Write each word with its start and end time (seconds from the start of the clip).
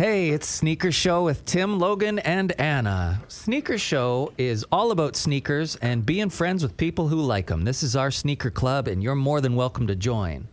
Hey, 0.00 0.30
it's 0.30 0.48
Sneaker 0.48 0.90
Show 0.92 1.24
with 1.24 1.44
Tim, 1.44 1.78
Logan, 1.78 2.20
and 2.20 2.58
Anna. 2.58 3.20
Sneaker 3.28 3.76
Show 3.76 4.32
is 4.38 4.64
all 4.72 4.92
about 4.92 5.14
sneakers 5.14 5.76
and 5.76 6.06
being 6.06 6.30
friends 6.30 6.62
with 6.62 6.74
people 6.78 7.08
who 7.08 7.20
like 7.20 7.48
them. 7.48 7.64
This 7.64 7.82
is 7.82 7.94
our 7.94 8.10
sneaker 8.10 8.50
club, 8.50 8.88
and 8.88 9.02
you're 9.02 9.14
more 9.14 9.42
than 9.42 9.56
welcome 9.56 9.86
to 9.88 9.94
join. 9.94 10.48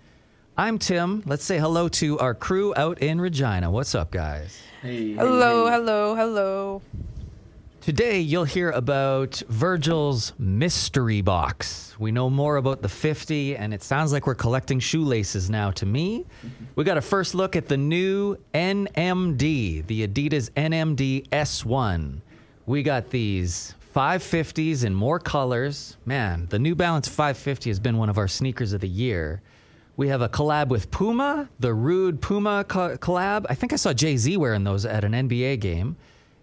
I'm 0.57 0.77
Tim. 0.77 1.23
Let's 1.25 1.45
say 1.45 1.59
hello 1.59 1.87
to 1.87 2.19
our 2.19 2.33
crew 2.33 2.73
out 2.75 2.99
in 2.99 3.21
Regina. 3.21 3.71
What's 3.71 3.95
up, 3.95 4.11
guys? 4.11 4.61
Hey, 4.81 5.11
hey, 5.11 5.13
Hello, 5.13 5.71
hello, 5.71 6.13
hello. 6.13 6.81
Today, 7.87 8.19
you'll 8.19 8.43
hear 8.43 8.71
about 8.71 9.41
Virgil's 9.47 10.33
mystery 10.37 11.21
box. 11.21 11.95
We 11.97 12.11
know 12.11 12.29
more 12.29 12.57
about 12.57 12.81
the 12.81 12.89
50, 12.89 13.55
and 13.55 13.73
it 13.73 13.81
sounds 13.81 14.11
like 14.11 14.27
we're 14.27 14.35
collecting 14.35 14.81
shoelaces 14.81 15.49
now 15.49 15.71
to 15.71 15.85
me. 15.85 16.25
We 16.75 16.83
got 16.83 16.97
a 16.97 17.01
first 17.01 17.33
look 17.33 17.55
at 17.55 17.69
the 17.69 17.77
new 17.77 18.35
NMD, 18.53 19.87
the 19.87 20.05
Adidas 20.05 20.49
NMD 20.51 21.29
S1. 21.29 22.19
We 22.65 22.83
got 22.83 23.09
these 23.09 23.73
550s 23.95 24.83
in 24.83 24.93
more 24.93 25.17
colors. 25.17 25.95
Man, 26.05 26.47
the 26.49 26.59
New 26.59 26.75
Balance 26.75 27.07
550 27.07 27.69
has 27.69 27.79
been 27.79 27.97
one 27.97 28.09
of 28.09 28.17
our 28.17 28.27
sneakers 28.27 28.73
of 28.73 28.81
the 28.81 28.89
year. 28.89 29.41
We 29.95 30.09
have 30.09 30.21
a 30.21 30.27
collab 30.27 30.67
with 30.67 30.91
Puma, 30.91 31.47
the 31.61 31.73
Rhude 31.73 32.19
Puma 32.19 32.65
co- 32.67 32.97
collab. 32.97 33.45
I 33.49 33.55
think 33.55 33.71
I 33.71 33.77
saw 33.77 33.93
Jay 33.93 34.17
Z 34.17 34.35
wearing 34.35 34.65
those 34.65 34.85
at 34.85 35.05
an 35.05 35.13
NBA 35.13 35.61
game. 35.61 35.95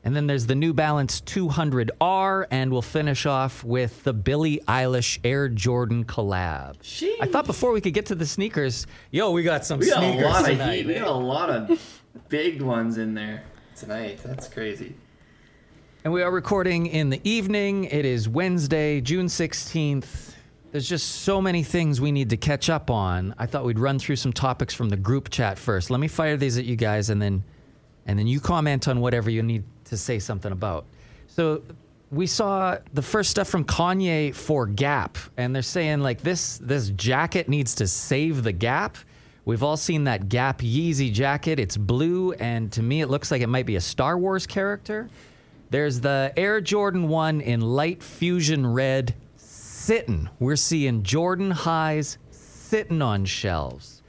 And 0.05 0.15
then 0.15 0.27
there's 0.27 0.47
the 0.47 0.55
New 0.55 0.75
Balance 0.75 1.23
200R, 1.23 2.47
and 2.51 2.71
we'll 2.71 2.83
finish 2.83 3.25
off 3.25 3.65
with 3.65 4.05
the 4.05 4.13
Billie 4.13 4.61
Eilish 4.69 5.19
Air 5.25 5.49
Jordan 5.49 6.05
collab. 6.05 6.77
I 7.23 7.27
thought 7.27 7.47
before 7.47 7.73
we 7.73 7.81
could 7.81 7.95
get 7.95 8.07
to 8.07 8.15
the 8.15 8.27
sneakers, 8.27 8.87
yo, 9.11 9.31
we 9.31 9.43
got 9.43 9.65
some 9.65 9.81
We 9.81 9.89
got 9.89 9.99
sneakers 10.01 10.23
a 10.23 10.29
lot 10.29 10.41
of 10.43 10.47
tonight. 10.49 10.75
heat. 10.77 10.87
We 10.87 10.95
got 10.95 11.09
a 11.09 11.13
lot 11.13 11.49
of 11.49 12.03
big 12.29 12.61
ones 12.61 12.99
in 12.99 13.15
there 13.15 13.45
tonight. 13.77 14.21
That's 14.23 14.47
crazy. 14.47 14.95
And 16.05 16.13
we 16.13 16.23
are 16.23 16.31
recording 16.31 16.85
in 16.87 17.09
the 17.09 17.21
evening. 17.25 17.85
It 17.85 18.05
is 18.05 18.29
Wednesday, 18.29 19.01
June 19.01 19.27
16th. 19.27 20.33
There's 20.71 20.87
just 20.87 21.23
so 21.23 21.41
many 21.41 21.63
things 21.63 21.99
we 21.99 22.13
need 22.13 22.29
to 22.29 22.37
catch 22.37 22.69
up 22.69 22.91
on. 22.91 23.35
I 23.39 23.47
thought 23.47 23.65
we'd 23.65 23.79
run 23.79 23.99
through 23.99 24.17
some 24.17 24.35
topics 24.35 24.75
from 24.75 24.91
the 24.91 24.97
group 24.99 25.31
chat 25.31 25.59
first. 25.59 25.89
Let 25.89 26.01
me 26.01 26.09
fire 26.09 26.37
these 26.37 26.59
at 26.59 26.67
you 26.67 26.77
guys 26.77 27.09
and 27.09 27.23
then 27.23 27.43
and 28.07 28.19
then 28.19 28.27
you 28.27 28.39
comment 28.39 28.87
on 28.87 29.01
whatever 29.01 29.31
you 29.31 29.43
need 29.43 29.65
to 29.85 29.97
say 29.97 30.19
something 30.19 30.53
about. 30.53 30.85
So 31.27 31.63
we 32.11 32.27
saw 32.27 32.79
the 32.93 33.03
first 33.03 33.31
stuff 33.31 33.49
from 33.49 33.65
Kanye 33.65 34.35
for 34.35 34.67
Gap 34.67 35.19
and 35.37 35.55
they're 35.55 35.63
saying 35.63 36.01
like 36.01 36.21
this 36.21 36.59
this 36.59 36.91
jacket 36.91 37.49
needs 37.49 37.75
to 37.77 37.87
save 37.87 38.43
the 38.43 38.53
Gap. 38.53 38.97
We've 39.45 39.63
all 39.63 39.77
seen 39.77 40.05
that 40.05 40.29
Gap 40.29 40.61
Yeezy 40.61 41.13
jacket. 41.13 41.59
It's 41.59 41.77
blue 41.77 42.33
and 42.33 42.71
to 42.73 42.83
me 42.83 43.01
it 43.01 43.09
looks 43.09 43.31
like 43.31 43.43
it 43.43 43.49
might 43.49 43.67
be 43.67 43.77
a 43.77 43.81
Star 43.81 44.17
Wars 44.17 44.47
character. 44.47 45.09
There's 45.71 46.01
the 46.01 46.33
Air 46.37 46.61
Jordan 46.61 47.09
1 47.09 47.41
in 47.41 47.61
light 47.61 48.03
fusion 48.03 48.67
red 48.67 49.15
sitting. 49.37 50.29
We're 50.39 50.57
seeing 50.57 51.03
Jordan 51.03 51.51
highs 51.51 52.19
sitting 52.31 53.03
on 53.03 53.25
shelves. 53.25 54.03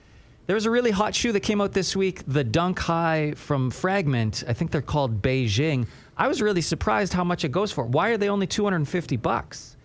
There 0.47 0.53
was 0.53 0.67
a 0.67 0.69
really 0.69 0.91
hot 0.91 1.15
shoe 1.15 1.31
that 1.31 1.39
came 1.39 1.59
out 1.59 1.71
this 1.71 1.95
week, 1.95 2.21
the 2.27 2.43
Dunk 2.43 2.77
High 2.77 3.33
from 3.35 3.71
Fragment. 3.71 4.43
I 4.47 4.53
think 4.53 4.69
they're 4.69 4.79
called 4.83 5.19
Beijing. 5.19 5.87
I 6.15 6.27
was 6.27 6.39
really 6.39 6.61
surprised 6.61 7.13
how 7.13 7.23
much 7.23 7.43
it 7.43 7.51
goes 7.51 7.71
for. 7.71 7.83
Why 7.85 8.09
are 8.09 8.17
they 8.17 8.29
only 8.29 8.45
250 8.45 9.17
bucks? 9.17 9.75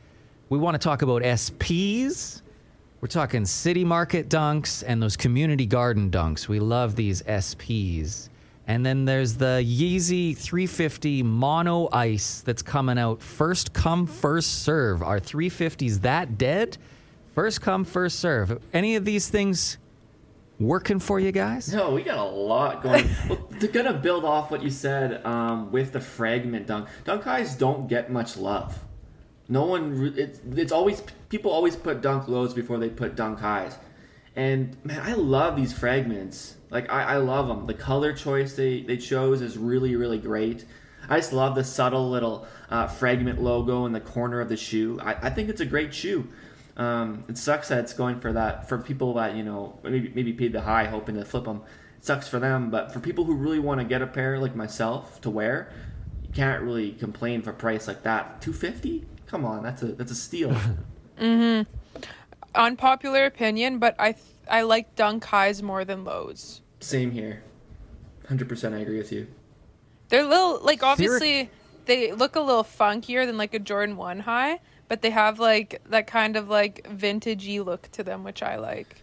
We 0.51 0.59
want 0.59 0.75
to 0.75 0.79
talk 0.79 1.01
about 1.01 1.23
SPs. 1.23 2.43
We're 3.01 3.09
talking 3.09 3.47
city 3.47 3.85
market 3.85 4.29
dunks 4.29 4.85
and 4.87 5.03
those 5.03 5.17
community 5.17 5.65
garden 5.65 6.11
dunks. 6.11 6.47
We 6.47 6.61
love 6.61 6.95
these 6.95 7.23
SPs. 7.23 8.29
And 8.67 8.85
then 8.85 9.07
there's 9.07 9.39
the 9.39 9.65
Yeezy 9.67 10.37
350 10.37 11.23
Mono 11.23 11.89
Ice 11.91 12.43
that's 12.43 12.61
coming 12.61 12.99
out. 12.99 13.23
First 13.23 13.73
come, 13.73 14.07
first 14.07 14.63
serve. 14.63 15.03
Are 15.03 15.21
350s 15.21 16.03
that 16.03 16.37
dead? 16.37 16.77
First 17.35 17.63
come, 17.63 17.83
first 17.87 18.19
serve. 18.19 18.61
Any 18.75 18.97
of 18.97 19.07
these 19.07 19.31
things 19.31 19.79
working 20.61 21.01
for 21.01 21.19
you 21.19 21.33
guys? 21.33 21.73
No, 21.73 21.91
we 21.91 22.03
got 22.03 22.19
a 22.19 22.23
lot 22.23 22.83
going. 22.83 23.09
well, 23.29 23.49
they're 23.51 23.71
gonna 23.71 23.95
build 23.95 24.25
off 24.25 24.51
what 24.51 24.63
you 24.63 24.71
said 24.71 25.25
um, 25.25 25.73
with 25.73 25.93
the 25.93 26.01
fragment 26.01 26.67
dunk, 26.67 26.89
dunk 27.05 27.25
highs 27.25 27.57
don't 27.57 27.89
get 27.89 28.13
much 28.13 28.37
love. 28.37 28.79
No 29.49 29.65
one. 29.65 30.15
It's 30.17 30.41
it's 30.53 30.71
always 30.71 31.03
people 31.29 31.51
always 31.51 31.75
put 31.75 32.01
dunk 32.03 32.29
lows 32.29 32.55
before 32.55 32.79
they 32.79 32.89
put 32.89 33.17
dunk 33.17 33.41
highs, 33.41 33.77
and 34.37 34.77
man, 34.85 35.01
I 35.01 35.15
love 35.15 35.57
these 35.57 35.73
fragments. 35.73 36.55
Like 36.71 36.89
I, 36.93 37.15
I 37.15 37.17
love 37.17 37.49
them. 37.49 37.67
The 37.67 37.75
color 37.75 38.13
choice 38.13 38.55
they 38.55 38.83
they 38.83 38.97
chose 38.97 39.41
is 39.41 39.59
really 39.59 39.97
really 39.97 40.19
great. 40.19 40.67
I 41.09 41.19
just 41.19 41.33
love 41.33 41.57
the 41.57 41.65
subtle 41.65 42.09
little 42.09 42.47
uh, 42.69 42.87
fragment 42.87 43.43
logo 43.43 43.87
in 43.87 43.93
the 43.93 44.01
corner 44.01 44.41
of 44.41 44.49
the 44.49 44.57
shoe. 44.57 45.01
I, 45.03 45.15
I 45.27 45.31
think 45.31 45.49
it's 45.49 45.61
a 45.61 45.67
great 45.67 45.93
shoe. 45.93 46.29
Um, 46.81 47.25
it 47.29 47.37
sucks 47.37 47.69
that 47.69 47.81
it's 47.81 47.93
going 47.93 48.21
for 48.21 48.33
that 48.33 48.67
for 48.67 48.79
people 48.79 49.13
that 49.15 49.37
you 49.37 49.43
know 49.43 49.79
maybe 49.85 50.11
maybe 50.15 50.33
paid 50.33 50.55
the 50.55 50.63
high 50.63 50.87
hoping 50.87 51.17
to 51.17 51.27
flip 51.27 51.45
them. 51.45 51.61
It 51.99 52.07
sucks 52.07 52.27
for 52.27 52.39
them, 52.39 52.71
but 52.71 52.91
for 52.91 53.01
people 53.01 53.27
who 53.27 53.35
really 53.35 53.59
want 53.59 53.81
to 53.81 53.85
get 53.85 54.01
a 54.01 54.07
pair 54.07 54.39
like 54.39 54.57
myself 54.57 55.21
to 55.21 55.29
wear, 55.29 55.71
you 56.23 56.31
can't 56.33 56.63
really 56.63 56.93
complain 56.93 57.43
for 57.43 57.51
a 57.51 57.53
price 57.53 57.87
like 57.87 58.03
that. 58.05 58.41
Two 58.41 58.55
fifty? 58.55 59.05
Come 59.27 59.45
on, 59.45 59.63
that's 59.63 59.83
a 59.83 59.89
that's 59.89 60.11
a 60.11 60.17
steal. 60.17 60.57
Mm-hmm. 61.21 61.71
Unpopular 62.55 63.27
opinion, 63.27 63.79
but 63.79 63.95
I 63.99 64.13
th- 64.13 64.25
I 64.49 64.63
like 64.63 64.97
dunk 64.97 65.23
highs 65.23 65.63
more 65.63 65.85
than 65.85 66.03
lows. 66.03 66.63
Same 66.81 67.11
here. 67.11 67.43
Hundred 68.27 68.49
percent, 68.49 68.75
I 68.75 68.79
agree 68.79 68.97
with 68.97 69.13
you. 69.13 69.27
They're 70.09 70.25
little 70.25 70.65
like 70.65 70.83
obviously 70.83 71.51
they 71.85 72.13
look 72.13 72.37
a 72.37 72.41
little 72.41 72.65
funkier 72.65 73.27
than 73.27 73.37
like 73.37 73.53
a 73.53 73.59
Jordan 73.59 73.99
1 73.99 74.21
high, 74.21 74.61
but 74.91 75.03
they 75.03 75.11
have 75.11 75.39
like 75.39 75.81
that 75.89 76.09
kind 76.09 76.35
of 76.35 76.49
like 76.49 76.85
vintagey 76.91 77.65
look 77.65 77.89
to 77.93 78.03
them 78.03 78.25
which 78.25 78.43
I 78.43 78.57
like. 78.57 78.97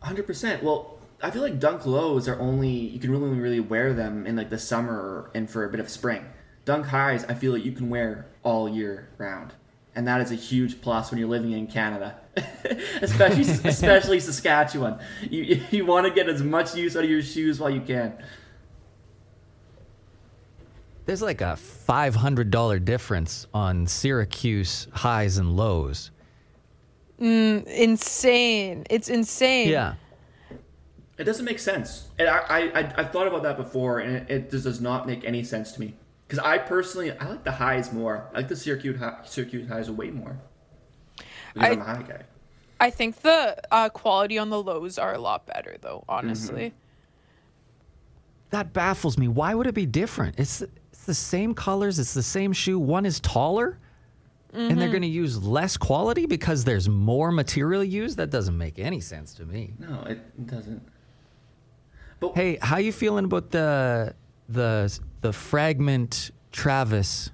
Hundred 0.00 0.26
percent. 0.26 0.62
Well, 0.64 0.98
I 1.22 1.30
feel 1.30 1.42
like 1.42 1.60
dunk 1.60 1.84
lows 1.84 2.26
are 2.26 2.40
only 2.40 2.70
you 2.70 2.98
can 2.98 3.10
really 3.10 3.38
really 3.38 3.60
wear 3.60 3.92
them 3.92 4.26
in 4.26 4.34
like 4.34 4.48
the 4.48 4.58
summer 4.58 5.30
and 5.34 5.48
for 5.48 5.66
a 5.66 5.68
bit 5.68 5.78
of 5.78 5.90
spring. 5.90 6.24
Dunk 6.64 6.86
highs, 6.86 7.22
I 7.26 7.34
feel 7.34 7.52
like 7.52 7.66
you 7.66 7.72
can 7.72 7.90
wear 7.90 8.26
all 8.42 8.66
year 8.66 9.10
round, 9.18 9.52
and 9.94 10.08
that 10.08 10.22
is 10.22 10.32
a 10.32 10.36
huge 10.36 10.80
plus 10.80 11.10
when 11.10 11.18
you're 11.20 11.28
living 11.28 11.52
in 11.52 11.66
Canada, 11.66 12.18
especially 13.02 13.42
especially 13.68 14.20
Saskatchewan. 14.20 15.00
You 15.28 15.60
you 15.70 15.84
want 15.84 16.06
to 16.06 16.14
get 16.14 16.30
as 16.30 16.42
much 16.42 16.74
use 16.74 16.96
out 16.96 17.04
of 17.04 17.10
your 17.10 17.20
shoes 17.20 17.60
while 17.60 17.68
you 17.68 17.82
can. 17.82 18.14
There's 21.06 21.22
like 21.22 21.40
a 21.40 21.58
$500 21.88 22.84
difference 22.84 23.46
on 23.52 23.86
Syracuse 23.86 24.88
highs 24.92 25.36
and 25.38 25.56
lows. 25.56 26.10
Insane. 27.18 28.84
It's 28.90 29.08
insane. 29.08 29.68
Yeah. 29.68 29.94
It 31.18 31.24
doesn't 31.24 31.44
make 31.44 31.58
sense. 31.58 32.08
And 32.18 32.28
I, 32.28 32.38
I, 32.48 32.58
I 32.80 32.92
I've 32.96 33.12
thought 33.12 33.26
about 33.28 33.42
that 33.44 33.56
before, 33.56 34.00
and 34.00 34.16
it, 34.16 34.30
it 34.30 34.50
just 34.50 34.64
does 34.64 34.80
not 34.80 35.06
make 35.06 35.24
any 35.24 35.44
sense 35.44 35.72
to 35.72 35.80
me. 35.80 35.94
Because 36.26 36.38
I 36.40 36.58
personally, 36.58 37.12
I 37.12 37.28
like 37.28 37.44
the 37.44 37.52
highs 37.52 37.92
more. 37.92 38.28
I 38.32 38.38
like 38.38 38.48
the 38.48 38.56
Syracuse, 38.56 38.98
hi- 38.98 39.18
Syracuse 39.24 39.68
highs 39.68 39.90
way 39.90 40.10
more. 40.10 40.36
I- 41.56 41.70
I'm 41.70 41.80
a 41.80 41.84
high 41.84 42.02
guy. 42.02 42.22
I 42.80 42.90
think 42.90 43.20
the 43.20 43.56
uh, 43.72 43.88
quality 43.90 44.36
on 44.38 44.50
the 44.50 44.60
lows 44.60 44.98
are 44.98 45.14
a 45.14 45.18
lot 45.18 45.46
better 45.46 45.76
though, 45.80 46.04
honestly. 46.08 46.74
That 48.50 48.72
baffles 48.72 49.16
me. 49.16 49.28
Why 49.28 49.54
would 49.54 49.66
it 49.68 49.74
be 49.74 49.86
different? 49.86 50.38
It's, 50.38 50.62
it's 51.04 51.20
the 51.20 51.26
same 51.26 51.52
colors, 51.52 51.98
it's 51.98 52.14
the 52.14 52.22
same 52.22 52.54
shoe. 52.54 52.78
One 52.78 53.04
is 53.04 53.20
taller, 53.20 53.78
and 54.54 54.70
they're 54.70 54.86
mm-hmm. 54.86 54.92
going 54.92 55.02
to 55.02 55.08
use 55.08 55.42
less 55.42 55.76
quality 55.76 56.24
because 56.24 56.64
there's 56.64 56.88
more 56.88 57.30
material 57.30 57.84
used? 57.84 58.16
That 58.16 58.30
doesn't 58.30 58.56
make 58.56 58.78
any 58.78 59.00
sense 59.00 59.34
to 59.34 59.44
me. 59.44 59.74
No, 59.78 60.02
it 60.04 60.46
doesn't. 60.46 60.82
But 62.20 62.34
Hey, 62.34 62.56
how 62.62 62.78
you 62.78 62.90
feeling 62.90 63.26
about 63.26 63.50
the 63.50 64.14
the 64.48 64.98
the 65.20 65.32
fragment 65.34 66.30
Travis 66.52 67.30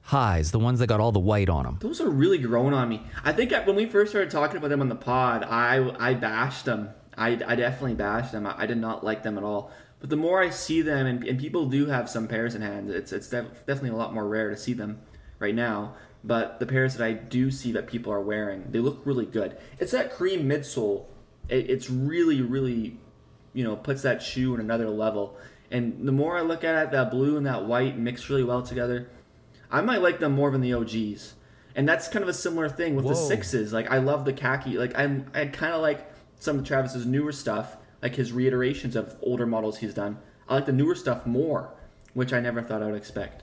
highs, 0.00 0.50
the 0.50 0.58
ones 0.58 0.80
that 0.80 0.88
got 0.88 0.98
all 0.98 1.12
the 1.12 1.20
white 1.20 1.48
on 1.48 1.62
them? 1.64 1.78
those 1.80 2.00
are 2.00 2.10
really 2.10 2.38
growing 2.38 2.74
on 2.74 2.88
me. 2.88 3.04
I 3.24 3.32
think 3.32 3.52
I- 3.52 3.64
when 3.64 3.76
we 3.76 3.86
first 3.86 4.10
started 4.10 4.32
talking 4.32 4.56
about 4.56 4.70
them 4.70 4.80
on 4.80 4.88
the 4.88 4.96
pod, 4.96 5.44
I 5.44 5.92
I 6.00 6.14
bashed 6.14 6.64
them. 6.64 6.88
I, 7.16 7.28
I 7.46 7.54
definitely 7.54 7.94
bashed 7.94 8.32
them. 8.32 8.46
I, 8.48 8.62
I 8.62 8.66
did 8.66 8.78
not 8.78 9.04
like 9.04 9.22
them 9.22 9.38
at 9.38 9.44
all. 9.44 9.70
But 10.00 10.10
the 10.10 10.16
more 10.16 10.42
I 10.42 10.50
see 10.50 10.82
them, 10.82 11.06
and, 11.06 11.24
and 11.24 11.38
people 11.38 11.66
do 11.66 11.86
have 11.86 12.08
some 12.10 12.28
pairs 12.28 12.54
in 12.54 12.62
hand, 12.62 12.90
it's 12.90 13.12
it's 13.12 13.28
def- 13.28 13.66
definitely 13.66 13.90
a 13.90 13.96
lot 13.96 14.12
more 14.12 14.28
rare 14.28 14.50
to 14.50 14.56
see 14.56 14.72
them 14.72 15.00
right 15.38 15.54
now. 15.54 15.94
But 16.22 16.60
the 16.60 16.66
pairs 16.66 16.96
that 16.96 17.04
I 17.04 17.12
do 17.12 17.50
see 17.50 17.72
that 17.72 17.86
people 17.86 18.12
are 18.12 18.20
wearing, 18.20 18.64
they 18.70 18.80
look 18.80 19.00
really 19.04 19.26
good. 19.26 19.56
It's 19.78 19.92
that 19.92 20.12
cream 20.12 20.48
midsole. 20.48 21.06
It, 21.48 21.70
it's 21.70 21.88
really 21.88 22.42
really, 22.42 22.98
you 23.54 23.64
know, 23.64 23.76
puts 23.76 24.02
that 24.02 24.22
shoe 24.22 24.54
in 24.54 24.60
another 24.60 24.90
level. 24.90 25.36
And 25.70 26.06
the 26.06 26.12
more 26.12 26.36
I 26.36 26.42
look 26.42 26.62
at 26.62 26.80
it, 26.86 26.90
that 26.92 27.10
blue 27.10 27.36
and 27.36 27.46
that 27.46 27.64
white 27.64 27.98
mix 27.98 28.28
really 28.28 28.44
well 28.44 28.62
together. 28.62 29.08
I 29.70 29.80
might 29.80 30.00
like 30.00 30.20
them 30.20 30.32
more 30.32 30.50
than 30.50 30.60
the 30.60 30.74
OGs. 30.74 31.34
And 31.74 31.88
that's 31.88 32.08
kind 32.08 32.22
of 32.22 32.28
a 32.28 32.32
similar 32.32 32.68
thing 32.68 32.94
with 32.94 33.06
the 33.06 33.14
sixes. 33.14 33.72
Like 33.72 33.90
I 33.90 33.98
love 33.98 34.24
the 34.24 34.32
khaki. 34.32 34.78
Like 34.78 34.96
I'm 34.96 35.26
I 35.34 35.46
kind 35.46 35.74
of 35.74 35.82
like 35.82 36.10
some 36.38 36.58
of 36.58 36.64
Travis's 36.64 37.04
newer 37.06 37.32
stuff, 37.32 37.76
like 38.02 38.16
his 38.16 38.32
reiterations 38.32 38.96
of 38.96 39.16
older 39.22 39.46
models 39.46 39.78
he's 39.78 39.94
done. 39.94 40.18
I 40.48 40.54
like 40.54 40.66
the 40.66 40.72
newer 40.72 40.94
stuff 40.94 41.26
more, 41.26 41.70
which 42.14 42.32
I 42.32 42.40
never 42.40 42.62
thought 42.62 42.82
I 42.82 42.86
would 42.86 42.96
expect. 42.96 43.42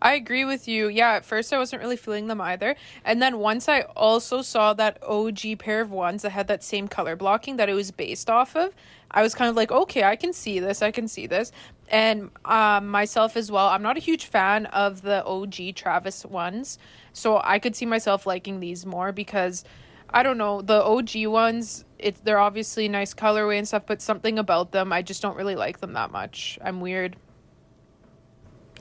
I 0.00 0.14
agree 0.14 0.44
with 0.44 0.68
you. 0.68 0.88
Yeah, 0.88 1.12
at 1.12 1.24
first 1.24 1.52
I 1.52 1.58
wasn't 1.58 1.82
really 1.82 1.96
feeling 1.96 2.28
them 2.28 2.40
either. 2.40 2.76
And 3.04 3.20
then 3.20 3.38
once 3.38 3.68
I 3.68 3.80
also 3.96 4.42
saw 4.42 4.72
that 4.74 5.02
OG 5.02 5.58
pair 5.58 5.80
of 5.80 5.90
ones 5.90 6.22
that 6.22 6.30
had 6.30 6.46
that 6.48 6.62
same 6.62 6.86
color 6.86 7.16
blocking 7.16 7.56
that 7.56 7.68
it 7.68 7.74
was 7.74 7.90
based 7.90 8.30
off 8.30 8.54
of, 8.54 8.74
I 9.10 9.22
was 9.22 9.34
kind 9.34 9.50
of 9.50 9.56
like, 9.56 9.72
okay, 9.72 10.04
I 10.04 10.16
can 10.16 10.32
see 10.32 10.60
this. 10.60 10.82
I 10.82 10.90
can 10.90 11.08
see 11.08 11.26
this. 11.26 11.50
And 11.88 12.30
um, 12.44 12.88
myself 12.88 13.36
as 13.36 13.50
well, 13.50 13.68
I'm 13.68 13.82
not 13.82 13.96
a 13.96 14.00
huge 14.00 14.26
fan 14.26 14.66
of 14.66 15.02
the 15.02 15.24
OG 15.24 15.74
Travis 15.74 16.24
ones. 16.24 16.78
So 17.12 17.40
I 17.42 17.58
could 17.58 17.74
see 17.74 17.86
myself 17.86 18.26
liking 18.26 18.60
these 18.60 18.86
more 18.86 19.10
because 19.10 19.64
I 20.10 20.22
don't 20.22 20.38
know, 20.38 20.62
the 20.62 20.82
OG 20.82 21.26
ones, 21.26 21.84
it's 21.98 22.20
they're 22.20 22.38
obviously 22.38 22.88
nice 22.88 23.14
colorway 23.14 23.58
and 23.58 23.68
stuff, 23.68 23.84
but 23.86 24.00
something 24.00 24.38
about 24.38 24.72
them, 24.72 24.92
I 24.92 25.02
just 25.02 25.20
don't 25.20 25.36
really 25.36 25.56
like 25.56 25.80
them 25.80 25.92
that 25.94 26.10
much. 26.10 26.58
I'm 26.62 26.80
weird. 26.80 27.16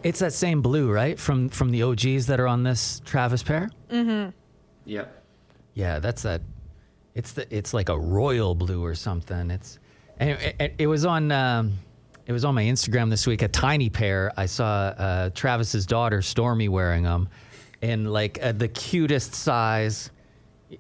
It's 0.03 0.19
that 0.19 0.33
same 0.33 0.62
blue, 0.62 0.91
right? 0.91 1.19
From 1.19 1.50
from 1.50 1.71
the 1.71 1.83
OGs 1.83 2.27
that 2.27 2.39
are 2.39 2.47
on 2.47 2.63
this 2.63 3.01
Travis 3.03 3.44
pair. 3.44 3.69
Yep. 4.85 5.24
Yeah, 5.74 6.00
that's 6.00 6.21
that. 6.21 6.41
It's 7.15 7.33
the 7.33 7.53
it's 7.56 7.73
like 7.73 7.89
a 7.89 7.97
royal 7.97 8.56
blue 8.56 8.83
or 8.83 8.95
something. 8.95 9.51
It's 9.51 9.80
and 10.19 10.31
it, 10.31 10.56
it, 10.59 10.73
it 10.80 10.88
was 10.88 11.03
on 11.06 11.31
um, 11.31 11.73
it 12.25 12.31
was 12.31 12.45
on 12.45 12.53
my 12.56 12.63
Instagram 12.63 13.09
this 13.09 13.25
week. 13.25 13.41
A 13.41 13.47
tiny 13.47 13.89
pair. 13.89 14.31
I 14.38 14.45
saw 14.45 14.65
uh, 14.65 15.30
Travis's 15.31 15.85
daughter 15.85 16.19
Stormi 16.19 16.69
wearing 16.69 17.03
them, 17.03 17.30
in 17.81 18.06
like 18.06 18.39
uh, 18.41 18.51
the 18.51 18.68
cutest 18.68 19.33
size. 19.33 20.12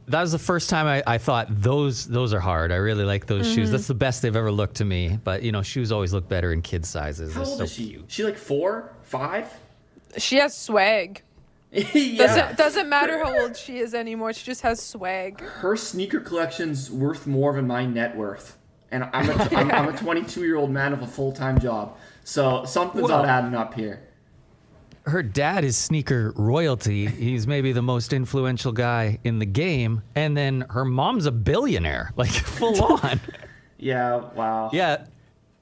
That 0.07 0.21
was 0.21 0.33
the 0.33 0.39
first 0.39 0.69
time 0.69 0.85
I, 0.85 1.01
I 1.07 1.17
thought 1.17 1.47
those 1.49 2.07
those 2.07 2.33
are 2.33 2.39
hard. 2.41 2.71
I 2.71 2.75
really 2.75 3.05
like 3.05 3.25
those 3.25 3.51
shoes. 3.51 3.71
That's 3.71 3.83
mm-hmm. 3.83 3.93
the 3.93 3.97
best 3.97 4.21
they've 4.21 4.35
ever 4.35 4.51
looked 4.51 4.75
to 4.77 4.85
me. 4.85 5.17
But 5.23 5.43
you 5.43 5.51
know, 5.51 5.61
shoes 5.61 5.91
always 5.91 6.13
look 6.13 6.27
better 6.27 6.51
in 6.51 6.61
kids 6.61 6.89
sizes. 6.89 7.33
How 7.33 7.41
They're 7.41 7.49
old 7.49 7.57
so 7.57 7.63
is 7.63 7.73
she? 7.73 7.87
cute. 7.89 8.05
She 8.07 8.23
like 8.23 8.37
four, 8.37 8.93
five? 9.03 9.51
She 10.17 10.37
has 10.37 10.55
swag. 10.57 11.21
yeah. 11.71 12.17
Doesn't 12.17 12.57
doesn't 12.57 12.89
matter 12.89 13.17
how 13.23 13.39
old 13.39 13.55
she 13.55 13.77
is 13.79 13.93
anymore. 13.93 14.33
She 14.33 14.45
just 14.45 14.61
has 14.61 14.81
swag. 14.81 15.41
Her 15.41 15.77
sneaker 15.77 16.19
collection's 16.19 16.91
worth 16.91 17.25
more 17.25 17.53
than 17.53 17.67
my 17.67 17.85
net 17.85 18.15
worth, 18.15 18.57
and 18.91 19.05
I'm 19.13 19.29
a, 19.29 19.43
I'm, 19.55 19.71
I'm 19.71 19.87
a 19.93 19.97
22 19.97 20.41
year 20.43 20.57
old 20.57 20.71
man 20.71 20.91
with 20.91 21.01
a 21.01 21.07
full 21.07 21.31
time 21.31 21.59
job. 21.59 21.97
So 22.25 22.65
something's 22.65 23.07
Well- 23.07 23.23
not 23.23 23.25
adding 23.29 23.55
up 23.55 23.73
here. 23.73 24.06
Her 25.07 25.23
dad 25.23 25.63
is 25.63 25.77
sneaker 25.77 26.33
royalty. 26.35 27.05
He's 27.07 27.47
maybe 27.47 27.71
the 27.71 27.81
most 27.81 28.11
influential 28.13 28.71
guy 28.71 29.19
in 29.23 29.39
the 29.39 29.45
game. 29.45 30.01
And 30.15 30.35
then 30.35 30.65
her 30.69 30.83
mom's 30.85 31.25
a 31.25 31.31
billionaire, 31.31 32.11
like 32.17 32.29
full 32.29 32.83
on. 33.03 33.19
Yeah. 33.77 34.17
Wow. 34.35 34.69
yeah. 34.73 35.05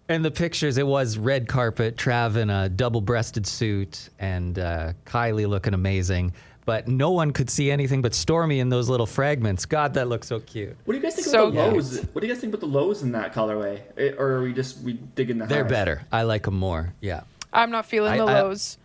And 0.09 0.23
the 0.23 0.31
pictures, 0.31 0.77
it 0.77 0.85
was 0.85 1.17
red 1.17 1.47
carpet, 1.47 1.95
Trav 1.95 2.35
in 2.35 2.49
a 2.51 2.69
double 2.69 3.01
breasted 3.01 3.47
suit, 3.47 4.09
and 4.19 4.59
uh, 4.59 4.93
Kylie 5.05 5.47
looking 5.47 5.73
amazing. 5.73 6.33
But 6.65 6.87
no 6.87 7.11
one 7.11 7.31
could 7.31 7.49
see 7.49 7.69
anything 7.71 8.01
but 8.01 8.11
Stormi 8.13 8.57
in 8.59 8.69
those 8.69 8.87
little 8.89 9.05
fragments. 9.05 9.65
God, 9.65 9.93
that 9.95 10.07
looks 10.07 10.27
so 10.27 10.39
cute. 10.39 10.75
What 10.85 10.93
do 10.93 10.97
you 10.99 11.03
guys 11.03 11.15
think 11.15 11.27
So 11.27 11.47
about 11.47 11.53
the 11.55 11.61
cute. 11.61 11.73
lows? 11.75 11.99
What 12.13 12.21
do 12.21 12.27
you 12.27 12.33
guys 12.33 12.41
think 12.41 12.53
about 12.53 12.61
the 12.61 12.71
lows 12.79 13.03
in 13.03 13.11
that 13.11 13.33
colorway? 13.33 13.81
Eh, 13.97 14.11
or 14.17 14.31
are 14.37 14.41
we 14.43 14.53
just 14.53 14.79
we 14.81 14.93
digging 14.93 15.37
the 15.37 15.45
They're 15.45 15.63
highs? 15.63 15.69
better. 15.71 16.01
I 16.11 16.23
like 16.23 16.43
them 16.43 16.57
more. 16.57 16.93
Yeah. 17.01 17.21
I'm 17.53 17.69
not 17.71 17.85
feeling 17.85 18.13
I- 18.13 18.17
the 18.17 18.23
I- 18.25 18.41
lows. 18.41 18.77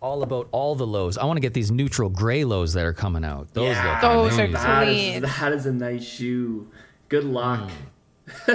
All 0.00 0.22
about 0.22 0.48
all 0.50 0.74
the 0.74 0.86
lows. 0.86 1.18
I 1.18 1.24
want 1.26 1.36
to 1.36 1.40
get 1.42 1.52
these 1.52 1.70
neutral 1.70 2.08
gray 2.08 2.44
lows 2.44 2.72
that 2.72 2.84
are 2.86 2.94
coming 2.94 3.24
out. 3.24 3.52
Those 3.52 3.76
Yeah. 3.76 3.92
look 3.92 4.00
Those 4.00 4.38
are 4.38 4.44
amazing. 4.44 4.52
That 4.52 4.88
is, 4.88 4.96
Clean. 5.10 5.22
that 5.22 5.52
is 5.52 5.66
a 5.66 5.72
nice 5.72 6.04
shoe. 6.04 6.70
Good 7.10 7.24
luck. 7.24 7.70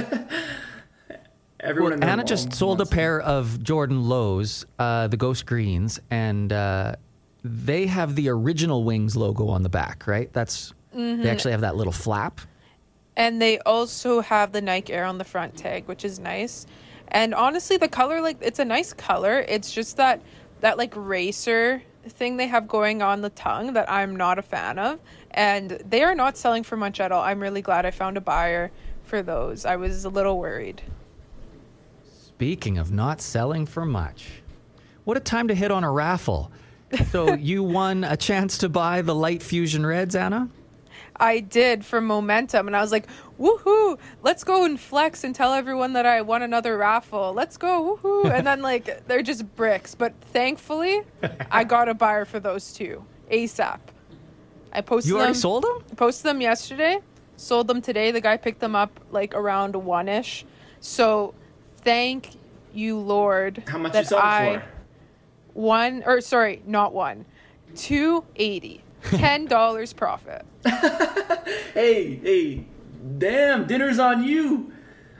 Everyone 1.62 1.92
Well, 1.92 1.94
in 1.94 2.00
their 2.02 2.10
Anna 2.10 2.24
just 2.24 2.54
sold 2.54 2.82
a 2.82 2.86
pair 2.86 3.20
of 3.22 3.62
Jordan 3.64 4.08
Lows, 4.08 4.66
uh, 4.78 5.08
the 5.08 5.18
Ghost 5.18 5.46
Greens, 5.46 6.00
and 6.12 6.52
uh, 6.54 6.96
they 7.44 7.88
have 7.88 8.16
the 8.16 8.30
original 8.30 8.84
Wings 8.84 9.16
logo 9.16 9.48
on 9.48 9.64
the 9.64 9.70
back, 9.70 10.08
right? 10.08 10.32
That's 10.34 10.74
Mm-hmm. 10.96 11.24
they 11.24 11.30
actually 11.30 11.52
have 11.52 11.60
that 11.62 11.76
little 11.76 11.92
flap. 11.92 12.40
And 13.18 13.42
they 13.42 13.60
also 13.60 14.22
have 14.22 14.54
the 14.54 14.62
Nike 14.62 14.94
Air 14.94 15.04
on 15.04 15.18
the 15.18 15.26
front 15.26 15.58
tag, 15.58 15.88
which 15.88 16.06
is 16.06 16.20
nice. 16.20 16.66
And 17.10 17.34
honestly, 17.36 17.76
the 17.76 17.90
color 17.90 18.22
like 18.22 18.38
it's 18.40 18.60
a 18.60 18.66
nice 18.66 18.94
color. 18.94 19.40
It's 19.50 19.74
just 19.74 19.98
that 19.98 20.22
that 20.66 20.80
like 20.80 20.92
racer 20.96 21.80
thing 22.08 22.38
they 22.38 22.48
have 22.48 22.68
going 22.68 23.04
on 23.04 23.22
the 23.22 23.30
tongue 23.30 23.74
that 23.74 23.88
I'm 23.88 24.16
not 24.16 24.40
a 24.40 24.42
fan 24.42 24.80
of. 24.80 25.00
And 25.30 25.70
they 25.88 26.02
are 26.02 26.16
not 26.16 26.38
selling 26.38 26.64
for 26.64 26.76
much 26.76 27.00
at 27.00 27.12
all. 27.12 27.22
I'm 27.22 27.40
really 27.40 27.62
glad 27.62 27.86
I 27.86 27.92
found 27.92 28.18
a 28.18 28.22
buyer 28.22 28.72
for 29.04 29.22
those. 29.22 29.64
I 29.64 29.76
was 29.76 30.06
a 30.06 30.10
little 30.10 30.40
worried. 30.40 30.82
Speaking 32.04 32.80
of 32.80 32.92
not 32.92 33.22
selling 33.22 33.68
for 33.68 33.86
much, 33.86 34.42
what 35.04 35.18
a 35.18 35.20
time 35.20 35.50
to 35.50 35.54
hit 35.54 35.70
on 35.70 35.84
a 35.84 35.92
raffle. 35.92 36.52
So 37.12 37.34
you 37.36 37.62
won 37.62 38.04
a 38.04 38.18
chance 38.18 38.58
to 38.58 38.68
buy 38.68 39.04
the 39.04 39.14
Light 39.14 39.44
Fusion 39.44 39.86
Reds, 39.86 40.16
Anna. 40.16 40.50
I 41.16 41.42
did 41.42 41.86
for 41.86 42.02
momentum, 42.02 42.66
and 42.66 42.76
I 42.76 42.82
was 42.82 42.92
like, 42.92 43.06
"Woohoo! 43.40 43.98
Let's 44.24 44.44
go 44.44 44.66
and 44.66 44.80
flex 44.80 45.24
and 45.24 45.34
tell 45.36 45.54
everyone 45.54 45.94
that 45.94 46.06
I 46.06 46.22
won 46.22 46.42
another 46.42 46.78
raffle. 46.78 47.34
Let's 47.34 47.58
go, 47.58 48.00
woohoo!" 48.02 48.32
And 48.34 48.46
then 48.46 48.62
like 48.62 49.08
they're 49.08 49.22
just 49.24 49.56
bricks, 49.56 49.96
but 49.96 50.14
thankfully, 50.32 51.02
I 51.52 51.64
got 51.64 51.90
a 51.90 51.94
buyer 51.94 52.26
for 52.26 52.40
those 52.40 52.74
two 52.74 53.04
ASAP. 53.32 53.80
I 54.72 54.82
posted 54.82 55.10
You 55.10 55.18
already 55.18 55.34
them. 55.34 55.40
sold 55.40 55.64
them? 55.64 55.96
Posted 55.96 56.26
them 56.30 56.42
yesterday. 56.42 57.00
Sold 57.38 57.68
them 57.68 57.82
today. 57.82 58.12
The 58.12 58.22
guy 58.22 58.38
picked 58.38 58.60
them 58.60 58.76
up 58.76 59.00
like 59.12 59.34
around 59.34 59.76
one 59.76 60.08
ish. 60.10 60.46
So, 60.82 61.34
thank 61.78 62.32
you, 62.74 62.98
Lord. 63.00 63.64
How 63.68 63.78
much 63.78 63.94
that 63.94 64.04
you 64.04 64.10
sold 64.10 64.22
I, 64.22 64.58
for? 64.58 64.64
One 65.54 66.04
or 66.06 66.20
sorry, 66.22 66.62
not 66.66 66.94
one. 66.94 67.26
Two 67.76 68.26
eighty. 68.36 68.82
Ten 69.04 69.46
dollars 69.46 69.94
profit. 69.94 70.46
Hey, 71.74 72.16
hey, 72.16 72.66
damn! 73.18 73.66
Dinner's 73.68 74.00
on 74.00 74.24
you. 74.24 74.72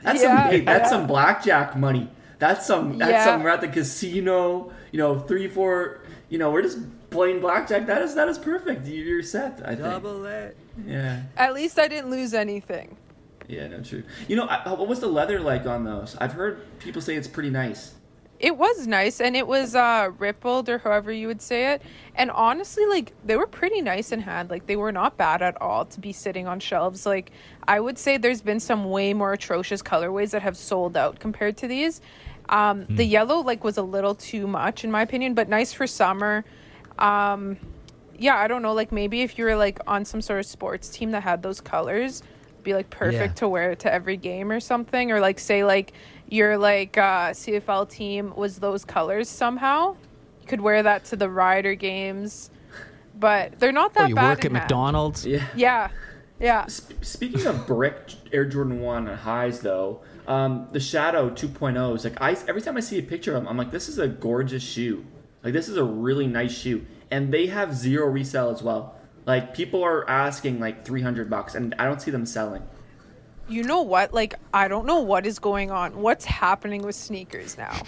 That's 0.02 0.22
Yeah, 0.22 0.42
some. 0.44 0.50
Hey, 0.52 0.60
that's 0.60 0.84
yeah. 0.84 0.88
some 0.90 1.06
blackjack 1.06 1.76
money. 1.76 2.10
That's 2.38 2.66
some. 2.66 2.98
That's 2.98 3.10
Yeah. 3.10 3.24
some. 3.24 3.42
We're 3.42 3.50
at 3.50 3.60
the 3.60 3.68
casino. 3.68 4.72
You 4.92 4.98
know, 4.98 5.18
three, 5.18 5.48
four. 5.48 6.00
You 6.28 6.38
know, 6.38 6.50
we're 6.50 6.62
just 6.62 6.78
playing 7.10 7.40
blackjack. 7.40 7.86
That 7.86 8.02
is 8.02 8.14
that 8.14 8.28
is 8.28 8.38
perfect. 8.38 8.86
You- 8.86 9.02
You're 9.04 9.22
set. 9.22 9.60
I 9.64 9.68
think. 9.70 9.80
Double 9.80 10.24
it. 10.26 10.56
Yeah. 10.86 11.22
At 11.36 11.54
least 11.54 11.78
I 11.78 11.88
didn't 11.88 12.10
lose 12.10 12.34
anything. 12.34 12.96
Yeah. 13.48 13.68
No. 13.68 13.80
True. 13.82 14.02
You 14.28 14.36
know, 14.36 14.44
I, 14.46 14.68
what 14.74 14.88
was 14.88 15.00
the 15.00 15.06
leather 15.06 15.40
like 15.40 15.66
on 15.66 15.84
those? 15.84 16.16
I've 16.20 16.32
heard 16.32 16.60
people 16.80 17.00
say 17.00 17.14
it's 17.16 17.28
pretty 17.28 17.50
nice. 17.50 17.94
It 18.38 18.56
was 18.56 18.86
nice 18.86 19.20
and 19.20 19.34
it 19.34 19.46
was 19.46 19.74
uh 19.74 20.10
rippled 20.18 20.68
or 20.68 20.78
however 20.78 21.10
you 21.12 21.26
would 21.26 21.40
say 21.40 21.72
it. 21.72 21.82
And 22.14 22.30
honestly, 22.30 22.84
like 22.86 23.12
they 23.24 23.36
were 23.36 23.46
pretty 23.46 23.80
nice 23.80 24.12
in 24.12 24.20
hand. 24.20 24.50
Like 24.50 24.66
they 24.66 24.76
were 24.76 24.92
not 24.92 25.16
bad 25.16 25.40
at 25.42 25.60
all 25.60 25.86
to 25.86 26.00
be 26.00 26.12
sitting 26.12 26.46
on 26.46 26.60
shelves. 26.60 27.06
Like 27.06 27.32
I 27.66 27.80
would 27.80 27.98
say 27.98 28.16
there's 28.18 28.42
been 28.42 28.60
some 28.60 28.90
way 28.90 29.14
more 29.14 29.32
atrocious 29.32 29.82
colorways 29.82 30.30
that 30.32 30.42
have 30.42 30.56
sold 30.56 30.96
out 30.96 31.18
compared 31.18 31.56
to 31.58 31.68
these. 31.68 32.00
Um 32.48 32.86
the 32.88 33.04
yellow 33.04 33.38
like 33.40 33.64
was 33.64 33.78
a 33.78 33.82
little 33.82 34.14
too 34.14 34.46
much 34.46 34.84
in 34.84 34.90
my 34.90 35.02
opinion, 35.02 35.34
but 35.34 35.48
nice 35.48 35.72
for 35.72 35.86
summer. 35.86 36.44
Um 36.98 37.56
yeah, 38.18 38.36
I 38.36 38.48
don't 38.48 38.62
know, 38.62 38.72
like 38.72 38.92
maybe 38.92 39.20
if 39.22 39.38
you 39.38 39.44
were 39.44 39.56
like 39.56 39.78
on 39.86 40.04
some 40.04 40.22
sort 40.22 40.40
of 40.40 40.46
sports 40.46 40.88
team 40.88 41.10
that 41.10 41.22
had 41.22 41.42
those 41.42 41.60
colors, 41.60 42.22
be 42.62 42.72
like 42.74 42.88
perfect 42.90 43.34
Yeah. 43.36 43.40
to 43.40 43.48
wear 43.48 43.70
it 43.72 43.80
to 43.80 43.92
every 43.92 44.16
game 44.16 44.50
or 44.50 44.58
something 44.58 45.12
or 45.12 45.20
like 45.20 45.38
say 45.38 45.64
like 45.64 45.92
your 46.28 46.58
like 46.58 46.96
uh 46.98 47.30
CFL 47.30 47.88
team 47.88 48.34
was 48.36 48.58
those 48.58 48.84
colors 48.84 49.28
somehow 49.28 49.94
you 50.40 50.46
could 50.46 50.60
wear 50.60 50.82
that 50.82 51.04
to 51.06 51.16
the 51.16 51.28
rider 51.30 51.74
games 51.74 52.50
but 53.18 53.58
they're 53.58 53.72
not 53.72 53.94
that 53.94 54.04
Oh, 54.04 54.08
you 54.08 54.14
bad 54.14 54.28
work 54.30 54.38
at 54.40 54.44
in 54.46 54.54
hand. 54.54 54.64
McDonald's? 54.64 55.24
Yeah. 55.26 55.46
yeah 55.56 55.88
yeah 56.40 56.66
Sp- 56.68 57.00
speaking 57.02 57.46
of 57.46 57.66
brick 57.66 58.12
Air 58.32 58.44
Jordan 58.44 58.80
One 58.80 59.08
and 59.08 59.18
highs, 59.18 59.60
though, 59.60 60.00
um, 60.26 60.68
the 60.72 60.80
Shadow 60.80 61.30
2.0 61.30 61.94
is 61.96 62.04
like 62.04 62.20
I 62.20 62.32
every 62.48 62.60
time 62.60 62.76
I 62.76 62.80
see 62.80 62.98
a 62.98 63.02
picture 63.02 63.34
of 63.34 63.42
them, 63.42 63.48
I'm 63.48 63.56
like, 63.56 63.70
this 63.70 63.88
is 63.88 63.98
a 63.98 64.08
gorgeous 64.08 64.62
shoe. 64.62 65.06
Like 65.42 65.52
this 65.54 65.68
is 65.68 65.76
a 65.76 65.84
really 65.84 66.26
nice 66.26 66.52
shoe, 66.52 66.84
and 67.10 67.32
they 67.32 67.46
have 67.46 67.72
zero 67.74 68.06
resale 68.08 68.50
as 68.50 68.62
well. 68.62 68.96
Like 69.24 69.54
people 69.54 69.82
are 69.82 70.08
asking 70.10 70.58
like 70.60 70.84
300 70.84 71.30
bucks, 71.30 71.54
and 71.54 71.74
I 71.78 71.84
don't 71.86 72.02
see 72.02 72.10
them 72.10 72.26
selling. 72.26 72.62
You 73.48 73.62
know 73.62 73.82
what 73.82 74.12
like 74.12 74.34
i 74.52 74.66
don't 74.68 74.86
know 74.86 75.00
what 75.00 75.24
is 75.26 75.38
going 75.38 75.70
on 75.70 75.96
what's 76.02 76.24
happening 76.24 76.82
with 76.82 76.94
sneakers 76.96 77.56
now 77.56 77.80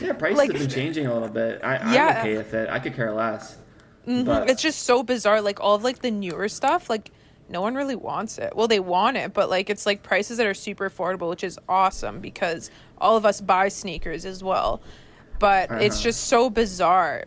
Yeah, 0.00 0.12
prices 0.12 0.38
Like- 0.38 0.50
have 0.52 0.60
been 0.60 0.68
changing 0.70 1.06
a 1.06 1.12
little 1.12 1.28
bit. 1.28 1.60
I, 1.64 1.76
I'm 1.76 2.18
okay 2.18 2.36
with 2.36 2.52
it. 2.54 2.68
I 2.68 2.78
could 2.78 2.94
care 2.94 3.12
less. 3.12 3.56
But 4.06 4.48
it's 4.50 4.62
just 4.62 4.82
so 4.84 5.02
bizarre 5.02 5.40
like 5.42 5.60
all 5.60 5.74
of 5.74 5.84
like 5.84 6.00
the 6.00 6.10
newer 6.10 6.48
stuff 6.48 6.88
like 6.88 7.10
no 7.50 7.60
one 7.60 7.74
really 7.74 7.94
wants 7.96 8.38
it 8.38 8.54
well 8.56 8.66
they 8.68 8.80
want 8.80 9.16
it 9.16 9.32
but 9.34 9.48
like 9.50 9.68
it's 9.70 9.84
like 9.86 10.02
prices 10.02 10.36
that 10.38 10.46
are 10.46 10.54
super 10.54 10.88
affordable 10.88 11.28
which 11.30 11.44
is 11.44 11.58
awesome 11.68 12.20
because 12.20 12.70
all 12.98 13.16
of 13.16 13.24
us 13.26 13.40
buy 13.40 13.68
sneakers 13.68 14.24
as 14.24 14.42
well 14.42 14.80
but 15.38 15.70
it's 15.82 15.96
Uh-huh. 15.96 16.02
just 16.04 16.24
so 16.24 16.48
bizarre 16.50 17.24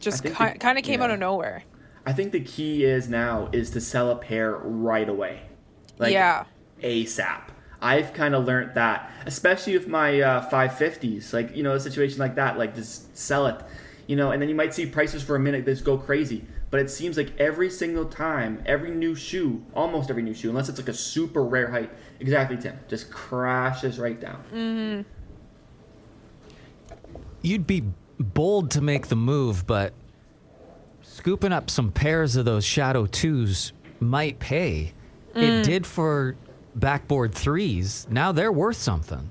just 0.00 0.22
ki- 0.24 0.30
kind 0.30 0.76
of 0.78 0.84
came 0.84 1.00
out 1.02 1.10
of 1.10 1.18
nowhere 1.18 1.62
I 2.06 2.12
think 2.12 2.32
the 2.32 2.40
key 2.40 2.84
is 2.84 3.08
now 3.08 3.48
is 3.52 3.70
to 3.70 3.80
sell 3.80 4.10
a 4.10 4.16
pair 4.16 4.56
right 4.56 5.08
away. 5.08 5.40
Like 5.98 6.12
Yeah. 6.12 6.44
ASAP. 6.84 7.40
I've 7.80 8.14
kind 8.14 8.34
of 8.34 8.46
learned 8.46 8.74
that, 8.76 9.10
especially 9.26 9.76
with 9.76 9.88
my 9.88 10.20
uh, 10.20 10.48
550s. 10.48 11.32
Like, 11.32 11.54
you 11.54 11.62
know, 11.62 11.74
a 11.74 11.80
situation 11.80 12.18
like 12.18 12.34
that, 12.36 12.56
like 12.58 12.74
just 12.74 13.16
sell 13.16 13.46
it, 13.46 13.60
you 14.06 14.16
know, 14.16 14.30
and 14.30 14.40
then 14.40 14.48
you 14.48 14.54
might 14.54 14.72
see 14.72 14.86
prices 14.86 15.22
for 15.22 15.36
a 15.36 15.40
minute 15.40 15.64
just 15.64 15.84
go 15.84 15.98
crazy. 15.98 16.44
But 16.70 16.80
it 16.80 16.90
seems 16.90 17.16
like 17.16 17.38
every 17.38 17.70
single 17.70 18.06
time, 18.06 18.62
every 18.66 18.90
new 18.90 19.14
shoe, 19.14 19.64
almost 19.74 20.10
every 20.10 20.22
new 20.22 20.34
shoe, 20.34 20.48
unless 20.48 20.68
it's 20.68 20.78
like 20.78 20.88
a 20.88 20.94
super 20.94 21.44
rare 21.44 21.70
height, 21.70 21.90
exactly, 22.20 22.56
Tim, 22.56 22.78
just 22.88 23.10
crashes 23.10 23.98
right 23.98 24.18
down. 24.18 24.40
Hmm. 24.50 25.00
You'd 27.42 27.66
be 27.66 27.84
bold 28.18 28.70
to 28.72 28.80
make 28.80 29.08
the 29.08 29.16
move, 29.16 29.66
but 29.66 29.92
scooping 31.02 31.52
up 31.52 31.68
some 31.68 31.92
pairs 31.92 32.34
of 32.36 32.44
those 32.46 32.64
Shadow 32.64 33.06
2s 33.06 33.72
might 34.00 34.38
pay. 34.38 34.94
It 35.34 35.64
did 35.64 35.86
for 35.86 36.36
backboard 36.74 37.32
3s. 37.32 38.08
Now 38.10 38.32
they're 38.32 38.52
worth 38.52 38.76
something. 38.76 39.30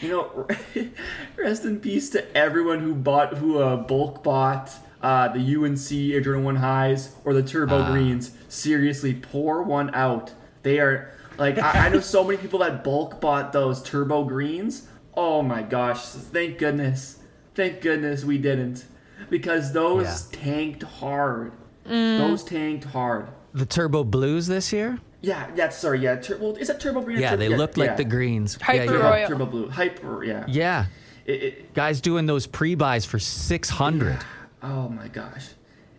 You 0.00 0.08
know, 0.10 0.48
rest 1.36 1.64
in 1.64 1.80
peace 1.80 2.10
to 2.10 2.36
everyone 2.36 2.80
who 2.80 2.94
bought, 2.94 3.34
who 3.36 3.58
uh, 3.58 3.76
bulk 3.76 4.22
bought 4.22 4.70
uh, 5.02 5.28
the 5.28 5.40
UNC 5.56 5.92
Air 6.14 6.20
Jordan 6.20 6.44
1 6.44 6.56
highs 6.56 7.14
or 7.24 7.32
the 7.34 7.42
Turbo 7.42 7.78
Ah. 7.82 7.90
Greens. 7.92 8.30
Seriously, 8.48 9.14
pour 9.14 9.62
one 9.62 9.92
out. 9.94 10.32
They 10.62 10.78
are, 10.78 11.12
like, 11.36 11.58
I, 11.58 11.86
I 11.86 11.88
know 11.88 12.00
so 12.00 12.22
many 12.24 12.36
people 12.36 12.60
that 12.60 12.84
bulk 12.84 13.20
bought 13.20 13.52
those 13.52 13.82
Turbo 13.82 14.24
Greens. 14.24 14.88
Oh 15.14 15.42
my 15.42 15.62
gosh, 15.62 16.00
thank 16.04 16.58
goodness. 16.58 17.18
Thank 17.56 17.80
goodness 17.80 18.24
we 18.24 18.38
didn't. 18.38 18.84
Because 19.30 19.72
those 19.72 20.28
Yeah. 20.32 20.40
tanked 20.40 20.82
hard. 20.84 21.52
Those 21.84 22.44
tanked 22.44 22.84
hard. 22.84 23.28
The 23.52 23.66
Turbo 23.66 24.04
Blues 24.04 24.46
this 24.46 24.72
year? 24.72 25.00
Yeah, 25.20 25.50
yeah, 25.54 25.68
sorry, 25.70 26.00
yeah. 26.00 26.16
Tur- 26.16 26.38
well, 26.38 26.56
is 26.56 26.68
that 26.68 26.80
Turbo 26.80 27.00
Green? 27.00 27.18
Yeah, 27.18 27.30
Tur- 27.30 27.36
they 27.38 27.48
looked 27.48 27.76
like 27.76 27.90
yeah. 27.90 27.94
the 27.96 28.04
greens. 28.04 28.56
Hyper 28.60 28.84
yeah, 28.84 28.92
yeah. 28.92 29.10
Royal. 29.10 29.28
Turbo 29.28 29.46
Blue. 29.46 29.68
Hyper, 29.68 30.24
yeah. 30.24 30.44
Yeah. 30.46 30.86
It- 31.26 31.42
it, 31.42 31.74
Guys 31.74 32.00
doing 32.00 32.26
those 32.26 32.46
pre-buys 32.46 33.04
for 33.04 33.18
600. 33.18 34.18
Oh 34.62 34.88
my 34.88 35.08
gosh. 35.08 35.48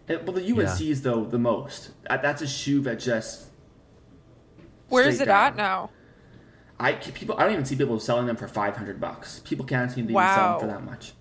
It- 0.08 0.26
well, 0.26 0.34
the 0.34 0.42
UNC's 0.52 1.02
though 1.02 1.26
the 1.26 1.38
most. 1.38 1.92
That's 2.10 2.42
a 2.42 2.48
shoe 2.48 2.82
that 2.82 3.00
just. 3.00 3.48
Where's 4.88 5.16
straight 5.16 5.28
it 5.28 5.32
at 5.32 5.56
now? 5.56 5.92
I 6.80 6.94
people. 6.94 7.36
I 7.38 7.44
don't 7.44 7.52
even 7.52 7.66
see 7.66 7.76
people 7.76 8.00
selling 8.00 8.26
them 8.26 8.38
for 8.38 8.48
five 8.48 8.78
hundred 8.78 9.02
bucks. 9.02 9.42
People 9.44 9.66
can't 9.66 9.92
seem 9.92 10.08
to 10.08 10.14
even 10.14 10.24
sell 10.24 10.52
them 10.52 10.60
for 10.62 10.68
that 10.68 10.84
much. 10.84 11.14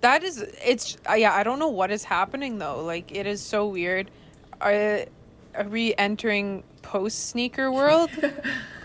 That 0.00 0.22
is, 0.22 0.38
it's 0.64 0.96
uh, 1.08 1.14
yeah. 1.14 1.34
I 1.34 1.42
don't 1.42 1.58
know 1.58 1.68
what 1.68 1.90
is 1.90 2.04
happening 2.04 2.58
though. 2.58 2.84
Like 2.84 3.14
it 3.14 3.26
is 3.26 3.42
so 3.42 3.66
weird. 3.66 4.10
Are, 4.60 5.04
are 5.54 5.64
we 5.68 5.94
entering 5.96 6.64
post 6.82 7.28
sneaker 7.30 7.70
world? 7.72 8.10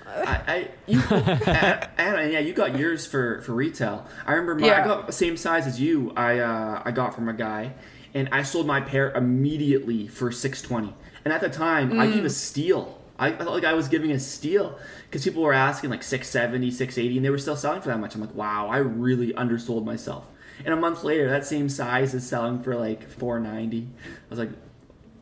I, 0.08 0.42
I 0.48 0.68
you, 0.86 1.00
Anna, 1.10 1.90
Anna, 1.98 2.30
yeah, 2.30 2.40
you 2.40 2.54
got 2.54 2.78
yours 2.78 3.06
for 3.06 3.42
for 3.42 3.54
retail. 3.54 4.06
I 4.26 4.34
remember 4.34 4.56
my, 4.56 4.68
I 4.82 4.86
got 4.86 5.08
the 5.08 5.14
same 5.14 5.38
size 5.38 5.66
as 5.66 5.80
you. 5.82 6.14
I 6.16 6.40
uh, 6.40 6.82
I 6.86 6.92
got 6.92 7.16
from 7.16 7.30
a 7.30 7.34
guy, 7.34 7.74
and 8.14 8.30
I 8.32 8.44
sold 8.44 8.68
my 8.68 8.80
pair 8.82 9.12
immediately 9.12 10.08
for 10.08 10.32
six 10.32 10.62
twenty. 10.62 10.94
And 11.26 11.34
at 11.34 11.42
the 11.42 11.50
time, 11.50 12.00
I 12.00 12.08
Mm. 12.08 12.14
gave 12.14 12.26
a 12.26 12.30
steal. 12.30 13.00
I, 13.18 13.28
I 13.28 13.38
felt 13.38 13.52
like 13.54 13.64
I 13.64 13.74
was 13.74 13.88
giving 13.88 14.12
a 14.12 14.20
steal 14.20 14.78
because 15.06 15.24
people 15.24 15.42
were 15.44 15.54
asking 15.54 15.90
like 15.92 16.04
670 16.04 16.72
680 16.72 17.18
and 17.18 17.26
they 17.26 17.30
were 17.30 17.38
still 17.38 17.56
selling 17.56 17.80
for 17.82 17.90
that 17.90 18.00
much 18.00 18.16
i'm 18.16 18.22
like 18.22 18.34
wow 18.34 18.68
i 18.70 18.78
really 18.78 19.32
undersold 19.36 19.86
myself 19.86 20.26
and 20.66 20.74
a 20.74 20.76
month 20.76 21.04
later 21.04 21.30
that 21.30 21.46
same 21.46 21.70
size 21.70 22.16
is 22.16 22.28
selling 22.28 22.64
for 22.64 22.76
like 22.76 23.08
490 23.08 23.88
i 24.02 24.30
was 24.32 24.40
like 24.40 24.50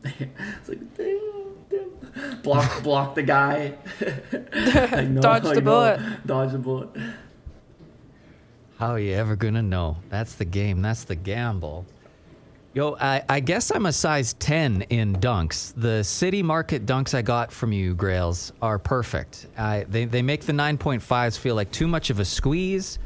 i 0.04 0.28
was 0.60 0.68
like 0.68 0.96
damn, 0.96 1.54
damn. 1.70 2.40
block 2.42 2.82
block 2.82 3.14
the 3.14 3.22
guy 3.22 3.74
I 4.52 5.04
know, 5.04 5.20
Dodged 5.20 5.46
I 5.46 5.54
the 5.54 5.60
know. 5.60 5.70
bullet. 5.70 6.26
dodge 6.26 6.52
the 6.52 6.58
bullet 6.58 6.90
How 8.78 8.88
are 8.88 8.98
you 8.98 9.14
ever 9.14 9.36
gonna 9.36 9.62
know? 9.62 9.98
That's 10.08 10.34
the 10.34 10.44
game. 10.44 10.82
That's 10.82 11.04
the 11.04 11.14
gamble. 11.14 11.86
Yo, 12.74 12.96
I, 13.00 13.22
I 13.28 13.38
guess 13.40 13.70
I'm 13.70 13.86
a 13.86 13.92
size 13.92 14.32
10 14.34 14.82
in 14.88 15.14
dunks. 15.16 15.72
The 15.76 16.02
city 16.02 16.42
market 16.42 16.84
dunks 16.86 17.14
I 17.14 17.22
got 17.22 17.52
from 17.52 17.72
you, 17.72 17.94
Grails, 17.94 18.52
are 18.60 18.78
perfect. 18.80 19.46
I, 19.56 19.84
they, 19.88 20.06
they 20.06 20.22
make 20.22 20.46
the 20.46 20.52
9.5s 20.54 21.38
feel 21.38 21.54
like 21.54 21.70
too 21.70 21.86
much 21.86 22.08
of 22.10 22.18
a 22.18 22.24
squeeze. 22.24 22.98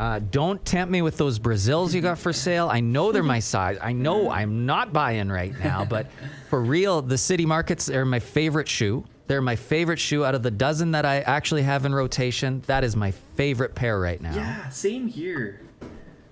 Uh, 0.00 0.18
don't 0.30 0.64
tempt 0.64 0.90
me 0.90 1.02
with 1.02 1.18
those 1.18 1.38
Brazils 1.38 1.94
you 1.94 2.00
got 2.00 2.16
for 2.18 2.32
sale. 2.32 2.70
I 2.70 2.80
know 2.80 3.12
they're 3.12 3.22
my 3.22 3.38
size. 3.54 3.76
I 3.82 3.92
know 3.92 4.30
I'm 4.30 4.64
not 4.64 4.94
buying 4.94 5.28
right 5.28 5.52
now, 5.62 5.84
but 5.84 6.06
for 6.48 6.62
real, 6.62 7.02
the 7.02 7.18
city 7.18 7.44
markets 7.44 7.90
are 7.90 8.06
my 8.06 8.18
favorite 8.18 8.66
shoe. 8.66 9.04
They're 9.26 9.42
my 9.42 9.56
favorite 9.56 9.98
shoe 9.98 10.24
out 10.24 10.34
of 10.34 10.42
the 10.42 10.50
dozen 10.50 10.92
that 10.92 11.04
I 11.04 11.20
actually 11.20 11.62
have 11.64 11.84
in 11.84 11.94
rotation. 11.94 12.62
That 12.66 12.82
is 12.82 12.96
my 12.96 13.10
favorite 13.36 13.74
pair 13.74 14.00
right 14.00 14.20
now. 14.22 14.34
yeah 14.34 14.68
same 14.70 15.06
here 15.06 15.60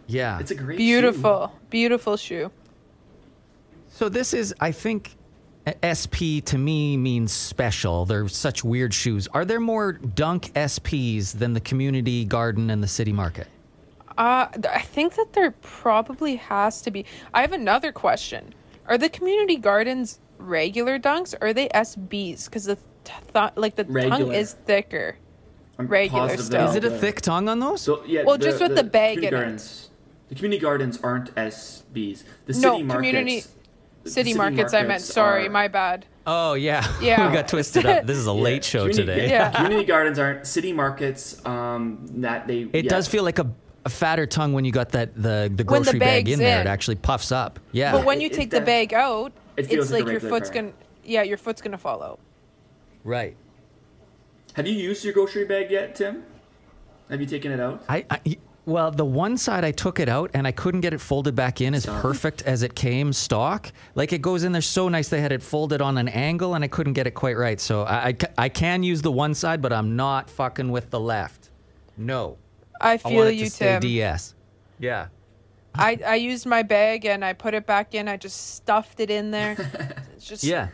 Yeah. 0.06 0.38
it's 0.40 0.50
a 0.50 0.54
great 0.54 0.76
shoe. 0.76 0.84
Beautiful, 0.84 1.52
beautiful 1.68 2.16
shoe. 2.16 2.50
So 3.88 4.08
this 4.08 4.32
is, 4.32 4.54
I 4.60 4.72
think, 4.72 5.14
SP 5.84 6.40
to 6.46 6.56
me 6.56 6.96
means 6.96 7.32
special. 7.32 8.06
They're 8.06 8.28
such 8.28 8.64
weird 8.64 8.94
shoes. 8.94 9.28
Are 9.34 9.44
there 9.44 9.60
more 9.60 9.92
Dunk 9.92 10.52
SPs 10.54 11.32
than 11.38 11.52
the 11.52 11.60
Community 11.60 12.24
Garden 12.24 12.70
and 12.70 12.82
the 12.82 12.88
City 12.88 13.12
Market? 13.12 13.46
Uh, 14.18 14.48
I 14.70 14.80
think 14.82 15.14
that 15.14 15.32
there 15.32 15.52
probably 15.62 16.36
has 16.36 16.82
to 16.82 16.90
be. 16.90 17.04
I 17.32 17.40
have 17.40 17.52
another 17.52 17.92
question. 17.92 18.52
Are 18.86 18.98
the 18.98 19.08
community 19.08 19.56
gardens 19.56 20.18
regular 20.38 20.98
dunks 20.98 21.34
or 21.40 21.48
are 21.48 21.52
they 21.54 21.68
SBs? 21.68 22.46
Because 22.46 22.64
the 22.64 22.76
t- 23.04 23.12
th- 23.32 23.52
like 23.54 23.76
the 23.76 23.84
tongue 23.84 24.32
is 24.32 24.54
thicker. 24.54 25.16
I'm 25.78 25.86
regular 25.86 26.22
positive 26.26 26.44
still. 26.46 26.68
Is 26.68 26.74
it 26.74 26.84
a 26.84 26.90
thick 26.90 27.20
tongue 27.20 27.48
on 27.48 27.60
those? 27.60 27.80
So 27.80 28.02
yeah. 28.04 28.24
Well, 28.24 28.36
just 28.38 28.60
with 28.60 28.74
the 28.74 28.82
bag 28.84 29.16
community 29.18 29.50
in 29.50 29.54
it. 29.54 29.88
The 30.28 30.34
community 30.34 30.60
gardens 30.60 30.98
aren't 31.02 31.34
SBs. 31.36 32.24
The 32.46 32.52
No, 32.54 32.72
city 32.72 32.82
markets. 32.82 32.92
community- 33.08 33.42
the 34.04 34.10
City, 34.10 34.32
markets, 34.32 34.72
I 34.72 34.82
meant. 34.84 35.02
Sorry, 35.02 35.46
are- 35.46 35.50
my 35.50 35.68
bad. 35.68 36.06
oh 36.26 36.54
yeah, 36.54 36.86
Yeah. 37.02 37.28
we 37.28 37.34
got 37.34 37.46
twisted 37.48 37.84
up. 37.84 38.06
This 38.06 38.16
is 38.16 38.26
a 38.26 38.30
yeah, 38.34 38.40
late 38.42 38.64
show 38.64 38.88
community- 38.88 39.04
today. 39.20 39.28
Yeah. 39.30 39.50
community 39.50 39.84
gardens 39.84 40.18
aren't 40.18 40.46
city 40.46 40.72
markets. 40.72 41.44
Um, 41.44 42.06
that 42.22 42.46
they. 42.48 42.62
It 42.72 42.84
yeah. 42.86 42.90
does 42.90 43.06
feel 43.06 43.22
like 43.24 43.38
a, 43.38 43.50
a 43.84 43.88
fatter 43.88 44.26
tongue 44.26 44.52
when 44.52 44.64
you 44.64 44.72
got 44.72 44.90
that 44.90 45.14
the 45.14 45.20
the 45.20 45.30
When 45.48 45.56
the 45.56 45.64
grocery 45.64 45.98
bag 45.98 46.24
bag's 46.26 46.32
in 46.32 46.38
there. 46.40 46.60
in. 46.60 46.66
It 46.66 46.70
actually 46.70 46.96
puffs 46.96 47.32
up. 47.32 47.58
Yeah. 47.72 47.92
But 47.92 48.04
when 48.04 48.20
you 48.20 48.26
it 48.26 48.32
take 48.32 48.50
the 48.50 48.58
does- 48.60 48.66
bag 48.66 48.92
out, 48.94 49.32
it 49.56 49.66
feels 49.66 49.86
it's 49.86 49.92
like 49.92 50.02
a 50.02 50.04
like 50.04 50.12
your 50.12 50.20
regular 50.20 50.38
foot's 50.40 50.50
pair. 50.50 50.62
gonna. 50.62 50.74
Yeah, 51.04 51.22
your 51.22 51.38
foot's 51.38 51.62
gonna 51.62 51.78
fall 51.78 52.02
out. 52.02 52.18
right. 53.04 53.36
Have 54.54 54.66
you 54.66 54.74
used 54.74 55.04
your 55.04 55.12
grocery 55.12 55.44
bag 55.44 55.70
yet, 55.70 55.94
Tim? 55.94 56.24
Have 57.10 57.20
you 57.20 57.26
taken 57.26 57.52
it 57.52 57.60
out? 57.60 57.84
I, 57.88 58.04
I 58.10 58.20
well, 58.66 58.90
the 58.90 59.04
one 59.04 59.38
side 59.38 59.64
I 59.64 59.70
took 59.70 59.98
it 60.00 60.08
out 60.08 60.30
and 60.34 60.46
I 60.46 60.52
couldn't 60.52 60.80
get 60.82 60.92
it 60.92 61.00
folded 61.00 61.34
back 61.36 61.60
in 61.60 61.74
as 61.74 61.84
Stock. 61.84 62.02
perfect 62.02 62.42
as 62.42 62.62
it 62.62 62.74
came 62.74 63.12
stock. 63.12 63.72
Like 63.94 64.12
it 64.12 64.20
goes 64.20 64.42
in 64.44 64.52
there 64.52 64.60
so 64.60 64.88
nice. 64.88 65.08
They 65.08 65.20
had 65.20 65.32
it 65.32 65.42
folded 65.42 65.80
on 65.80 65.96
an 65.96 66.08
angle 66.08 66.54
and 66.54 66.62
I 66.64 66.68
couldn't 66.68 66.92
get 66.94 67.06
it 67.06 67.12
quite 67.12 67.36
right. 67.38 67.58
So 67.60 67.84
I, 67.84 68.06
I, 68.08 68.12
ca- 68.14 68.26
I 68.36 68.48
can 68.50 68.82
use 68.82 69.00
the 69.00 69.12
one 69.12 69.32
side, 69.32 69.62
but 69.62 69.72
I'm 69.72 69.96
not 69.96 70.28
fucking 70.28 70.70
with 70.70 70.90
the 70.90 71.00
left. 71.00 71.48
No, 71.96 72.36
I 72.80 72.92
I 72.92 72.96
feel 72.98 73.12
want 73.16 73.28
it 73.30 73.34
you, 73.34 73.44
to 73.46 73.50
stay 73.50 73.66
Tim. 73.72 73.80
DS. 73.80 74.34
Yeah. 74.78 75.08
I, 75.74 75.98
I 76.04 76.14
used 76.16 76.46
my 76.46 76.62
bag 76.62 77.04
and 77.04 77.24
I 77.24 77.32
put 77.34 77.54
it 77.54 77.66
back 77.66 77.94
in. 77.94 78.08
I 78.08 78.16
just 78.16 78.54
stuffed 78.56 79.00
it 79.00 79.10
in 79.10 79.30
there. 79.30 79.54
Just 80.20 80.42
Yeah. 80.42 80.68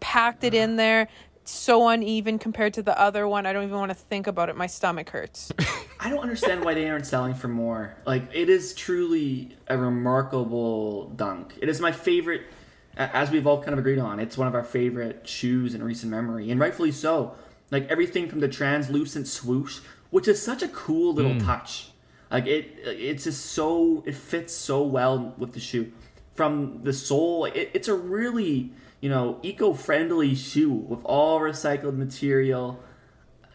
packed 0.00 0.44
it 0.44 0.52
in 0.54 0.76
there. 0.76 1.08
It's 1.40 1.52
so 1.52 1.88
uneven 1.88 2.38
compared 2.38 2.74
to 2.74 2.82
the 2.82 2.98
other 3.00 3.26
one. 3.26 3.46
I 3.46 3.54
don't 3.54 3.64
even 3.64 3.78
want 3.78 3.90
to 3.90 3.94
think 3.96 4.26
about 4.26 4.50
it. 4.50 4.56
My 4.56 4.66
stomach 4.66 5.08
hurts. 5.08 5.50
I 6.00 6.10
don't 6.10 6.18
understand 6.20 6.62
why 6.64 6.74
they 6.74 6.90
aren't 6.90 7.06
selling 7.06 7.32
for 7.34 7.48
more. 7.48 7.96
Like 8.04 8.24
it 8.34 8.50
is 8.50 8.74
truly 8.74 9.56
a 9.66 9.78
remarkable 9.78 11.08
dunk. 11.10 11.54
It 11.62 11.68
is 11.70 11.80
my 11.80 11.92
favorite, 11.92 12.42
as 12.96 13.30
we've 13.30 13.46
all 13.46 13.60
kind 13.62 13.72
of 13.72 13.78
agreed 13.78 13.98
on. 13.98 14.20
It's 14.20 14.36
one 14.36 14.46
of 14.48 14.54
our 14.54 14.64
favorite 14.64 15.26
shoes 15.26 15.74
in 15.74 15.82
recent 15.82 16.10
memory, 16.10 16.50
and 16.50 16.60
rightfully 16.60 16.92
so. 16.92 17.34
Like 17.70 17.86
everything 17.88 18.28
from 18.28 18.40
the 18.40 18.48
translucent 18.48 19.26
swoosh, 19.26 19.80
which 20.10 20.28
is 20.28 20.40
such 20.40 20.62
a 20.62 20.68
cool 20.68 21.14
little 21.14 21.34
hmm. 21.34 21.38
touch. 21.46 21.90
Like 22.30 22.46
it, 22.46 22.78
it's 22.84 23.24
just 23.24 23.46
so 23.46 24.02
it 24.06 24.14
fits 24.14 24.52
so 24.54 24.82
well 24.82 25.34
with 25.38 25.52
the 25.52 25.60
shoe. 25.60 25.92
From 26.34 26.82
the 26.82 26.92
sole, 26.92 27.46
it, 27.46 27.70
it's 27.74 27.88
a 27.88 27.94
really 27.94 28.70
you 29.00 29.08
know 29.08 29.38
eco-friendly 29.42 30.34
shoe 30.34 30.72
with 30.72 31.00
all 31.04 31.40
recycled 31.40 31.96
material. 31.96 32.82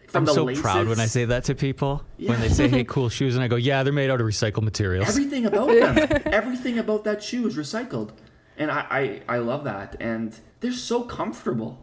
From 0.07 0.21
I'm 0.21 0.25
the 0.25 0.33
so 0.33 0.43
laces. 0.43 0.61
proud 0.61 0.87
when 0.87 0.99
I 0.99 1.07
say 1.07 1.25
that 1.25 1.45
to 1.45 1.55
people. 1.55 2.03
When 2.17 2.39
they 2.39 2.49
say, 2.49 2.67
hey, 2.67 2.83
cool 2.83 3.09
shoes, 3.09 3.33
and 3.35 3.43
I 3.43 3.47
go, 3.47 3.55
yeah, 3.55 3.81
they're 3.81 3.91
made 3.91 4.11
out 4.11 4.21
of 4.21 4.27
recycled 4.27 4.61
materials. 4.61 5.09
Everything 5.09 5.47
about 5.47 5.67
them, 5.69 6.21
everything 6.25 6.77
about 6.77 7.03
that 7.05 7.23
shoe 7.23 7.47
is 7.47 7.55
recycled, 7.55 8.11
and 8.57 8.69
I, 8.69 9.21
I, 9.27 9.35
I 9.35 9.37
love 9.39 9.63
that. 9.63 9.95
And 9.99 10.37
they're 10.59 10.71
so 10.71 11.01
comfortable. 11.01 11.79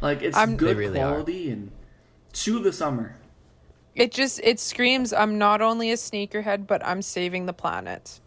Like 0.00 0.22
it's 0.22 0.36
I'm- 0.36 0.56
good 0.56 0.70
They 0.70 0.80
really 0.80 1.00
are. 1.00 1.12
quality 1.12 1.50
and 1.50 1.70
shoe 2.32 2.58
of 2.58 2.64
the 2.64 2.72
summer. 2.72 3.16
It 4.00 4.12
just 4.12 4.40
it 4.42 4.58
screams 4.58 5.12
I'm 5.12 5.36
not 5.38 5.60
only 5.60 5.90
a 5.90 5.96
sneakerhead, 5.96 6.66
but 6.66 6.80
I'm 6.86 7.02
saving 7.02 7.44
the 7.46 7.52
planet. 7.52 8.20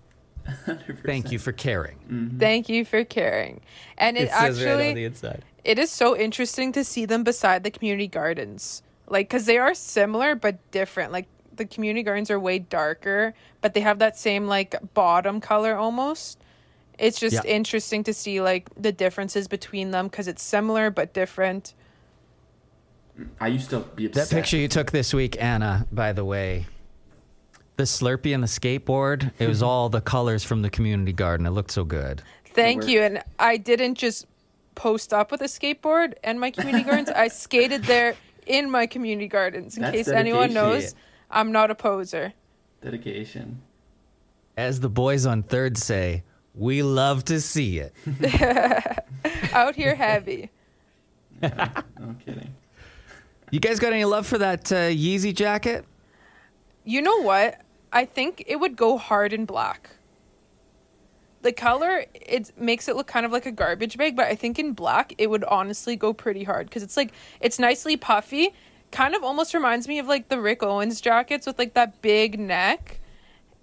100%. 0.48 1.04
Thank 1.06 1.32
you 1.32 1.40
for 1.40 1.52
caring. 1.52 1.98
Mm-hmm. 2.12 2.38
Thank 2.38 2.70
you 2.70 2.86
for 2.86 3.04
caring. 3.04 3.62
And 3.98 4.18
it, 4.18 4.26
It 4.26 4.30
says 4.32 4.60
actually 4.60 4.66
right 4.84 4.90
on 4.90 4.96
the 4.96 5.06
inside. 5.06 5.44
it 5.64 5.80
is 5.80 5.90
so 5.90 6.16
interesting 6.16 6.72
to 6.74 6.84
see 6.84 7.06
them 7.06 7.24
beside 7.24 7.64
the 7.64 7.72
community 7.72 8.08
gardens. 8.08 8.84
Like, 9.08 9.30
because 9.30 9.46
they 9.46 9.58
are 9.58 9.74
similar 9.74 10.36
but 10.36 10.56
different. 10.72 11.12
Like, 11.12 11.28
the 11.56 11.66
community 11.66 12.04
gardens 12.04 12.30
are 12.30 12.40
way 12.40 12.60
darker, 12.60 13.34
but 13.62 13.74
they 13.74 13.82
have 13.82 14.00
that 14.00 14.18
same, 14.18 14.48
like, 14.48 14.76
bottom 14.94 15.42
color 15.42 15.76
almost. 15.76 16.40
It's 17.00 17.20
just 17.20 17.44
Yeah. 17.44 17.52
interesting 17.58 18.04
to 18.06 18.14
see, 18.14 18.42
like, 18.42 18.70
the 18.78 18.92
differences 18.92 19.48
between 19.48 19.92
them 19.92 20.08
because 20.08 20.28
it's 20.28 20.44
similar 20.44 20.90
but 20.92 21.14
different. 21.14 21.74
I 23.40 23.48
used 23.48 23.70
to 23.70 23.80
be 23.80 24.08
That 24.08 24.30
picture 24.30 24.58
you 24.58 24.68
took 24.68 24.92
this 24.92 25.14
week, 25.14 25.42
Anna, 25.42 25.88
by 25.92 26.14
the 26.14 26.26
way, 26.26 26.66
the 27.78 27.84
Slurpee 27.84 28.34
and 28.34 28.44
the 28.44 28.48
skateboard, 28.48 29.32
it 29.40 29.48
was 29.48 29.62
all 29.64 29.90
the 29.90 30.02
colors 30.02 30.44
from 30.44 30.62
the 30.62 30.70
community 30.70 31.14
garden. 31.14 31.46
It 31.46 31.52
looked 31.52 31.72
so 31.72 31.84
good. 31.84 32.22
Thank 32.54 32.88
you. 32.88 33.02
And 33.02 33.24
I 33.40 33.58
didn't 33.58 33.96
just 33.96 34.28
post 34.76 35.14
up 35.14 35.32
with 35.32 35.42
a 35.42 35.46
skateboard 35.46 36.14
and 36.24 36.40
my 36.40 36.52
community 36.52 36.84
gardens. 36.84 37.10
I 37.10 37.28
skated 37.28 37.84
there 37.84 38.16
in 38.46 38.70
my 38.70 38.88
community 38.88 39.28
gardens. 39.28 39.76
In 39.78 39.84
That's 39.84 39.96
case 39.96 40.08
anyone 40.08 40.54
knows, 40.54 40.96
I'm 41.32 41.52
not 41.52 41.72
a 41.72 41.76
poser. 41.76 42.34
Dedication. 42.82 43.62
As 44.58 44.80
the 44.80 44.90
boys 44.90 45.26
on 45.26 45.44
third 45.44 45.78
say, 45.78 46.24
we 46.54 46.84
love 46.84 47.26
to 47.26 47.42
see 47.42 47.80
it. 47.80 47.94
Out 49.54 49.76
here 49.76 49.96
heavy. 49.96 50.50
No 51.42 51.50
I'm 51.98 52.16
kidding. 52.26 52.54
You 53.54 53.60
guys 53.60 53.78
got 53.78 53.94
any 53.94 54.04
love 54.04 54.26
for 54.26 54.40
that 54.40 54.72
uh, 54.72 54.90
Yeezy 54.90 55.32
jacket? 55.32 55.86
You 56.86 57.04
know 57.04 57.22
what? 57.22 57.62
I 57.92 58.04
think 58.04 58.44
it 58.48 58.56
would 58.56 58.76
go 58.76 58.98
hard 58.98 59.32
in 59.32 59.46
black. 59.46 59.92
The 61.44 61.52
color 61.52 62.04
it 62.16 62.52
makes 62.58 62.88
it 62.88 62.96
look 62.96 63.06
kind 63.06 63.28
of 63.28 63.32
like 63.32 63.46
a 63.46 63.52
garbage 63.52 63.96
bag, 63.96 64.16
but 64.16 64.26
I 64.26 64.34
think 64.34 64.58
in 64.58 64.74
black 64.74 65.14
it 65.20 65.30
would 65.30 65.44
honestly 65.44 65.96
go 65.96 66.14
pretty 66.14 66.44
hard 66.44 66.66
because 66.66 66.82
it's 66.82 66.98
like 66.98 67.12
it's 67.42 67.60
nicely 67.60 67.96
puffy. 67.96 68.56
Kind 68.90 69.14
of 69.14 69.24
almost 69.24 69.54
reminds 69.54 69.88
me 69.88 70.00
of 70.00 70.08
like 70.08 70.30
the 70.30 70.42
Rick 70.42 70.64
Owens 70.64 71.00
jackets 71.00 71.46
with 71.46 71.60
like 71.60 71.76
that 71.76 72.02
big 72.02 72.40
neck. 72.40 73.00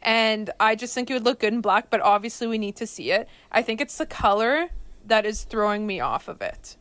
And 0.02 0.50
I 0.60 0.76
just 0.76 0.94
think 0.94 1.10
it 1.10 1.14
would 1.14 1.24
look 1.24 1.40
good 1.40 1.52
in 1.52 1.60
black, 1.60 1.90
but 1.90 2.00
obviously 2.00 2.46
we 2.46 2.58
need 2.58 2.76
to 2.76 2.86
see 2.86 3.10
it. 3.10 3.28
I 3.50 3.62
think 3.62 3.80
it's 3.80 3.98
the 3.98 4.06
color 4.06 4.68
that 5.06 5.26
is 5.26 5.42
throwing 5.42 5.84
me 5.84 5.98
off 5.98 6.28
of 6.28 6.40
it. 6.42 6.76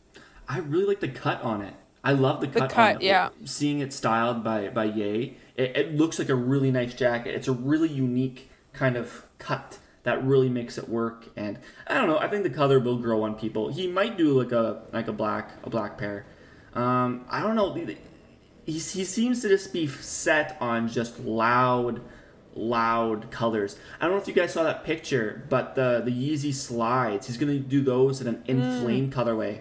I 0.48 0.58
really 0.60 0.84
like 0.84 1.00
the 1.00 1.08
cut 1.08 1.42
on 1.42 1.62
it. 1.62 1.74
I 2.02 2.12
love 2.12 2.40
the 2.40 2.48
cut. 2.48 2.62
on 2.62 2.68
cut, 2.68 3.02
yeah. 3.02 3.28
Seeing 3.44 3.80
it 3.80 3.92
styled 3.92 4.42
by 4.42 4.68
by 4.68 4.84
Ye, 4.84 5.36
it, 5.56 5.76
it 5.76 5.94
looks 5.94 6.18
like 6.18 6.28
a 6.28 6.34
really 6.34 6.70
nice 6.70 6.94
jacket. 6.94 7.34
It's 7.34 7.48
a 7.48 7.52
really 7.52 7.88
unique 7.88 8.50
kind 8.72 8.96
of 8.96 9.26
cut 9.38 9.78
that 10.02 10.24
really 10.24 10.48
makes 10.48 10.78
it 10.78 10.88
work. 10.88 11.28
And 11.36 11.58
I 11.86 11.94
don't 11.94 12.08
know. 12.08 12.18
I 12.18 12.28
think 12.28 12.42
the 12.42 12.50
color 12.50 12.80
will 12.80 12.96
grow 12.98 13.22
on 13.22 13.34
people. 13.34 13.72
He 13.72 13.86
might 13.86 14.16
do 14.16 14.38
like 14.40 14.52
a 14.52 14.82
like 14.92 15.08
a 15.08 15.12
black 15.12 15.50
a 15.62 15.70
black 15.70 15.98
pair. 15.98 16.26
Um, 16.74 17.26
I 17.28 17.42
don't 17.42 17.56
know. 17.56 17.74
He, 17.74 17.98
he 18.72 19.04
seems 19.04 19.42
to 19.42 19.48
just 19.48 19.72
be 19.72 19.86
set 19.86 20.56
on 20.60 20.88
just 20.88 21.20
loud 21.20 22.00
loud 22.54 23.30
colors. 23.30 23.76
I 24.00 24.06
don't 24.06 24.16
know 24.16 24.22
if 24.22 24.28
you 24.28 24.34
guys 24.34 24.52
saw 24.52 24.62
that 24.62 24.84
picture, 24.84 25.44
but 25.48 25.74
the 25.74 26.02
the 26.04 26.10
Yeezy 26.10 26.54
slides, 26.54 27.26
he's 27.26 27.36
gonna 27.36 27.58
do 27.58 27.82
those 27.82 28.20
in 28.20 28.26
an 28.26 28.42
inflamed 28.46 29.12
colorway. 29.12 29.60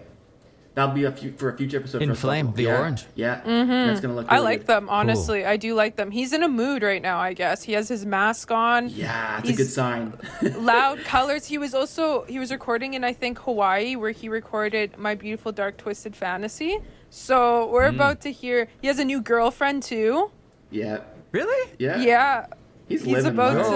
That'll 0.79 0.95
be 0.95 1.03
a 1.03 1.11
few, 1.11 1.31
for 1.33 1.49
a 1.49 1.57
future 1.57 1.77
episode. 1.77 1.97
for 2.03 2.09
us 2.11 2.17
to 2.17 2.21
talk 2.21 2.35
Inflamed, 2.37 2.47
about. 2.49 2.55
the 2.55 2.63
yeah. 2.63 2.79
orange. 2.79 3.05
Yeah, 3.15 3.41
that's 3.45 3.99
gonna 4.01 4.15
look. 4.15 4.25
Mm-hmm. 4.27 4.33
I 4.33 4.39
like 4.39 4.59
good. 4.59 4.67
them, 4.67 4.89
honestly. 4.89 5.45
I 5.45 5.57
do 5.57 5.73
like 5.73 5.95
them. 5.97 6.09
He's 6.11 6.31
in 6.33 6.41
a 6.43 6.47
mood 6.47 6.83
right 6.83 7.01
now, 7.01 7.17
I 7.19 7.33
guess. 7.33 7.63
He 7.63 7.73
has 7.73 7.89
his 7.89 8.05
mask 8.05 8.51
on. 8.51 8.89
Yeah, 8.89 9.39
it's 9.39 9.49
a 9.49 9.53
good 9.53 9.67
sign. 9.67 10.13
loud 10.57 10.99
colors. 11.03 11.45
He 11.45 11.57
was 11.57 11.73
also 11.73 12.23
he 12.25 12.39
was 12.39 12.51
recording 12.51 12.93
in 12.93 13.03
I 13.03 13.13
think 13.13 13.39
Hawaii 13.39 13.95
where 13.95 14.11
he 14.11 14.29
recorded 14.29 14.97
My 14.97 15.15
Beautiful 15.15 15.51
Dark 15.51 15.77
Twisted 15.77 16.15
Fantasy. 16.15 16.79
So 17.09 17.69
we're 17.71 17.87
about 17.87 18.21
to 18.21 18.31
hear 18.31 18.67
he 18.81 18.87
has 18.87 18.99
a 18.99 19.05
new 19.05 19.21
girlfriend 19.21 19.83
too. 19.83 20.31
yeah, 20.71 20.99
Really? 21.31 21.71
yeah, 21.77 21.97
Yeah. 22.01 22.45
He's, 22.87 23.03
He's 23.03 23.13
living 23.13 23.31
about 23.33 23.55
life. 23.57 23.67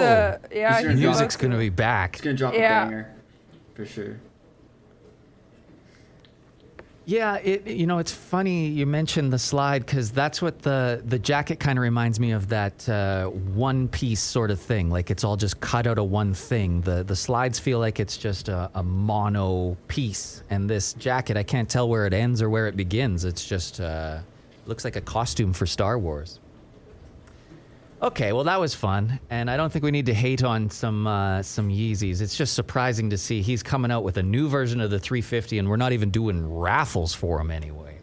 to 0.50 0.58
yeah, 0.58 0.80
He's 0.82 0.88
he's, 0.92 1.00
Music's 1.00 1.36
to- 1.36 1.42
going 1.42 1.52
to 1.52 1.58
be 1.58 1.70
back. 1.70 2.16
He's 2.16 2.22
gonna 2.24 2.36
drop 2.36 2.54
Yeah. 2.56 2.82
a 2.82 2.86
banger, 2.86 3.16
for 3.76 3.86
sure. 3.86 4.20
Yeah, 7.06 7.36
it 7.36 7.68
you 7.68 7.86
know 7.86 7.98
it's 7.98 8.14
funny 8.14 8.68
you 8.68 8.86
mentioned 8.86 9.34
the 9.34 9.40
slide 9.40 9.86
because 9.86 10.10
that's 10.12 10.42
what 10.42 10.62
the 10.62 11.02
the 11.06 11.20
jacket 11.20 11.60
kind 11.60 11.78
of 11.78 11.84
reminds 11.84 12.18
me 12.18 12.32
of 12.32 12.48
that 12.50 12.88
uh, 12.88 13.28
one 13.28 13.90
piece 13.90 14.22
sort 14.22 14.52
of 14.52 14.60
thing. 14.60 14.90
Like 14.90 15.12
it's 15.12 15.26
all 15.26 15.36
just 15.36 15.60
cut 15.60 15.86
out 15.86 15.98
of 15.98 16.10
one 16.10 16.34
thing. 16.34 16.80
The 16.82 17.04
the 17.04 17.16
slides 17.16 17.60
feel 17.60 17.80
like 17.80 18.00
it's 18.00 18.16
just 18.16 18.48
a, 18.48 18.72
a 18.76 18.84
mono 18.84 19.76
piece, 19.90 20.44
and 20.50 20.70
this 20.70 20.94
jacket 20.94 21.36
I 21.36 21.44
can't 21.44 21.70
tell 21.70 21.90
where 21.90 22.08
it 22.08 22.14
ends 22.14 22.42
or 22.42 22.50
where 22.50 22.68
it 22.68 22.78
begins. 22.78 23.26
It's 23.26 23.46
just 23.46 23.82
uh, 23.82 24.20
looks 24.66 24.86
like 24.86 24.96
a 24.96 25.02
costume 25.02 25.52
for 25.52 25.66
Star 25.66 26.00
Wars. 26.00 26.40
Okay, 28.04 28.34
well 28.34 28.44
that 28.44 28.60
was 28.60 28.76
fun, 28.76 29.18
and 29.30 29.50
I 29.50 29.56
don't 29.56 29.72
think 29.72 29.86
we 29.86 29.92
need 29.92 30.08
to 30.08 30.14
hate 30.14 30.44
on 30.44 30.70
some 30.70 31.08
uh, 31.08 31.42
some 31.42 31.70
Yeezys. 31.70 32.20
It's 32.20 32.36
just 32.36 32.54
surprising 32.54 33.10
to 33.12 33.18
see 33.18 33.42
he's 33.42 33.64
coming 33.64 33.92
out 33.92 34.04
with 34.04 34.18
a 34.18 34.24
new 34.24 34.50
version 34.50 34.82
of 34.82 34.92
the 34.92 35.00
350, 35.00 35.58
and 35.58 35.70
we're 35.70 35.78
not 35.78 35.94
even 35.94 36.10
doing 36.10 36.54
raffles 36.54 37.14
for 37.14 37.40
him 37.40 37.50
anyway. 37.50 37.98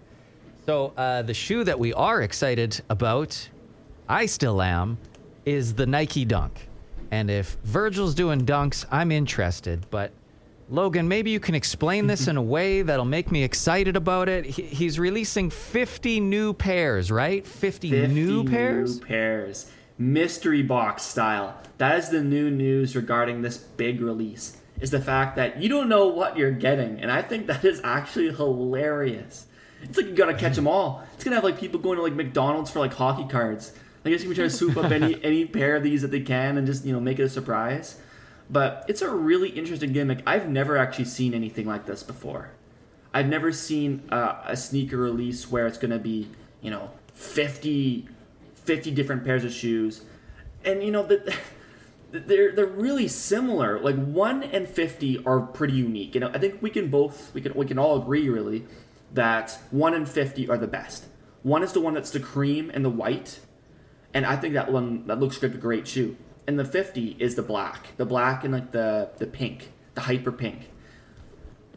So 0.64 0.94
uh, 0.96 1.20
the 1.20 1.34
shoe 1.34 1.64
that 1.64 1.78
we 1.78 1.92
are 1.92 2.22
excited 2.22 2.80
about, 2.88 3.46
I 4.08 4.24
still 4.24 4.62
am, 4.62 4.96
is 5.44 5.74
the 5.74 5.84
Nike 5.84 6.24
Dunk. 6.24 6.68
And 7.10 7.30
if 7.30 7.58
Virgil's 7.64 8.14
doing 8.14 8.46
dunks, 8.46 8.86
I'm 8.90 9.12
interested. 9.12 9.84
But 9.90 10.12
Logan, 10.70 11.08
maybe 11.08 11.30
you 11.30 11.40
can 11.40 11.54
explain 11.54 12.06
this 12.06 12.26
in 12.26 12.38
a 12.38 12.42
way 12.56 12.80
that'll 12.80 13.04
make 13.04 13.30
me 13.30 13.42
excited 13.44 13.96
about 13.96 14.30
it. 14.30 14.46
He, 14.46 14.62
he's 14.62 14.98
releasing 14.98 15.50
50 15.50 16.20
new 16.20 16.54
pairs, 16.54 17.10
right? 17.10 17.46
50, 17.46 17.90
50 17.90 18.14
new 18.14 18.44
pairs. 18.44 19.00
New 19.00 19.06
pairs. 19.06 19.70
Mystery 20.00 20.62
box 20.62 21.02
style. 21.02 21.60
That 21.76 21.98
is 21.98 22.08
the 22.08 22.22
new 22.22 22.50
news 22.50 22.96
regarding 22.96 23.42
this 23.42 23.58
big 23.58 24.00
release. 24.00 24.56
Is 24.80 24.90
the 24.90 25.00
fact 25.00 25.36
that 25.36 25.60
you 25.60 25.68
don't 25.68 25.90
know 25.90 26.08
what 26.08 26.38
you're 26.38 26.52
getting, 26.52 26.98
and 27.02 27.12
I 27.12 27.20
think 27.20 27.46
that 27.48 27.66
is 27.66 27.82
actually 27.84 28.32
hilarious. 28.32 29.44
It's 29.82 29.98
like 29.98 30.06
you 30.06 30.14
gotta 30.14 30.32
catch 30.32 30.56
them 30.56 30.66
all. 30.66 31.04
It's 31.12 31.22
gonna 31.22 31.36
have 31.36 31.44
like 31.44 31.60
people 31.60 31.80
going 31.80 31.98
to 31.98 32.02
like 32.02 32.14
McDonald's 32.14 32.70
for 32.70 32.78
like 32.78 32.94
hockey 32.94 33.28
cards. 33.28 33.74
I 34.02 34.08
guess 34.08 34.22
you 34.22 34.28
can 34.28 34.36
try 34.36 34.44
to 34.44 34.50
swoop 34.50 34.78
up 34.78 34.90
any 34.90 35.18
any 35.22 35.44
pair 35.44 35.76
of 35.76 35.82
these 35.82 36.00
that 36.00 36.10
they 36.10 36.20
can 36.20 36.56
and 36.56 36.66
just 36.66 36.86
you 36.86 36.94
know 36.94 37.00
make 37.00 37.18
it 37.18 37.24
a 37.24 37.28
surprise. 37.28 37.98
But 38.48 38.86
it's 38.88 39.02
a 39.02 39.10
really 39.10 39.50
interesting 39.50 39.92
gimmick. 39.92 40.22
I've 40.26 40.48
never 40.48 40.78
actually 40.78 41.04
seen 41.04 41.34
anything 41.34 41.66
like 41.66 41.84
this 41.84 42.02
before. 42.02 42.52
I've 43.12 43.28
never 43.28 43.52
seen 43.52 44.02
uh, 44.10 44.40
a 44.46 44.56
sneaker 44.56 44.96
release 44.96 45.50
where 45.50 45.66
it's 45.66 45.78
going 45.78 45.90
to 45.90 45.98
be, 45.98 46.28
you 46.62 46.70
know, 46.70 46.90
50, 47.12 48.08
50 48.70 48.92
different 48.92 49.24
pairs 49.24 49.42
of 49.44 49.52
shoes. 49.52 50.02
And, 50.64 50.80
you 50.80 50.92
know, 50.92 51.02
the, 51.02 51.36
they're, 52.12 52.52
they're 52.52 52.66
really 52.66 53.08
similar. 53.08 53.80
Like 53.80 53.96
1 53.96 54.44
and 54.44 54.68
50 54.68 55.24
are 55.26 55.40
pretty 55.40 55.74
unique. 55.74 56.14
You 56.14 56.20
know, 56.20 56.30
I 56.32 56.38
think 56.38 56.62
we 56.62 56.70
can 56.70 56.88
both, 56.88 57.34
we 57.34 57.40
can, 57.40 57.52
we 57.54 57.66
can 57.66 57.80
all 57.80 58.00
agree 58.00 58.28
really 58.28 58.64
that 59.12 59.58
1 59.72 59.94
and 59.94 60.08
50 60.08 60.48
are 60.48 60.56
the 60.56 60.68
best. 60.68 61.06
One 61.42 61.64
is 61.64 61.72
the 61.72 61.80
one 61.80 61.94
that's 61.94 62.12
the 62.12 62.20
cream 62.20 62.70
and 62.72 62.84
the 62.84 62.90
white. 62.90 63.40
And 64.14 64.24
I 64.24 64.36
think 64.36 64.54
that 64.54 64.70
one, 64.70 65.04
that 65.08 65.18
looks 65.18 65.42
like 65.42 65.52
a 65.52 65.58
great 65.58 65.88
shoe. 65.88 66.16
And 66.46 66.56
the 66.56 66.64
50 66.64 67.16
is 67.18 67.34
the 67.34 67.42
black. 67.42 67.96
The 67.96 68.06
black 68.06 68.44
and 68.44 68.54
like 68.54 68.70
the, 68.70 69.10
the 69.18 69.26
pink, 69.26 69.72
the 69.96 70.02
hyper 70.02 70.30
pink 70.30 70.69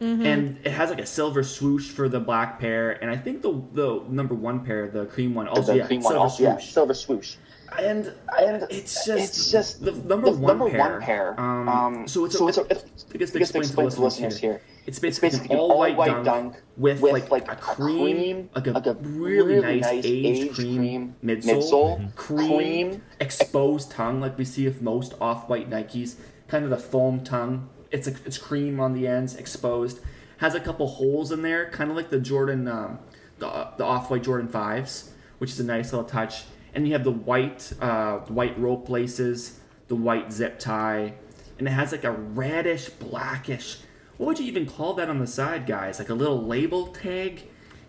and 0.03 0.57
it 0.65 0.71
has 0.71 0.89
like 0.89 0.99
a 1.01 1.05
silver 1.05 1.43
swoosh 1.43 1.89
for 1.89 2.09
the 2.09 2.19
black 2.19 2.59
pair, 2.59 2.91
and 3.01 3.09
I 3.09 3.17
think 3.17 3.41
the 3.41 3.53
the 3.73 4.03
number 4.09 4.35
one 4.35 4.59
pair, 4.65 4.89
the 4.89 5.05
cream 5.05 5.33
one, 5.33 5.47
also 5.47 5.71
the 5.73 5.79
yeah, 5.79 5.87
cream 5.87 6.01
one, 6.01 6.11
silver 6.11 6.19
also, 6.23 6.43
yeah, 6.43 6.53
swoosh. 6.57 6.71
silver 6.71 6.93
swoosh. 6.93 7.35
And 7.79 8.13
And 8.39 8.67
it's 8.69 9.03
just 9.05 9.23
it's 9.23 9.51
just 9.51 9.83
the 9.83 9.93
number, 9.93 10.29
the 10.29 10.37
one, 10.37 10.57
number 10.59 10.69
pair. 10.69 10.79
one 10.91 11.01
pair. 11.01 11.39
Um, 11.39 11.67
Um, 11.69 12.07
so 12.07 12.25
it's 12.25 12.37
so 12.37 12.45
a, 12.45 12.49
it's 12.49 12.57
a- 12.59 12.61
I 12.61 13.17
guess 13.17 13.31
to 13.31 13.37
I 13.37 13.39
guess 13.39 13.51
to 13.51 13.57
explain 13.57 13.63
to 13.63 13.67
explain 13.67 13.89
the 13.89 13.95
to 13.95 14.01
listeners 14.03 14.37
here. 14.37 14.51
here, 14.51 14.61
It's 14.85 14.97
it's 14.97 14.99
basically, 14.99 15.29
basically 15.29 15.55
an 15.55 15.63
an 15.63 15.71
all 15.71 15.77
white 15.79 15.91
all-white 15.93 16.07
dunk, 16.11 16.25
dunk 16.25 16.55
with, 16.77 17.01
with, 17.01 17.13
like, 17.13 17.31
like, 17.31 17.47
a 17.47 17.53
a 17.53 17.55
cream, 17.55 18.15
cream, 18.17 18.49
like 18.55 18.67
a, 18.67 18.71
like 18.71 18.85
a 18.85 18.93
really, 18.93 19.55
really 19.55 19.79
nice 19.79 19.81
nice 19.81 20.05
aged 20.05 20.27
aged 20.43 20.53
cream, 20.55 20.77
cream 20.77 21.15
midsole, 21.23 21.63
midsole, 21.71 22.15
cream, 22.15 22.47
cream, 22.91 23.01
exposed 23.19 23.89
tongue 23.91 24.19
like 24.21 24.37
we 24.37 24.45
see 24.45 24.65
with 24.65 24.81
most 24.81 25.15
off-white 25.19 25.67
Nikes, 25.69 26.15
kind 26.47 26.63
of 26.65 26.69
the 26.69 26.77
foam 26.77 27.23
tongue. 27.23 27.69
It's 27.93 28.07
a, 28.07 28.15
it's 28.25 28.37
cream 28.37 28.81
on 28.81 28.91
the 28.93 29.07
ends, 29.07 29.35
exposed. 29.37 30.01
Has 30.37 30.55
a 30.55 30.59
couple 30.59 30.87
holes 30.87 31.31
in 31.31 31.43
there, 31.43 31.69
kind 31.69 31.89
of 31.89 31.95
like 31.95 32.09
the 32.09 32.19
Jordan, 32.19 32.67
um, 32.67 32.99
the, 33.39 33.69
the 33.77 33.85
off-white 33.85 34.23
Jordan 34.23 34.49
fives, 34.49 35.13
which 35.37 35.51
is 35.51 35.59
a 35.61 35.63
nice 35.63 35.93
little 35.93 36.09
touch. 36.09 36.43
And 36.73 36.85
you 36.85 36.93
have 36.93 37.05
the 37.05 37.11
white, 37.11 37.71
uh, 37.79 38.17
white 38.27 38.59
rope 38.59 38.89
laces, 38.89 39.59
the 39.87 39.95
white 39.95 40.33
zip 40.33 40.57
tie, 40.59 41.13
and 41.59 41.67
it 41.67 41.71
has 41.71 41.91
like 41.91 42.03
a 42.03 42.11
reddish, 42.11 42.89
blackish. 42.89 43.77
What 44.17 44.25
would 44.27 44.39
you 44.39 44.45
even 44.45 44.65
call 44.65 44.95
that 44.95 45.07
on 45.07 45.19
the 45.19 45.27
side, 45.27 45.67
guys? 45.67 45.99
Like 45.99 46.09
a 46.09 46.13
little 46.13 46.43
label 46.43 46.87
tag? 46.87 47.43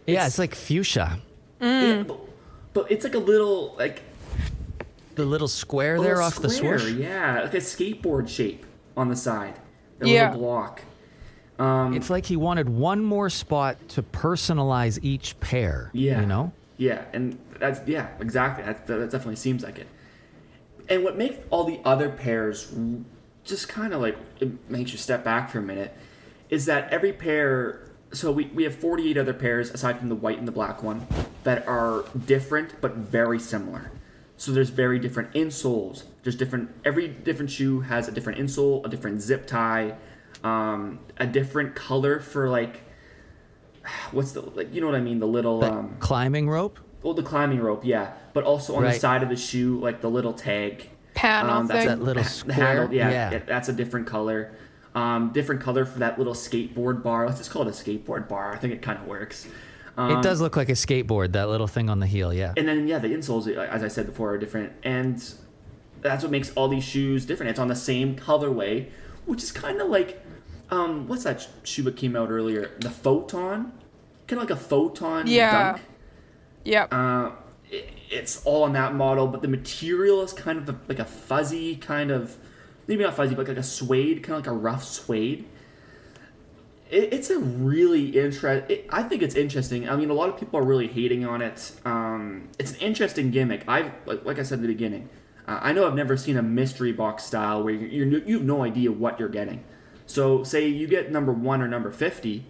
Yeah, 0.07 0.27
it's 0.27 0.39
like 0.39 0.55
fuchsia. 0.55 1.19
Yeah, 1.61 2.03
but, 2.03 2.21
but 2.75 2.91
it's 2.91 3.05
like 3.05 3.15
a 3.15 3.19
little 3.19 3.75
like 3.79 4.03
The 5.15 5.25
little 5.25 5.49
square 5.49 5.99
there 5.99 6.17
little 6.17 6.25
off 6.25 6.41
the 6.41 6.51
square, 6.51 6.79
swoosh. 6.79 6.93
Yeah, 6.93 7.43
like 7.43 7.55
a 7.55 7.59
skateboard 7.59 8.29
shape 8.29 8.67
on 8.97 9.09
the 9.09 9.17
side. 9.17 9.55
A 10.01 10.09
Yeah. 10.09 10.27
little 10.31 10.43
block. 10.43 10.83
Um, 11.59 11.95
It's 11.95 12.11
like 12.11 12.27
he 12.27 12.37
wanted 12.37 12.69
one 12.69 13.03
more 13.05 13.31
spot 13.31 13.77
to 13.91 14.03
personalize 14.03 14.99
each 15.03 15.39
pair. 15.41 15.91
Yeah. 15.93 16.21
You 16.21 16.27
know? 16.27 16.53
Yeah, 16.77 17.03
and 17.13 17.39
that's 17.61 17.81
yeah, 17.87 18.09
exactly. 18.19 18.65
That, 18.65 18.87
that 18.89 18.99
definitely 19.11 19.37
seems 19.37 19.63
like 19.63 19.79
it. 19.79 19.87
And 20.89 21.05
what 21.05 21.17
makes 21.17 21.37
all 21.51 21.65
the 21.65 21.81
other 21.85 22.09
pairs 22.11 22.75
just 23.45 23.69
kind 23.69 23.95
of 23.95 24.01
like 24.01 24.17
it 24.41 24.69
makes 24.71 24.91
you 24.93 24.99
step 24.99 25.23
back 25.23 25.51
for 25.51 25.61
a 25.61 25.63
minute 25.63 25.97
is 26.51 26.67
that 26.67 26.91
every 26.91 27.13
pair. 27.13 27.81
So 28.13 28.31
we, 28.33 28.47
we 28.47 28.63
have 28.65 28.75
48 28.75 29.17
other 29.17 29.33
pairs 29.35 29.71
aside 29.71 29.99
from 29.99 30.09
the 30.09 30.15
white 30.15 30.39
and 30.39 30.47
the 30.47 30.53
black 30.53 30.83
one 30.85 31.07
that 31.45 31.67
are 31.69 32.05
different 32.27 32.81
but 32.81 32.95
very 32.97 33.39
similar. 33.41 33.91
So 34.37 34.53
there's 34.53 34.71
very 34.71 34.99
different 34.99 35.33
insoles. 35.35 36.05
There's 36.23 36.37
different. 36.37 36.71
Every 36.85 37.09
different 37.09 37.51
shoe 37.51 37.81
has 37.81 38.09
a 38.09 38.13
different 38.13 38.39
insole, 38.39 38.85
a 38.85 38.89
different 38.89 39.21
zip 39.23 39.47
tie, 39.47 39.95
um, 40.43 40.99
a 41.19 41.27
different 41.27 41.75
color 41.75 42.21
for 42.21 42.49
like 42.49 42.83
what's 44.13 44.33
the 44.33 44.41
like 44.41 44.73
you 44.75 44.81
know 44.81 44.87
what 44.87 44.97
I 44.97 45.01
mean 45.01 45.19
the 45.19 45.27
little 45.27 45.61
That 45.61 45.73
um 45.73 45.97
climbing 46.01 46.49
rope. 46.49 46.79
oh 47.05 47.13
the 47.13 47.23
climbing 47.23 47.61
rope 47.61 47.85
yeah 47.85 48.13
but 48.33 48.45
also 48.45 48.75
on 48.77 48.83
the 48.83 48.93
side 48.93 49.23
of 49.23 49.29
the 49.29 49.37
shoe 49.37 49.79
like 49.81 50.01
the 50.01 50.09
little 50.11 50.33
tag 50.33 50.91
Panel 51.15 51.51
um, 51.53 51.67
that's 51.69 51.81
thing. 51.81 51.89
That 51.89 52.03
little 52.03 52.23
the 52.47 52.53
handle 52.55 52.87
square? 52.87 52.93
yeah, 52.93 53.11
Yeah. 53.11 53.31
yeah, 53.33 53.39
that's 53.47 53.69
a 53.69 53.73
different 53.73 54.07
color 54.07 54.53
um 54.95 55.31
different 55.33 55.61
color 55.61 55.85
for 55.85 55.99
that 56.01 56.19
little 56.19 56.35
skateboard 56.35 57.03
bar 57.03 57.27
let's 57.27 57.39
just 57.39 57.51
call 57.51 57.63
it 57.63 57.69
a 57.69 57.71
skateboard 57.73 58.29
bar 58.29 58.53
I 58.55 58.57
think 58.59 58.73
it 58.73 58.83
kind 58.83 58.99
of 58.99 59.07
works 59.07 59.47
um, 59.97 60.19
it 60.19 60.23
does 60.23 60.41
look 60.41 60.57
like 60.57 60.69
a 60.69 60.73
skateboard. 60.73 61.33
That 61.33 61.49
little 61.49 61.67
thing 61.67 61.89
on 61.91 62.01
the 62.01 62.07
heel. 62.07 62.33
Yeah. 62.33 62.53
and 62.57 62.67
then 62.69 62.87
yeah 62.89 62.99
the 62.99 63.09
insoles 63.09 63.47
as 63.57 63.83
I 63.83 63.89
said 63.89 64.07
before 64.07 64.33
are 64.33 64.39
different 64.39 64.73
and 64.83 65.23
that's 66.01 66.23
what 66.23 66.31
makes 66.31 66.53
all 66.55 66.69
these 66.69 66.85
shoes 66.85 67.25
different 67.25 67.51
it's 67.51 67.59
on 67.59 67.69
the 67.69 67.77
same 67.77 68.15
colorway 68.17 68.91
which 69.25 69.43
is 69.43 69.51
kind 69.53 69.81
of 69.81 69.89
like 69.89 70.21
um 70.71 71.09
what's 71.09 71.25
that 71.25 71.47
shoe 71.63 71.83
that 71.85 71.97
came 71.97 72.15
out 72.17 72.31
earlier 72.31 72.71
the 72.81 72.91
photon 72.91 73.73
kind 74.27 74.43
of 74.43 74.49
like 74.49 74.51
a 74.51 74.61
photon 74.61 75.27
Yeah. 75.27 75.73
dunk 75.73 75.83
Yep. 76.65 76.89
Uh, 76.93 77.31
it, 77.71 77.89
it's 78.11 78.43
all 78.45 78.63
on 78.65 78.73
that 78.73 78.95
model, 78.95 79.27
but 79.27 79.43
the 79.43 79.49
material 79.49 80.23
is 80.23 80.33
kind 80.33 80.59
of 80.59 80.69
a, 80.69 80.79
like 80.89 80.99
a 80.99 81.05
fuzzy 81.05 81.77
kind 81.77 82.11
of, 82.11 82.37
maybe 82.87 83.03
not 83.03 83.15
fuzzy, 83.15 83.35
but 83.35 83.47
like 83.47 83.59
a 83.59 83.63
suede, 83.63 84.23
kind 84.23 84.39
of 84.39 84.47
like 84.47 84.55
a 84.55 84.59
rough 84.59 84.83
suede. 84.83 85.45
It, 86.91 87.13
it's 87.13 87.31
a 87.31 87.39
really 87.39 88.19
interest. 88.19 88.73
I 88.91 89.03
think 89.03 89.23
it's 89.23 89.35
interesting. 89.35 89.89
I 89.89 89.97
mean, 89.97 90.11
a 90.11 90.15
lot 90.15 90.29
of 90.29 90.39
people 90.39 90.59
are 90.59 90.65
really 90.65 90.89
hating 90.89 91.25
on 91.27 91.43
it. 91.43 91.73
Um, 91.85 92.49
it's 92.59 92.73
an 92.73 92.81
interesting 92.81 93.31
gimmick. 93.31 93.65
I 93.69 93.93
like, 94.07 94.25
like 94.25 94.39
I 94.39 94.43
said 94.43 94.57
in 94.57 94.63
the 94.63 94.69
beginning. 94.69 95.09
Uh, 95.47 95.59
I 95.63 95.73
know 95.73 95.87
I've 95.87 95.95
never 95.95 96.17
seen 96.17 96.37
a 96.37 96.43
mystery 96.43 96.93
box 96.93 97.25
style 97.25 97.63
where 97.63 97.75
you're, 97.75 98.07
you're 98.07 98.23
you 98.25 98.39
have 98.39 98.47
no 98.47 98.63
idea 98.63 98.91
what 98.93 99.19
you're 99.19 99.29
getting. 99.29 99.65
So 100.07 100.45
say 100.45 100.69
you 100.69 100.87
get 100.87 101.11
number 101.11 101.33
one 101.33 101.63
or 101.63 101.69
number 101.69 101.91
fifty, 101.91 102.45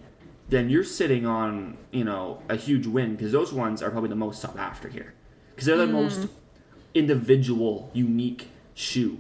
then 0.49 0.69
you're 0.69 0.85
sitting 0.85 1.27
on 1.27 1.79
you 1.91 2.05
know 2.05 2.43
a 2.49 2.57
huge 2.57 2.87
win 2.87 3.17
because 3.17 3.33
those 3.33 3.53
ones 3.53 3.83
are 3.83 3.91
probably 3.91 4.11
the 4.11 4.17
most 4.17 4.41
sought 4.41 4.59
after 4.59 4.89
here 4.89 5.15
because 5.55 5.67
they're 5.67 5.77
the 5.77 5.87
most 5.87 6.29
individual, 6.95 7.91
unique 7.93 8.49
shoe. 8.75 9.19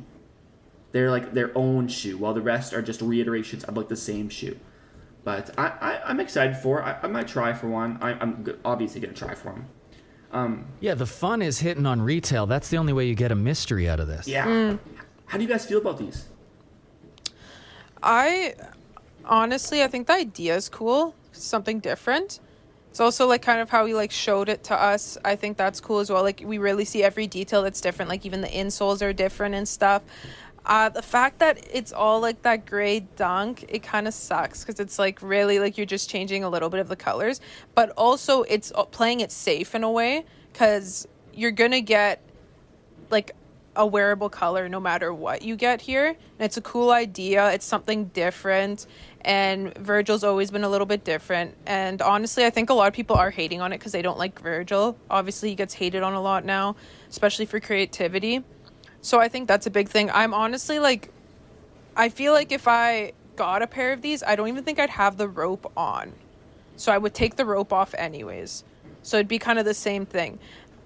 They're 0.92 1.10
like 1.10 1.32
their 1.32 1.56
own 1.56 1.88
shoe, 1.88 2.16
while 2.18 2.34
the 2.34 2.40
rest 2.40 2.72
are 2.72 2.82
just 2.82 3.00
reiterations 3.00 3.64
of 3.64 3.76
like 3.76 3.88
the 3.88 3.96
same 3.96 4.28
shoe. 4.28 4.58
But 5.24 5.58
I, 5.58 5.72
I 5.80 6.00
I'm 6.04 6.20
excited 6.20 6.56
for. 6.56 6.82
I, 6.82 6.98
I 7.02 7.06
might 7.06 7.26
try 7.26 7.52
for 7.54 7.68
one. 7.68 7.98
I, 8.02 8.10
I'm 8.12 8.46
obviously 8.64 9.00
gonna 9.00 9.14
try 9.14 9.34
for 9.34 9.52
them. 9.52 9.66
Um, 10.32 10.66
Yeah, 10.80 10.94
the 10.94 11.06
fun 11.06 11.40
is 11.42 11.60
hitting 11.60 11.86
on 11.86 12.02
retail. 12.02 12.46
That's 12.46 12.68
the 12.68 12.76
only 12.76 12.92
way 12.92 13.06
you 13.06 13.14
get 13.14 13.30
a 13.32 13.36
mystery 13.36 13.88
out 13.88 14.00
of 14.00 14.08
this. 14.08 14.26
yeah. 14.28 14.76
How 15.26 15.38
do 15.38 15.44
you 15.44 15.48
guys 15.48 15.64
feel 15.64 15.78
about 15.78 15.98
these? 15.98 16.26
I 18.02 18.54
honestly, 19.24 19.82
I 19.82 19.88
think 19.88 20.06
the 20.06 20.12
idea 20.14 20.56
is 20.56 20.68
cool. 20.68 21.14
Something 21.32 21.80
different. 21.80 22.40
It's 22.90 23.00
also 23.00 23.26
like 23.26 23.42
kind 23.42 23.60
of 23.60 23.70
how 23.70 23.86
he 23.86 23.94
like 23.94 24.12
showed 24.12 24.48
it 24.48 24.62
to 24.64 24.74
us. 24.80 25.18
I 25.24 25.34
think 25.34 25.56
that's 25.56 25.80
cool 25.80 25.98
as 25.98 26.10
well. 26.10 26.22
Like 26.22 26.42
we 26.44 26.58
really 26.58 26.84
see 26.84 27.02
every 27.02 27.26
detail 27.26 27.62
that's 27.62 27.80
different. 27.80 28.08
Like 28.08 28.24
even 28.24 28.40
the 28.40 28.48
insoles 28.48 29.02
are 29.02 29.12
different 29.12 29.54
and 29.56 29.66
stuff. 29.66 30.02
Uh, 30.66 30.88
the 30.88 31.02
fact 31.02 31.40
that 31.40 31.58
it's 31.70 31.92
all 31.92 32.20
like 32.20 32.40
that 32.42 32.64
gray 32.64 33.00
dunk, 33.00 33.64
it 33.68 33.82
kind 33.82 34.08
of 34.08 34.14
sucks 34.14 34.64
because 34.64 34.80
it's 34.80 34.98
like 34.98 35.20
really 35.20 35.58
like 35.58 35.76
you're 35.76 35.86
just 35.86 36.08
changing 36.08 36.42
a 36.42 36.48
little 36.48 36.70
bit 36.70 36.80
of 36.80 36.88
the 36.88 36.96
colors, 36.96 37.40
but 37.74 37.90
also 37.90 38.42
it's 38.44 38.72
playing 38.90 39.20
it 39.20 39.30
safe 39.30 39.74
in 39.74 39.84
a 39.84 39.90
way 39.90 40.24
because 40.52 41.06
you're 41.34 41.50
gonna 41.50 41.82
get 41.82 42.22
like 43.10 43.32
a 43.76 43.86
wearable 43.86 44.28
color 44.28 44.68
no 44.68 44.80
matter 44.80 45.12
what 45.12 45.42
you 45.42 45.56
get 45.56 45.80
here. 45.80 46.08
And 46.08 46.16
it's 46.40 46.56
a 46.56 46.62
cool 46.62 46.90
idea. 46.90 47.50
It's 47.52 47.66
something 47.66 48.06
different. 48.06 48.86
And 49.22 49.76
Virgil's 49.78 50.22
always 50.24 50.50
been 50.50 50.64
a 50.64 50.68
little 50.68 50.86
bit 50.86 51.04
different. 51.04 51.56
And 51.66 52.00
honestly, 52.02 52.44
I 52.44 52.50
think 52.50 52.70
a 52.70 52.74
lot 52.74 52.88
of 52.88 52.94
people 52.94 53.16
are 53.16 53.30
hating 53.30 53.60
on 53.60 53.72
it 53.72 53.78
because 53.78 53.92
they 53.92 54.02
don't 54.02 54.18
like 54.18 54.38
Virgil. 54.40 54.96
Obviously, 55.10 55.48
he 55.48 55.54
gets 55.54 55.74
hated 55.74 56.02
on 56.02 56.12
a 56.12 56.20
lot 56.20 56.44
now, 56.44 56.76
especially 57.10 57.46
for 57.46 57.58
creativity. 57.58 58.44
So 59.04 59.20
I 59.20 59.28
think 59.28 59.48
that's 59.48 59.66
a 59.66 59.70
big 59.70 59.90
thing. 59.90 60.10
I'm 60.10 60.32
honestly 60.32 60.78
like, 60.78 61.10
I 61.94 62.08
feel 62.08 62.32
like 62.32 62.52
if 62.52 62.66
I 62.66 63.12
got 63.36 63.60
a 63.60 63.66
pair 63.66 63.92
of 63.92 64.00
these, 64.00 64.22
I 64.22 64.34
don't 64.34 64.48
even 64.48 64.64
think 64.64 64.78
I'd 64.78 64.88
have 64.88 65.18
the 65.18 65.28
rope 65.28 65.70
on. 65.76 66.14
So 66.76 66.90
I 66.90 66.96
would 66.96 67.12
take 67.12 67.36
the 67.36 67.44
rope 67.44 67.70
off 67.70 67.94
anyways. 67.98 68.64
So 69.02 69.18
it'd 69.18 69.28
be 69.28 69.38
kind 69.38 69.58
of 69.58 69.66
the 69.66 69.74
same 69.74 70.06
thing. 70.06 70.38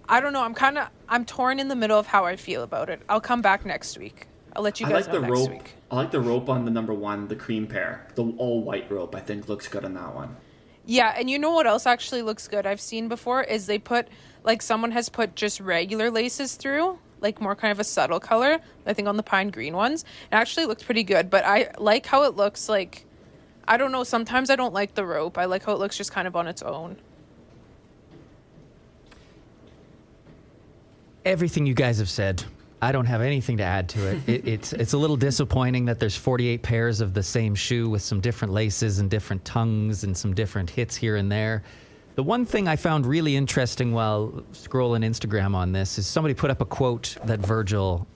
I 0.09 0.20
don't 0.20 0.33
know. 0.33 0.42
I'm 0.42 0.52
kind 0.52 0.78
of 0.78 0.88
I'm 1.09 1.24
torn 1.24 1.61
in 1.61 1.68
the 1.68 1.76
middle 1.76 1.96
of 1.96 2.09
how 2.09 2.24
I 2.24 2.35
feel 2.35 2.64
about 2.64 2.90
it. 2.90 3.00
I'll 3.09 3.20
come 3.20 3.40
back 3.40 3.64
next 3.64 3.96
week. 3.96 4.26
I'll 4.57 4.64
let 4.64 4.81
you 4.81 4.87
guys 4.87 5.07
I 5.07 5.12
like 5.12 5.12
know 5.12 5.20
the 5.20 5.26
next 5.28 5.38
rope. 5.38 5.50
week. 5.50 5.74
I 5.88 5.94
like 5.94 6.11
the 6.11 6.20
rope 6.20 6.48
on 6.48 6.64
the 6.64 6.72
number 6.72 6.92
one, 6.92 7.28
the 7.28 7.37
cream 7.37 7.68
pair, 7.68 8.09
the 8.16 8.24
all 8.37 8.64
white 8.64 8.90
rope. 8.90 9.14
I 9.14 9.20
think 9.20 9.48
looks 9.48 9.68
good 9.68 9.85
on 9.85 9.94
that 9.94 10.12
one. 10.12 10.37
Yeah, 10.85 11.14
and 11.16 11.31
you 11.31 11.38
know 11.38 11.52
what 11.52 11.68
else 11.68 11.87
actually 11.87 12.22
looks 12.22 12.48
good? 12.48 12.66
I've 12.66 12.81
seen 12.81 13.07
before 13.07 13.44
is 13.44 13.66
they 13.66 13.78
put 13.78 14.09
like 14.42 14.61
someone 14.61 14.90
has 14.90 15.09
put 15.09 15.37
just 15.37 15.61
regular 15.61 16.11
laces 16.11 16.57
through, 16.57 16.98
like 17.20 17.40
more 17.40 17.54
kind 17.54 17.72
of 17.72 17.81
a 17.81 17.85
subtle 17.85 18.20
color. 18.20 18.59
I 18.87 18.92
think 18.92 19.09
on 19.09 19.16
the 19.16 19.22
pine 19.22 19.48
green 19.48 19.76
ones, 19.76 20.02
it 20.02 20.35
actually 20.35 20.66
looked 20.66 20.85
pretty 20.85 21.04
good. 21.04 21.31
But 21.31 21.44
I 21.44 21.70
like 21.78 22.07
how 22.07 22.24
it 22.24 22.37
looks 22.37 22.68
like. 22.68 23.04
I 23.66 23.76
don't 23.76 23.92
know. 23.92 24.04
Sometimes 24.04 24.48
I 24.48 24.57
don't 24.57 24.72
like 24.72 24.94
the 24.94 25.04
rope. 25.04 25.37
I 25.37 25.44
like 25.44 25.64
how 25.64 25.72
it 25.72 25.78
looks 25.78 25.96
just 25.96 26.12
kind 26.12 26.26
of 26.26 26.37
on 26.37 26.46
its 26.46 26.62
own. 26.62 26.96
Everything 31.24 31.66
you 31.66 31.74
guys 31.74 31.98
have 31.98 32.09
said, 32.09 32.42
I 32.81 32.92
don't 32.92 33.04
have 33.07 33.20
anything 33.20 33.59
to 33.59 33.64
add 33.64 33.88
to 33.90 34.07
it. 34.07 34.18
it 34.28 34.48
it's 34.48 34.72
it's 34.72 34.92
a 34.92 34.98
little 34.98 35.16
disappointing 35.16 35.85
that 35.87 35.98
there's 35.98 36.16
48 36.16 36.62
pairs 36.62 37.00
of 37.00 37.14
the 37.14 37.22
same 37.22 37.54
shoe 37.54 37.88
with 37.90 38.02
some 38.02 38.20
different 38.20 38.54
laces 38.54 38.98
and 38.98 39.11
different 39.11 39.44
tongues 39.44 40.04
and 40.04 40.16
some 40.16 40.35
different 40.35 40.70
hits 40.70 40.96
here 40.96 41.16
and 41.16 41.31
there. 41.31 41.62
The 42.18 42.24
one 42.24 42.44
thing 42.46 42.66
I 42.66 42.74
found 42.74 43.07
really 43.07 43.37
interesting 43.37 43.92
while 43.92 44.42
scrolling 44.52 45.04
Instagram 45.04 45.54
on 45.54 45.70
this 45.70 45.98
is 45.98 46.07
somebody 46.09 46.35
put 46.35 46.50
up 46.50 46.61
a 46.61 46.64
quote 46.64 47.16
that 47.26 47.38
Virgil 47.38 48.09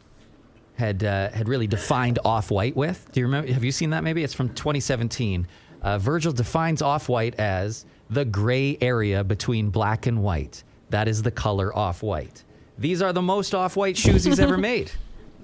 had 0.75 1.05
uh, 1.05 1.31
had 1.31 1.49
really 1.49 1.69
defined 1.69 2.19
off 2.25 2.51
white 2.51 2.75
with. 2.75 3.09
Do 3.12 3.21
you 3.21 3.27
remember? 3.27 3.53
Have 3.53 3.62
you 3.62 3.71
seen 3.71 3.91
that? 3.91 4.03
Maybe 4.03 4.25
it's 4.25 4.35
from 4.35 4.49
2017. 4.49 5.47
Uh, 5.83 5.99
Virgil 5.99 6.33
defines 6.33 6.83
off 6.83 7.09
white 7.09 7.37
as 7.37 7.87
the 8.11 8.25
gray 8.25 8.77
area 8.81 9.23
between 9.23 9.71
black 9.71 10.07
and 10.07 10.21
white. 10.21 10.65
That 10.91 11.07
is 11.07 11.23
the 11.23 11.31
color 11.31 11.73
off 11.73 12.03
white. 12.03 12.43
These 12.79 13.03
are 13.03 13.12
the 13.12 13.23
most 13.23 13.55
off 13.55 13.77
white 13.77 13.97
shoes 13.97 14.25
he's 14.25 14.41
ever 14.41 14.59
made, 14.73 14.91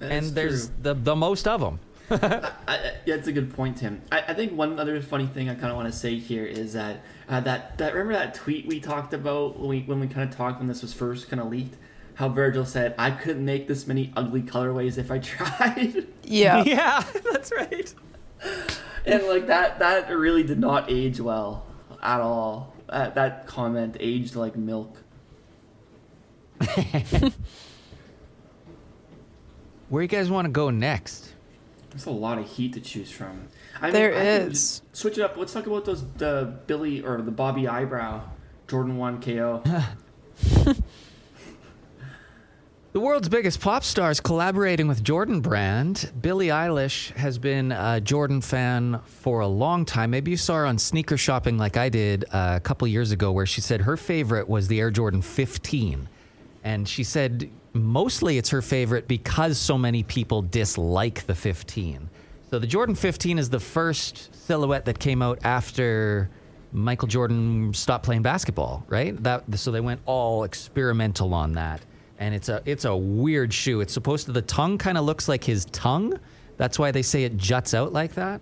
and 0.00 0.26
there's 0.30 0.66
true. 0.66 0.76
the 0.82 0.94
the 0.94 1.14
most 1.14 1.46
of 1.46 1.60
them. 1.60 1.78
I, 2.10 2.52
I, 2.68 2.92
yeah, 3.06 3.16
that's 3.16 3.28
a 3.28 3.32
good 3.32 3.54
point, 3.54 3.78
Tim. 3.78 4.00
I, 4.10 4.22
I 4.28 4.34
think 4.34 4.52
one 4.52 4.78
other 4.78 5.00
funny 5.02 5.26
thing 5.26 5.48
I 5.48 5.54
kind 5.54 5.66
of 5.70 5.76
want 5.76 5.92
to 5.92 5.98
say 5.98 6.16
here 6.16 6.44
is 6.44 6.72
that 6.74 7.00
uh, 7.28 7.40
that 7.40 7.78
that 7.78 7.94
remember 7.94 8.14
that 8.14 8.34
tweet 8.34 8.66
we 8.66 8.80
talked 8.80 9.12
about 9.14 9.58
when 9.58 9.68
we 9.68 9.80
when 9.82 10.00
we 10.00 10.06
kind 10.08 10.28
of 10.28 10.34
talked 10.36 10.58
when 10.58 10.68
this 10.68 10.82
was 10.82 10.92
first 10.92 11.28
kind 11.28 11.40
of 11.40 11.48
leaked. 11.48 11.76
How 12.14 12.28
Virgil 12.28 12.64
said, 12.64 12.94
"I 12.98 13.10
couldn't 13.12 13.44
make 13.44 13.68
this 13.68 13.86
many 13.86 14.12
ugly 14.16 14.42
colorways 14.42 14.98
if 14.98 15.10
I 15.10 15.18
tried," 15.20 16.06
Yeah. 16.24 16.62
yeah, 16.66 17.04
that's 17.32 17.52
right. 17.52 17.94
and 19.06 19.22
like 19.24 19.46
that 19.46 19.78
that 19.78 20.08
really 20.10 20.42
did 20.42 20.58
not 20.58 20.90
age 20.90 21.20
well 21.20 21.64
at 22.02 22.20
all. 22.20 22.74
That 22.88 23.14
that 23.16 23.46
comment 23.46 23.96
aged 24.00 24.34
like 24.34 24.56
milk. 24.56 24.96
Where 29.88 30.02
you 30.02 30.08
guys 30.08 30.30
want 30.30 30.44
to 30.46 30.50
go 30.50 30.70
next? 30.70 31.34
There's 31.90 32.06
a 32.06 32.10
lot 32.10 32.38
of 32.38 32.46
heat 32.48 32.74
to 32.74 32.80
choose 32.80 33.10
from. 33.10 33.48
I 33.80 33.90
There 33.90 34.12
I 34.14 34.18
can 34.18 34.42
is. 34.42 34.80
just 34.80 34.96
Switch 34.96 35.18
it 35.18 35.22
up. 35.22 35.36
Let's 35.36 35.52
talk 35.52 35.66
about 35.66 35.84
those 35.84 36.04
the 36.14 36.58
Billy 36.66 37.02
or 37.02 37.20
the 37.22 37.30
Bobby 37.30 37.66
Eyebrow 37.66 38.22
Jordan 38.66 38.96
One 38.98 39.20
KO. 39.22 39.62
The 42.92 43.00
world's 43.00 43.28
biggest 43.28 43.60
pop 43.60 43.84
stars 43.84 44.18
collaborating 44.18 44.88
with 44.88 45.04
Jordan 45.04 45.40
Brand. 45.40 46.10
Billie 46.20 46.46
Eilish 46.48 47.12
has 47.16 47.38
been 47.38 47.70
a 47.70 48.00
Jordan 48.00 48.40
fan 48.40 49.00
for 49.04 49.40
a 49.40 49.46
long 49.46 49.84
time. 49.84 50.10
Maybe 50.10 50.30
you 50.30 50.38
saw 50.38 50.54
her 50.56 50.66
on 50.66 50.78
sneaker 50.78 51.18
shopping 51.18 51.58
like 51.58 51.76
I 51.76 51.90
did 51.90 52.24
uh, 52.32 52.54
a 52.56 52.60
couple 52.60 52.88
years 52.88 53.12
ago, 53.12 53.30
where 53.30 53.44
she 53.44 53.60
said 53.60 53.82
her 53.82 53.98
favorite 53.98 54.48
was 54.48 54.68
the 54.68 54.80
Air 54.80 54.90
Jordan 54.90 55.20
15. 55.20 56.08
And 56.64 56.88
she 56.88 57.04
said 57.04 57.50
mostly 57.72 58.38
it's 58.38 58.50
her 58.50 58.62
favorite 58.62 59.08
because 59.08 59.58
so 59.58 59.78
many 59.78 60.02
people 60.02 60.42
dislike 60.42 61.26
the 61.26 61.34
15. 61.34 62.08
So 62.50 62.58
the 62.58 62.66
Jordan 62.66 62.94
15 62.94 63.38
is 63.38 63.50
the 63.50 63.60
first 63.60 64.34
silhouette 64.46 64.86
that 64.86 64.98
came 64.98 65.20
out 65.20 65.38
after 65.44 66.30
Michael 66.72 67.08
Jordan 67.08 67.72
stopped 67.74 68.04
playing 68.04 68.22
basketball, 68.22 68.84
right? 68.88 69.22
That 69.22 69.44
so 69.58 69.70
they 69.70 69.80
went 69.80 70.00
all 70.06 70.44
experimental 70.44 71.34
on 71.34 71.52
that. 71.52 71.80
And 72.18 72.34
it's 72.34 72.48
a 72.48 72.62
it's 72.64 72.84
a 72.84 72.96
weird 72.96 73.52
shoe. 73.52 73.80
It's 73.80 73.92
supposed 73.92 74.26
to 74.26 74.32
the 74.32 74.42
tongue 74.42 74.78
kind 74.78 74.98
of 74.98 75.04
looks 75.04 75.28
like 75.28 75.44
his 75.44 75.66
tongue. 75.66 76.18
That's 76.56 76.78
why 76.78 76.90
they 76.90 77.02
say 77.02 77.24
it 77.24 77.36
juts 77.36 77.74
out 77.74 77.92
like 77.92 78.14
that. 78.14 78.40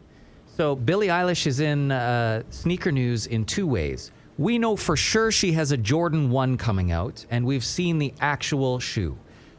So 0.57 0.75
Billie 0.75 1.09
Eilish 1.09 1.47
is 1.47 1.61
in 1.61 1.93
uh, 1.93 2.43
sneaker 2.51 2.91
news 2.91 3.27
in 3.27 3.45
two 3.45 3.67
ways. 3.67 4.11
We 4.39 4.59
know 4.59 4.77
for 4.77 4.97
sure 4.97 5.33
she 5.33 5.53
has 5.53 5.73
a 5.73 5.79
Jordan 5.79 6.31
1 6.31 6.59
coming 6.59 6.93
out, 6.93 7.25
and 7.31 7.47
we've 7.47 7.65
seen 7.65 7.99
the 7.99 8.13
actual 8.21 8.79
shoe. 8.79 9.17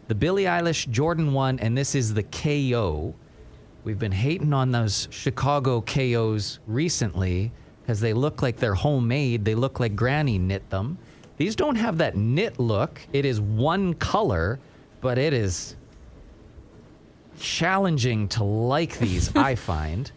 The 0.07 0.13
Billie 0.13 0.43
Eilish 0.43 0.87
Jordan 0.89 1.33
1, 1.33 1.59
and 1.59 1.75
this 1.75 1.95
is 1.95 2.13
the 2.13 2.21
KO. 2.23 3.15
We've 3.83 3.97
been 3.97 4.11
hating 4.11 4.53
on 4.53 4.71
those 4.71 5.07
Chicago 5.09 5.81
KOs 5.81 6.59
recently 6.67 7.51
because 7.81 7.99
they 7.99 8.13
look 8.13 8.43
like 8.43 8.57
they're 8.57 8.75
homemade. 8.75 9.45
They 9.45 9.55
look 9.55 9.79
like 9.79 9.95
Granny 9.95 10.37
knit 10.37 10.69
them. 10.69 10.99
These 11.37 11.55
don't 11.55 11.75
have 11.75 11.97
that 11.97 12.15
knit 12.15 12.59
look. 12.59 13.01
It 13.13 13.25
is 13.25 13.41
one 13.41 13.95
color, 13.95 14.59
but 15.01 15.17
it 15.17 15.33
is 15.33 15.75
challenging 17.39 18.27
to 18.29 18.43
like 18.43 18.99
these, 18.99 19.33
I 19.35 19.55
find. 19.55 20.11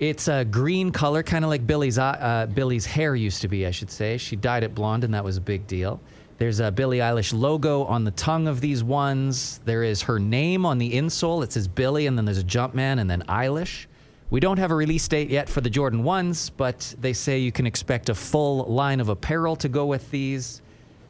It's 0.00 0.28
a 0.28 0.44
green 0.44 0.92
color, 0.92 1.24
kind 1.24 1.44
of 1.44 1.50
like 1.50 1.66
Billy's 1.66 1.98
uh, 1.98 2.46
Billie's 2.54 2.86
hair 2.86 3.16
used 3.16 3.42
to 3.42 3.48
be, 3.48 3.66
I 3.66 3.72
should 3.72 3.90
say. 3.90 4.16
She 4.16 4.36
dyed 4.36 4.62
it 4.62 4.74
blonde, 4.74 5.02
and 5.02 5.12
that 5.12 5.24
was 5.24 5.36
a 5.36 5.40
big 5.40 5.66
deal. 5.66 6.00
There's 6.38 6.60
a 6.60 6.70
Billie 6.70 6.98
Eilish 6.98 7.36
logo 7.36 7.82
on 7.84 8.04
the 8.04 8.12
tongue 8.12 8.46
of 8.46 8.60
these 8.60 8.84
ones. 8.84 9.58
There 9.64 9.82
is 9.82 10.02
her 10.02 10.20
name 10.20 10.64
on 10.64 10.78
the 10.78 10.92
insole. 10.92 11.42
It 11.42 11.50
says 11.50 11.66
Billie, 11.66 12.06
and 12.06 12.16
then 12.16 12.24
there's 12.24 12.38
a 12.38 12.44
Jumpman, 12.44 13.00
and 13.00 13.10
then 13.10 13.22
Eilish. 13.22 13.86
We 14.30 14.38
don't 14.38 14.58
have 14.58 14.70
a 14.70 14.74
release 14.76 15.08
date 15.08 15.30
yet 15.30 15.48
for 15.48 15.62
the 15.62 15.70
Jordan 15.70 16.04
1s, 16.04 16.52
but 16.56 16.94
they 17.00 17.12
say 17.12 17.38
you 17.38 17.50
can 17.50 17.66
expect 17.66 18.08
a 18.08 18.14
full 18.14 18.66
line 18.66 19.00
of 19.00 19.08
apparel 19.08 19.56
to 19.56 19.68
go 19.68 19.86
with 19.86 20.08
these. 20.12 20.62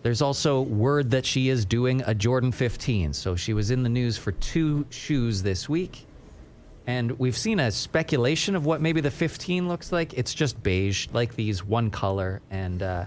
There's 0.02 0.22
also 0.22 0.62
word 0.62 1.10
that 1.10 1.26
she 1.26 1.50
is 1.50 1.66
doing 1.66 2.02
a 2.06 2.14
Jordan 2.14 2.52
15. 2.52 3.12
So 3.12 3.36
she 3.36 3.52
was 3.52 3.70
in 3.70 3.82
the 3.82 3.88
news 3.90 4.16
for 4.16 4.32
two 4.32 4.86
shoes 4.88 5.42
this 5.42 5.68
week. 5.68 6.06
And 6.88 7.18
we've 7.18 7.36
seen 7.36 7.60
a 7.60 7.70
speculation 7.70 8.56
of 8.56 8.64
what 8.64 8.80
maybe 8.80 9.02
the 9.02 9.10
15 9.10 9.68
looks 9.68 9.92
like. 9.92 10.14
It's 10.14 10.32
just 10.32 10.62
beige, 10.62 11.08
like 11.12 11.34
these 11.36 11.62
one 11.62 11.90
color. 11.90 12.40
And 12.50 12.82
uh, 12.82 13.04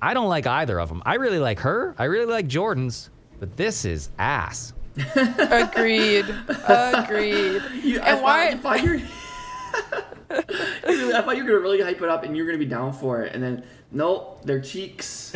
I 0.00 0.14
don't 0.14 0.30
like 0.30 0.46
either 0.46 0.80
of 0.80 0.88
them. 0.88 1.02
I 1.04 1.16
really 1.16 1.38
like 1.38 1.58
her. 1.60 1.94
I 1.98 2.04
really 2.04 2.32
like 2.32 2.46
Jordan's. 2.46 3.10
But 3.38 3.58
this 3.58 3.84
is 3.84 4.08
ass. 4.18 4.72
Agreed. 5.14 6.24
Agreed. 6.66 7.62
You, 7.82 8.00
I 8.00 8.04
and 8.10 8.20
thought- 8.20 8.22
why? 8.22 8.48
I 8.48 8.56
thought 8.56 8.82
you're. 8.82 9.00
I 10.30 11.20
thought 11.22 11.36
you 11.36 11.44
were 11.44 11.50
gonna 11.50 11.60
really 11.60 11.82
hype 11.82 12.00
it 12.00 12.08
up 12.08 12.24
and 12.24 12.34
you're 12.34 12.46
gonna 12.46 12.56
be 12.56 12.64
down 12.64 12.94
for 12.94 13.22
it, 13.22 13.34
and 13.34 13.42
then 13.42 13.64
nope, 13.90 14.42
their 14.46 14.60
cheeks. 14.62 15.34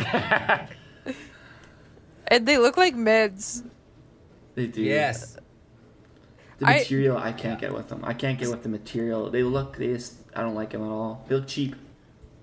And 2.29 2.47
they 2.47 2.57
look 2.57 2.77
like 2.77 2.95
mids. 2.95 3.63
They 4.55 4.65
do. 4.67 4.81
Yes. 4.81 5.37
The 6.59 6.65
material, 6.65 7.17
I, 7.17 7.31
can't 7.33 7.59
get 7.59 7.73
with 7.73 7.87
them. 7.87 8.03
I 8.03 8.13
can't 8.13 8.39
get 8.39 8.49
with 8.49 8.63
the 8.63 8.69
material. 8.69 9.29
They 9.29 9.43
look, 9.43 9.77
they 9.77 9.87
just, 9.93 10.15
I 10.35 10.41
don't 10.41 10.55
like 10.55 10.71
them 10.71 10.83
at 10.83 10.89
all. 10.89 11.23
They 11.27 11.35
look 11.35 11.47
cheap. 11.47 11.75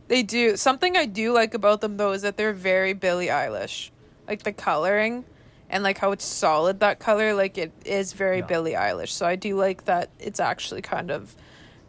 They 0.09 0.23
do. 0.23 0.57
Something 0.57 0.97
I 0.97 1.07
do 1.07 1.33
like 1.33 1.55
about 1.55 1.81
them 1.81 1.97
though 1.97 2.13
is 2.13 2.23
that 2.23 2.37
they're 2.37 2.53
very 2.53 2.93
Billie 2.93 3.29
Eilish. 3.29 3.91
Like 4.29 4.43
the 4.43 4.53
coloring 4.53 5.25
and 5.71 5.83
like 5.83 5.99
how 5.99 6.13
it's 6.13 6.25
solid 6.25 6.81
that 6.81 6.99
color, 7.01 7.35
like 7.35 7.59
it 7.59 7.73
is 7.85 8.13
very 8.13 8.39
Yeah. 8.39 8.47
Billie 8.47 8.73
Eilish. 8.75 9.09
So 9.09 9.27
I 9.27 9.37
do 9.37 9.57
like 9.57 9.87
that 9.87 10.11
it's 10.19 10.41
actually 10.41 10.83
kind 10.83 11.11
of 11.11 11.35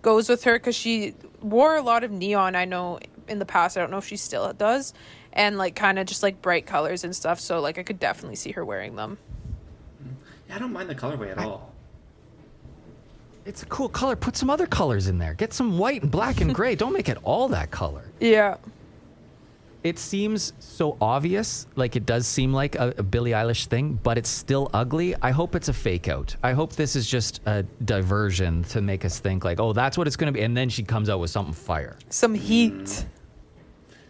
goes 0.01 0.29
with 0.29 0.43
her 0.45 0.57
cuz 0.59 0.75
she 0.75 1.13
wore 1.41 1.75
a 1.75 1.81
lot 1.81 2.03
of 2.03 2.11
neon 2.11 2.55
I 2.55 2.65
know 2.65 2.99
in 3.27 3.39
the 3.39 3.45
past. 3.45 3.77
I 3.77 3.81
don't 3.81 3.91
know 3.91 3.97
if 3.97 4.07
she 4.07 4.17
still 4.17 4.51
does. 4.53 4.93
And 5.33 5.57
like 5.57 5.75
kind 5.75 5.99
of 5.99 6.07
just 6.07 6.23
like 6.23 6.41
bright 6.41 6.65
colors 6.65 7.03
and 7.03 7.13
stuff. 7.15 7.39
So 7.39 7.59
like 7.59 7.77
I 7.77 7.83
could 7.83 7.99
definitely 7.99 8.37
see 8.37 8.53
her 8.53 8.63
wearing 8.63 8.95
them. 8.95 9.17
Mm-hmm. 10.01 10.13
Yeah, 10.47 10.55
I 10.55 10.59
don't 10.59 10.71
mind 10.71 10.89
the 10.89 10.95
colorway 10.95 11.31
at 11.31 11.37
all. 11.37 11.74
It's 13.45 13.61
a 13.61 13.65
cool 13.67 13.89
color. 13.89 14.15
Put 14.15 14.35
some 14.35 14.49
other 14.49 14.65
colors 14.65 15.07
in 15.07 15.19
there. 15.19 15.35
Get 15.35 15.53
some 15.53 15.77
white 15.77 16.01
and 16.01 16.11
black 16.11 16.41
and 16.41 16.53
gray. 16.53 16.75
Don't 16.83 16.93
make 16.93 17.09
it 17.09 17.17
all 17.23 17.47
that 17.49 17.69
color. 17.71 18.03
Yeah. 18.19 18.57
It 19.83 19.99
seems 19.99 20.53
so 20.57 20.97
obvious, 20.99 21.67
like 21.75 21.95
it 21.95 22.07
does 22.07 22.25
seem 22.25 22.51
like 22.51 22.73
a, 22.73 22.95
a 22.97 23.03
Billie 23.03 23.31
Eilish 23.31 23.67
thing, 23.67 23.99
but 24.01 24.17
it's 24.17 24.29
still 24.29 24.71
ugly. 24.73 25.13
I 25.21 25.29
hope 25.29 25.53
it's 25.53 25.69
a 25.69 25.73
fake 25.73 26.07
out. 26.07 26.35
I 26.41 26.53
hope 26.53 26.73
this 26.73 26.95
is 26.95 27.05
just 27.05 27.39
a 27.45 27.61
diversion 27.83 28.63
to 28.63 28.81
make 28.81 29.05
us 29.05 29.19
think 29.19 29.45
like, 29.45 29.59
oh, 29.59 29.73
that's 29.73 29.95
what 29.95 30.07
it's 30.07 30.15
going 30.15 30.25
to 30.25 30.31
be, 30.31 30.41
and 30.43 30.57
then 30.57 30.69
she 30.69 30.81
comes 30.81 31.07
out 31.07 31.19
with 31.19 31.29
something 31.29 31.53
fire. 31.53 31.99
Some 32.09 32.33
heat. 32.33 33.05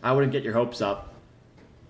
I 0.02 0.14
wouldn't 0.14 0.32
get 0.32 0.44
your 0.44 0.54
hopes 0.54 0.80
up. 0.80 1.14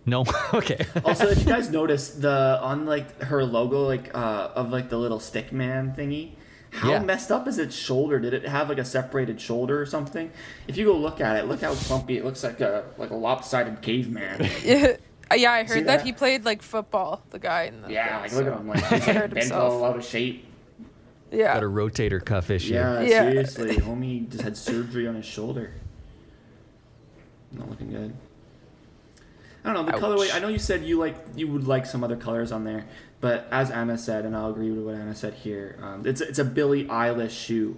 No, 0.08 0.25
okay. 0.55 0.84
Also, 1.03 1.27
if 1.27 1.38
you 1.38 1.45
guys 1.45 1.69
notice 1.81 2.10
the 2.10 2.60
on 2.63 2.88
like 2.88 3.21
her 3.21 3.43
logo, 3.43 3.84
like 3.84 4.10
uh, 4.15 4.49
of 4.55 4.71
like 4.71 4.89
the 4.89 4.97
little 4.97 5.19
stick 5.19 5.51
man 5.51 5.93
thingy, 5.95 6.31
how 6.75 6.91
Yeah. 6.91 6.99
messed 6.99 7.31
up 7.31 7.47
is 7.47 7.57
its 7.57 7.75
shoulder? 7.75 8.19
Did 8.19 8.33
it 8.33 8.47
have 8.47 8.69
like 8.69 8.77
a 8.77 8.85
separated 8.85 9.39
shoulder 9.41 9.81
or 9.81 9.85
something? 9.85 10.29
If 10.67 10.77
you 10.77 10.85
go 10.85 10.95
look 10.95 11.21
at 11.21 11.38
it, 11.38 11.45
look 11.47 11.61
how 11.61 11.73
clumpy 11.73 12.17
it 12.17 12.25
looks 12.25 12.43
like 12.43 12.61
a 12.61 12.83
like 12.97 13.09
a 13.11 13.15
lopsided 13.15 13.81
caveman. 13.81 14.49
Yeah. 14.63 14.97
Yeah, 15.35 15.51
I 15.53 15.63
heard 15.63 15.88
that? 15.88 15.97
that? 15.97 16.01
he 16.05 16.13
played 16.13 16.45
like 16.45 16.61
football, 16.61 17.23
the 17.31 17.39
guy 17.39 17.63
in 17.63 17.81
the 17.81 17.91
yeah, 17.91 18.19
like 18.19 18.29
thing, 18.29 18.45
look 18.45 18.53
at 18.53 18.59
him, 18.59 18.67
like 18.67 18.85
he's 18.85 19.05
Hurt 19.05 19.15
like 19.15 19.15
bent 19.31 19.38
himself. 19.38 19.73
all 19.73 19.83
out 19.85 19.97
of 19.97 20.05
shape. 20.05 20.45
Yeah. 21.31 21.55
Got 21.55 21.63
a 21.63 21.65
rotator 21.65 22.23
cuff 22.23 22.51
issue. 22.51 22.75
Yeah, 22.75 23.01
Yeah. 23.01 23.21
seriously, 23.31 23.75
homie 23.77 24.29
just 24.29 24.43
had 24.43 24.55
surgery 24.55 25.07
on 25.07 25.15
his 25.15 25.25
shoulder. 25.25 25.71
Not 27.51 27.69
looking 27.69 27.89
good. 27.89 28.13
I 29.63 29.73
don't 29.73 29.85
know 29.85 29.91
the 29.91 29.97
Ouch. 29.97 30.01
colorway. 30.19 30.33
I 30.35 30.39
know 30.39 30.47
you 30.47 30.59
said 30.59 30.83
you 30.83 30.99
like 30.99 31.15
you 31.35 31.47
would 31.47 31.65
like 31.65 31.88
some 31.88 32.03
other 32.03 32.15
colors 32.17 32.51
on 32.51 32.63
there, 32.63 32.85
but 33.25 33.47
as 33.49 33.71
Anna 33.71 33.97
said, 33.97 34.23
and 34.23 34.35
I'll 34.35 34.51
agree 34.51 34.69
with 34.69 34.85
what 34.85 34.93
Anna 34.93 35.15
said 35.15 35.33
here, 35.33 35.79
um, 35.81 36.05
it's 36.05 36.21
it's 36.21 36.38
a 36.38 36.45
Billie 36.45 36.85
Eilish 36.85 37.31
shoe. 37.31 37.75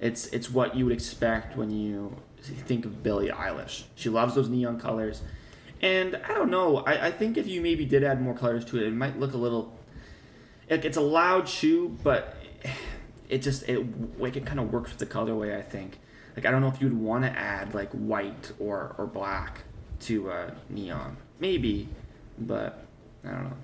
It's 0.00 0.26
it's 0.26 0.50
what 0.50 0.74
you 0.74 0.84
would 0.84 0.92
expect 0.92 1.56
when 1.56 1.70
you 1.70 2.16
think 2.42 2.84
of 2.84 3.00
Billie 3.00 3.28
Eilish. 3.28 3.84
She 3.94 4.08
loves 4.08 4.34
those 4.34 4.48
neon 4.48 4.80
colors, 4.80 5.22
and 5.80 6.16
I 6.28 6.34
don't 6.34 6.50
know. 6.50 6.78
I, 6.78 7.06
I 7.06 7.10
think 7.12 7.36
if 7.36 7.46
you 7.46 7.60
maybe 7.60 7.84
did 7.84 8.02
add 8.02 8.20
more 8.20 8.34
colors 8.34 8.64
to 8.64 8.78
it, 8.78 8.88
it 8.88 8.92
might 8.92 9.16
look 9.16 9.32
a 9.32 9.36
little. 9.36 9.72
Like 10.68 10.84
it's 10.84 10.96
a 10.96 11.00
loud 11.02 11.48
shoe, 11.48 11.96
but 12.02 12.34
it 13.28 13.42
just 13.42 13.68
it 13.68 14.18
like 14.18 14.34
it 14.34 14.44
kind 14.44 14.58
of 14.58 14.72
works 14.72 14.90
with 14.90 14.98
the 14.98 15.06
colorway. 15.06 15.56
I 15.56 15.62
think. 15.62 16.00
Like 16.34 16.46
I 16.46 16.50
don't 16.50 16.62
know 16.62 16.68
if 16.68 16.82
you'd 16.82 16.98
want 16.98 17.22
to 17.22 17.30
add 17.30 17.76
like 17.76 17.92
white 17.92 18.50
or 18.58 18.96
or 18.98 19.06
black 19.06 19.60
to 20.00 20.32
uh, 20.32 20.50
neon. 20.68 21.16
Maybe, 21.38 21.86
but 22.40 22.84
I 23.24 23.28
don't 23.28 23.44
know. 23.44 23.56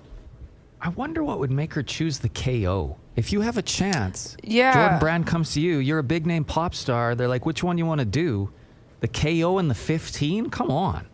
I 0.81 0.89
wonder 0.89 1.23
what 1.23 1.39
would 1.39 1.51
make 1.51 1.73
her 1.73 1.83
choose 1.83 2.19
the 2.19 2.29
KO. 2.29 2.97
If 3.15 3.33
you 3.33 3.41
have 3.41 3.57
a 3.57 3.61
chance, 3.63 4.37
Yeah. 4.43 4.73
Jordan 4.73 4.99
Brand 4.99 5.27
comes 5.27 5.53
to 5.53 5.61
you. 5.61 5.77
You're 5.77 5.99
a 5.99 6.03
big 6.03 6.27
name 6.27 6.43
pop 6.43 6.75
star. 6.75 7.15
They're 7.15 7.27
like, 7.27 7.45
which 7.45 7.63
one 7.63 7.77
you 7.77 7.85
want 7.85 7.99
to 7.99 8.05
do? 8.05 8.51
The 8.99 9.07
KO 9.07 9.57
and 9.57 9.69
the 9.69 9.75
15? 9.75 10.49
Come 10.49 10.69
on. 10.71 11.07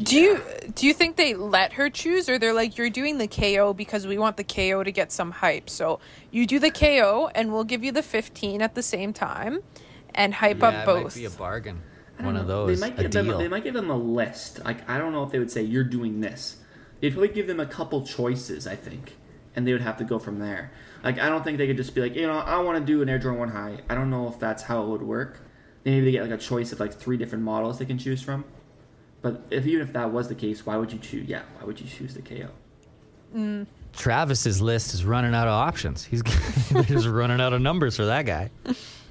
Do 0.00 0.16
you 0.16 0.40
do 0.76 0.86
you 0.86 0.94
think 0.94 1.16
they 1.16 1.34
let 1.34 1.72
her 1.72 1.90
choose, 1.90 2.28
or 2.28 2.38
they're 2.38 2.52
like, 2.52 2.78
you're 2.78 2.88
doing 2.90 3.18
the 3.18 3.26
KO 3.26 3.72
because 3.74 4.06
we 4.06 4.16
want 4.16 4.36
the 4.36 4.44
KO 4.44 4.84
to 4.84 4.92
get 4.92 5.10
some 5.10 5.32
hype? 5.32 5.68
So 5.68 5.98
you 6.30 6.46
do 6.46 6.60
the 6.60 6.70
KO, 6.70 7.28
and 7.34 7.52
we'll 7.52 7.64
give 7.64 7.82
you 7.82 7.90
the 7.90 8.02
15 8.02 8.62
at 8.62 8.76
the 8.76 8.82
same 8.82 9.12
time, 9.12 9.58
and 10.14 10.32
hype 10.34 10.62
up 10.62 10.84
both. 10.86 11.18
bargain. 11.36 11.80
I 12.20 12.24
One 12.24 12.34
don't 12.34 12.42
of 12.42 12.48
know. 12.48 12.66
those. 12.66 12.78
They 12.80 12.86
might 12.88 12.96
a 12.98 13.02
give 13.08 13.10
them. 13.26 13.38
They 13.38 13.48
might 13.48 13.64
give 13.64 13.74
them 13.74 13.90
a 13.90 13.96
list. 13.96 14.64
Like 14.64 14.88
I 14.88 14.98
don't 14.98 15.12
know 15.12 15.24
if 15.24 15.32
they 15.32 15.40
would 15.40 15.50
say 15.50 15.62
you're 15.62 15.82
doing 15.82 16.20
this. 16.20 16.58
They'd 17.00 17.12
probably 17.12 17.28
give 17.28 17.46
them 17.46 17.60
a 17.60 17.66
couple 17.66 18.04
choices. 18.04 18.66
I 18.66 18.76
think, 18.76 19.16
and 19.54 19.66
they 19.66 19.72
would 19.72 19.82
have 19.82 19.96
to 19.98 20.04
go 20.04 20.18
from 20.18 20.38
there. 20.38 20.72
Like 21.02 21.18
I 21.18 21.28
don't 21.28 21.44
think 21.44 21.58
they 21.58 21.66
could 21.66 21.76
just 21.76 21.94
be 21.94 22.00
like, 22.00 22.14
you 22.14 22.26
know, 22.26 22.38
I 22.38 22.58
want 22.58 22.78
to 22.78 22.84
do 22.84 23.02
an 23.02 23.08
Air 23.08 23.18
Jordan 23.18 23.38
One 23.38 23.50
High. 23.50 23.78
I 23.88 23.94
don't 23.94 24.10
know 24.10 24.28
if 24.28 24.38
that's 24.38 24.62
how 24.64 24.82
it 24.82 24.88
would 24.88 25.02
work. 25.02 25.40
Maybe 25.84 26.04
they 26.04 26.12
get 26.12 26.22
like 26.22 26.32
a 26.32 26.42
choice 26.42 26.72
of 26.72 26.80
like 26.80 26.92
three 26.92 27.16
different 27.16 27.44
models 27.44 27.78
they 27.78 27.84
can 27.84 27.98
choose 27.98 28.22
from. 28.22 28.44
But 29.22 29.42
if 29.50 29.66
even 29.66 29.86
if 29.86 29.92
that 29.94 30.12
was 30.12 30.28
the 30.28 30.34
case, 30.34 30.64
why 30.64 30.76
would 30.76 30.92
you 30.92 30.98
choose? 30.98 31.28
Yeah, 31.28 31.42
why 31.58 31.66
would 31.66 31.80
you 31.80 31.86
choose 31.86 32.14
the 32.14 32.22
KO? 32.22 32.48
Travis's 33.92 34.60
list 34.60 34.94
is 34.94 35.04
running 35.04 35.34
out 35.34 35.48
of 35.48 35.54
options. 35.54 36.04
He's 36.04 36.22
they're 36.70 36.82
just 36.84 37.06
running 37.06 37.40
out 37.40 37.52
of 37.52 37.60
numbers 37.60 37.96
for 37.96 38.06
that 38.06 38.26
guy. 38.26 38.50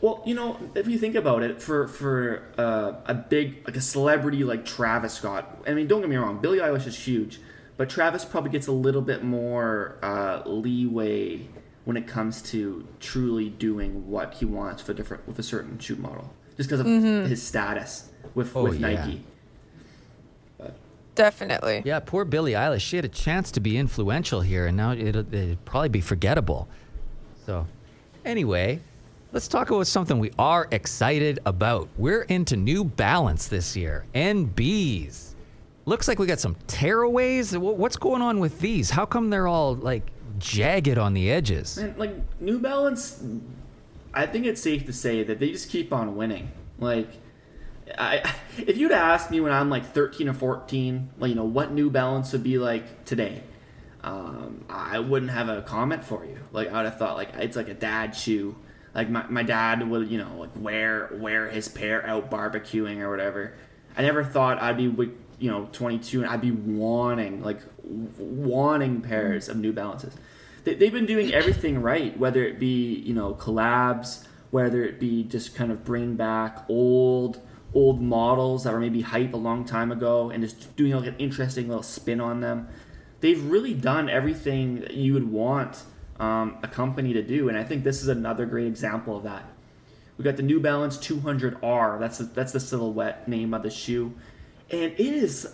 Well, 0.01 0.21
you 0.25 0.35
know, 0.35 0.59
if 0.75 0.87
you 0.87 0.97
think 0.97 1.15
about 1.15 1.43
it, 1.43 1.61
for 1.61 1.87
for 1.87 2.43
uh, 2.57 2.93
a 3.05 3.13
big 3.13 3.65
like 3.65 3.75
a 3.75 3.81
celebrity 3.81 4.43
like 4.43 4.65
Travis 4.65 5.13
Scott, 5.13 5.63
I 5.67 5.73
mean, 5.73 5.87
don't 5.87 6.01
get 6.01 6.09
me 6.09 6.15
wrong, 6.15 6.39
Billie 6.39 6.59
Eilish 6.59 6.87
is 6.87 6.97
huge, 6.97 7.39
but 7.77 7.89
Travis 7.89 8.25
probably 8.25 8.49
gets 8.51 8.67
a 8.67 8.71
little 8.71 9.01
bit 9.01 9.23
more 9.23 9.97
uh, 10.03 10.41
leeway 10.45 11.47
when 11.85 11.95
it 11.95 12.07
comes 12.07 12.41
to 12.41 12.85
truly 12.99 13.49
doing 13.49 14.09
what 14.09 14.33
he 14.33 14.45
wants 14.45 14.81
for 14.81 14.93
different 14.93 15.25
with 15.27 15.39
a 15.39 15.43
certain 15.43 15.79
shoe 15.79 15.95
model, 15.95 16.33
just 16.57 16.69
because 16.69 16.81
of 16.81 16.85
his 17.29 17.41
status 17.41 18.09
with 18.35 18.55
Oh, 18.55 18.63
with 18.63 18.79
yeah. 18.79 19.05
Nike. 19.05 19.23
Definitely. 21.15 21.81
Yeah, 21.83 21.99
poor 21.99 22.25
Billie 22.25 22.51
Eilish. 22.51 22.81
She 22.81 22.95
had 22.95 23.05
a 23.05 23.09
chance 23.09 23.49
to 23.53 23.59
be 23.59 23.75
influential 23.77 24.41
here, 24.41 24.67
and 24.67 24.77
now 24.77 24.91
it'll, 24.91 25.21
it'd 25.33 25.65
probably 25.65 25.89
be 25.89 26.01
forgettable. 26.01 26.67
So, 27.45 27.65
anyway, 28.25 28.81
Let's 29.33 29.49
talk 29.49 29.69
about 29.69 29.87
something 29.87 30.19
we 30.19 30.31
are 30.39 30.69
excited 30.71 31.39
about. 31.45 31.89
We're 31.97 32.21
into 32.23 32.55
New 32.55 32.85
Balance 32.85 33.49
this 33.49 33.75
year. 33.75 34.05
NBs. 34.15 35.26
Looks 35.87 36.09
like 36.09 36.19
we 36.19 36.27
got 36.27 36.41
some 36.41 36.55
tearaways. 36.67 37.57
What's 37.57 37.95
going 37.95 38.21
on 38.21 38.41
with 38.41 38.59
these? 38.59 38.89
How 38.89 39.05
come 39.05 39.29
they're 39.29 39.47
all 39.47 39.73
like 39.73 40.03
jagged 40.37 40.97
on 40.97 41.13
the 41.13 41.31
edges? 41.31 41.77
Man, 41.77 41.95
like 41.97 42.41
New 42.41 42.59
Balance, 42.59 43.23
I 44.13 44.25
think 44.25 44.45
it's 44.45 44.61
safe 44.61 44.85
to 44.87 44.91
say 44.91 45.23
that 45.23 45.39
they 45.39 45.49
just 45.49 45.69
keep 45.69 45.93
on 45.93 46.17
winning. 46.17 46.51
Like, 46.77 47.07
I 47.97 48.33
if 48.57 48.75
you'd 48.75 48.91
asked 48.91 49.31
me 49.31 49.39
when 49.39 49.53
I'm 49.53 49.69
like 49.69 49.85
13 49.93 50.27
or 50.27 50.33
14, 50.33 51.09
like 51.19 51.29
you 51.29 51.35
know 51.35 51.45
what 51.45 51.71
New 51.71 51.89
Balance 51.89 52.33
would 52.33 52.43
be 52.43 52.57
like 52.57 53.05
today, 53.05 53.43
um, 54.03 54.65
I 54.69 54.99
wouldn't 54.99 55.31
have 55.31 55.47
a 55.47 55.61
comment 55.61 56.03
for 56.03 56.25
you. 56.25 56.37
Like 56.51 56.67
I 56.67 56.81
would 56.81 56.89
have 56.89 56.99
thought 56.99 57.15
like 57.15 57.29
it's 57.35 57.55
like 57.55 57.69
a 57.69 57.73
dad 57.73 58.13
shoe. 58.13 58.57
Like 58.93 59.09
my, 59.09 59.25
my 59.29 59.43
dad 59.43 59.89
would 59.89 60.11
you 60.11 60.17
know 60.17 60.35
like 60.37 60.51
wear 60.57 61.11
wear 61.13 61.47
his 61.49 61.69
pair 61.69 62.05
out 62.05 62.29
barbecuing 62.29 62.99
or 62.99 63.09
whatever. 63.09 63.53
I 63.95 64.01
never 64.01 64.25
thought 64.25 64.61
I'd 64.61 64.75
be 64.75 64.89
you 65.39 65.49
know 65.51 65.69
22 65.71 66.21
and 66.21 66.29
I'd 66.29 66.41
be 66.41 66.51
wanting 66.51 67.43
like 67.43 67.59
wanting 67.83 69.01
pairs 69.01 69.49
of 69.49 69.57
New 69.57 69.73
Balances. 69.73 70.13
They, 70.63 70.75
they've 70.75 70.91
been 70.91 71.05
doing 71.05 71.33
everything 71.33 71.81
right, 71.81 72.17
whether 72.17 72.43
it 72.43 72.59
be 72.59 72.95
you 72.95 73.13
know 73.13 73.33
collabs, 73.33 74.25
whether 74.51 74.83
it 74.83 74.99
be 74.99 75.23
just 75.23 75.55
kind 75.55 75.71
of 75.71 75.83
bringing 75.83 76.15
back 76.15 76.65
old 76.69 77.41
old 77.73 78.01
models 78.01 78.63
that 78.63 78.73
were 78.73 78.79
maybe 78.79 79.01
hype 79.01 79.33
a 79.33 79.37
long 79.37 79.65
time 79.65 79.91
ago 79.91 80.29
and 80.29 80.43
just 80.43 80.75
doing 80.75 80.93
like 80.93 81.07
an 81.07 81.15
interesting 81.19 81.67
little 81.67 81.83
spin 81.83 82.19
on 82.19 82.39
them. 82.39 82.67
They've 83.19 83.43
really 83.43 83.73
done 83.73 84.09
everything 84.09 84.81
that 84.81 84.93
you 84.93 85.13
would 85.13 85.29
want 85.29 85.83
um, 86.19 86.57
a 86.63 86.67
company 86.67 87.13
to 87.13 87.21
do, 87.21 87.49
and 87.49 87.57
I 87.57 87.63
think 87.63 87.83
this 87.83 88.01
is 88.01 88.07
another 88.07 88.45
great 88.45 88.67
example 88.67 89.17
of 89.17 89.23
that. 89.23 89.43
We 90.17 90.23
got 90.23 90.37
the 90.37 90.43
New 90.43 90.59
Balance 90.59 90.97
200R. 90.97 91.99
That's 91.99 92.17
the, 92.17 92.23
that's 92.23 92.51
the 92.51 92.59
silhouette 92.59 93.27
name 93.27 93.53
of 93.53 93.63
the 93.63 93.69
shoe, 93.69 94.13
and 94.69 94.91
it 94.91 94.99
is. 94.99 95.53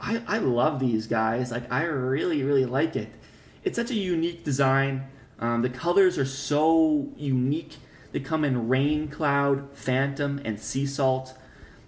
I, 0.00 0.22
I 0.26 0.38
love 0.38 0.80
these 0.80 1.06
guys. 1.06 1.50
Like 1.50 1.70
I 1.72 1.84
really 1.84 2.42
really 2.42 2.66
like 2.66 2.96
it. 2.96 3.10
It's 3.64 3.76
such 3.76 3.90
a 3.90 3.94
unique 3.94 4.44
design. 4.44 5.08
Um, 5.38 5.62
the 5.62 5.70
colors 5.70 6.18
are 6.18 6.24
so 6.24 7.08
unique. 7.16 7.76
They 8.12 8.20
come 8.20 8.44
in 8.44 8.68
rain, 8.68 9.08
cloud, 9.08 9.70
phantom, 9.72 10.40
and 10.44 10.60
sea 10.60 10.86
salt. 10.86 11.34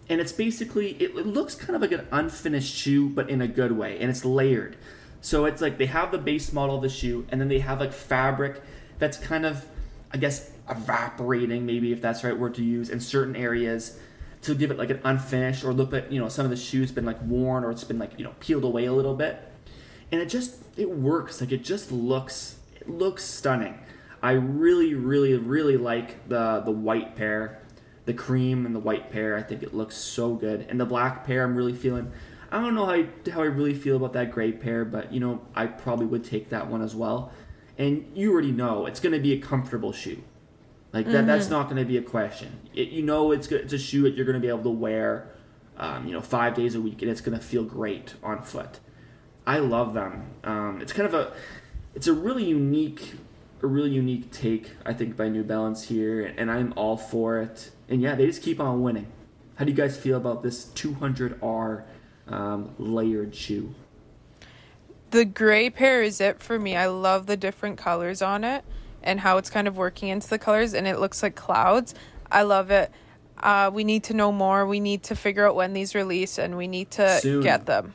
And 0.08 0.20
it's 0.20 0.32
basically 0.32 0.92
it, 0.92 1.16
it 1.16 1.26
looks 1.26 1.54
kind 1.54 1.74
of 1.76 1.82
like 1.82 1.92
an 1.92 2.06
unfinished 2.10 2.74
shoe, 2.74 3.08
but 3.08 3.28
in 3.30 3.40
a 3.40 3.48
good 3.48 3.72
way, 3.72 3.98
and 3.98 4.10
it's 4.10 4.24
layered. 4.24 4.76
So 5.20 5.46
it's 5.46 5.62
like 5.62 5.78
they 5.78 5.86
have 5.86 6.10
the 6.10 6.18
base 6.18 6.52
model 6.52 6.76
of 6.76 6.82
the 6.82 6.88
shoe, 6.88 7.26
and 7.30 7.40
then 7.40 7.48
they 7.48 7.60
have 7.60 7.80
like 7.80 7.92
fabric 7.92 8.60
that's 8.98 9.16
kind 9.16 9.46
of, 9.46 9.64
I 10.12 10.18
guess, 10.18 10.50
evaporating, 10.68 11.66
maybe 11.66 11.92
if 11.92 12.00
that's 12.00 12.20
the 12.20 12.28
right 12.28 12.38
word 12.38 12.54
to 12.56 12.64
use, 12.64 12.90
in 12.90 13.00
certain 13.00 13.34
areas 13.34 13.98
to 14.44 14.54
give 14.54 14.70
it 14.70 14.78
like 14.78 14.90
an 14.90 15.00
unfinished 15.04 15.64
or 15.64 15.72
look 15.72 15.92
at 15.92 16.12
you 16.12 16.20
know 16.20 16.28
some 16.28 16.44
of 16.44 16.50
the 16.50 16.56
shoes 16.56 16.92
been 16.92 17.06
like 17.06 17.20
worn 17.22 17.64
or 17.64 17.70
it's 17.70 17.84
been 17.84 17.98
like 17.98 18.12
you 18.18 18.24
know 18.24 18.34
peeled 18.40 18.64
away 18.64 18.84
a 18.84 18.92
little 18.92 19.14
bit. 19.14 19.38
And 20.12 20.20
it 20.20 20.26
just 20.26 20.56
it 20.76 20.90
works. 20.90 21.40
Like 21.40 21.52
it 21.52 21.64
just 21.64 21.90
looks 21.90 22.58
it 22.76 22.88
looks 22.88 23.24
stunning. 23.24 23.78
I 24.22 24.32
really 24.32 24.94
really 24.94 25.34
really 25.34 25.76
like 25.76 26.28
the 26.28 26.60
the 26.64 26.70
white 26.70 27.16
pair. 27.16 27.60
The 28.06 28.14
cream 28.14 28.66
and 28.66 28.74
the 28.74 28.80
white 28.80 29.10
pair 29.10 29.34
i 29.34 29.42
think 29.42 29.62
it 29.62 29.72
looks 29.72 29.96
so 29.96 30.34
good. 30.34 30.66
And 30.68 30.78
the 30.78 30.84
black 30.84 31.26
pair 31.26 31.42
i'm 31.42 31.56
really 31.56 31.72
feeling 31.72 32.12
i 32.52 32.60
don't 32.60 32.74
know 32.74 32.84
how 32.84 32.92
I, 32.92 33.08
how 33.30 33.40
i 33.40 33.46
really 33.46 33.72
feel 33.72 33.96
about 33.96 34.12
that 34.12 34.30
gray 34.30 34.52
pair 34.52 34.84
but 34.84 35.10
you 35.10 35.20
know 35.20 35.40
i 35.54 35.66
probably 35.66 36.04
would 36.04 36.22
take 36.22 36.50
that 36.50 36.68
one 36.68 36.82
as 36.82 36.94
well. 36.94 37.32
And 37.78 38.12
you 38.14 38.30
already 38.30 38.52
know 38.52 38.84
it's 38.84 39.00
going 39.00 39.14
to 39.14 39.20
be 39.20 39.32
a 39.32 39.38
comfortable 39.38 39.92
shoe 39.92 40.22
like 40.94 41.06
that, 41.06 41.26
that's 41.26 41.50
not 41.50 41.64
going 41.64 41.76
to 41.76 41.84
be 41.84 41.96
a 41.96 42.02
question. 42.02 42.60
It, 42.72 42.90
you 42.90 43.02
know, 43.02 43.32
it's. 43.32 43.48
It's 43.48 43.72
a 43.72 43.78
shoe 43.78 44.02
that 44.02 44.14
you're 44.14 44.24
going 44.24 44.40
to 44.40 44.40
be 44.40 44.48
able 44.48 44.62
to 44.62 44.70
wear, 44.70 45.28
um, 45.76 46.06
you 46.06 46.12
know, 46.12 46.20
five 46.20 46.54
days 46.54 46.76
a 46.76 46.80
week, 46.80 47.02
and 47.02 47.10
it's 47.10 47.20
going 47.20 47.36
to 47.36 47.44
feel 47.44 47.64
great 47.64 48.14
on 48.22 48.42
foot. 48.42 48.78
I 49.44 49.58
love 49.58 49.92
them. 49.92 50.30
Um, 50.44 50.80
it's 50.80 50.92
kind 50.92 51.06
of 51.06 51.14
a, 51.14 51.32
it's 51.96 52.06
a 52.06 52.12
really 52.12 52.44
unique, 52.44 53.14
a 53.60 53.66
really 53.66 53.90
unique 53.90 54.30
take, 54.30 54.70
I 54.86 54.92
think, 54.92 55.16
by 55.16 55.28
New 55.28 55.42
Balance 55.42 55.82
here, 55.88 56.32
and 56.38 56.48
I'm 56.48 56.72
all 56.76 56.96
for 56.96 57.40
it. 57.40 57.72
And 57.88 58.00
yeah, 58.00 58.14
they 58.14 58.26
just 58.26 58.42
keep 58.42 58.60
on 58.60 58.80
winning. 58.80 59.08
How 59.56 59.64
do 59.64 59.72
you 59.72 59.76
guys 59.76 59.96
feel 59.96 60.16
about 60.16 60.44
this 60.44 60.66
200R 60.76 61.82
um, 62.28 62.72
layered 62.78 63.34
shoe? 63.34 63.74
The 65.10 65.24
gray 65.24 65.70
pair 65.70 66.04
is 66.04 66.20
it 66.20 66.40
for 66.40 66.56
me. 66.56 66.76
I 66.76 66.86
love 66.86 67.26
the 67.26 67.36
different 67.36 67.78
colors 67.78 68.22
on 68.22 68.44
it 68.44 68.64
and 69.04 69.20
how 69.20 69.36
it's 69.38 69.50
kind 69.50 69.68
of 69.68 69.76
working 69.76 70.08
into 70.08 70.28
the 70.28 70.38
colors 70.38 70.74
and 70.74 70.86
it 70.88 70.98
looks 70.98 71.22
like 71.22 71.36
clouds. 71.36 71.94
I 72.32 72.42
love 72.42 72.70
it. 72.72 72.90
Uh, 73.38 73.70
we 73.72 73.84
need 73.84 74.02
to 74.04 74.14
know 74.14 74.32
more. 74.32 74.66
We 74.66 74.80
need 74.80 75.04
to 75.04 75.14
figure 75.14 75.46
out 75.46 75.54
when 75.54 75.72
these 75.74 75.94
release 75.94 76.38
and 76.38 76.56
we 76.56 76.66
need 76.66 76.90
to 76.92 77.18
Soon. 77.20 77.42
get 77.42 77.66
them. 77.66 77.94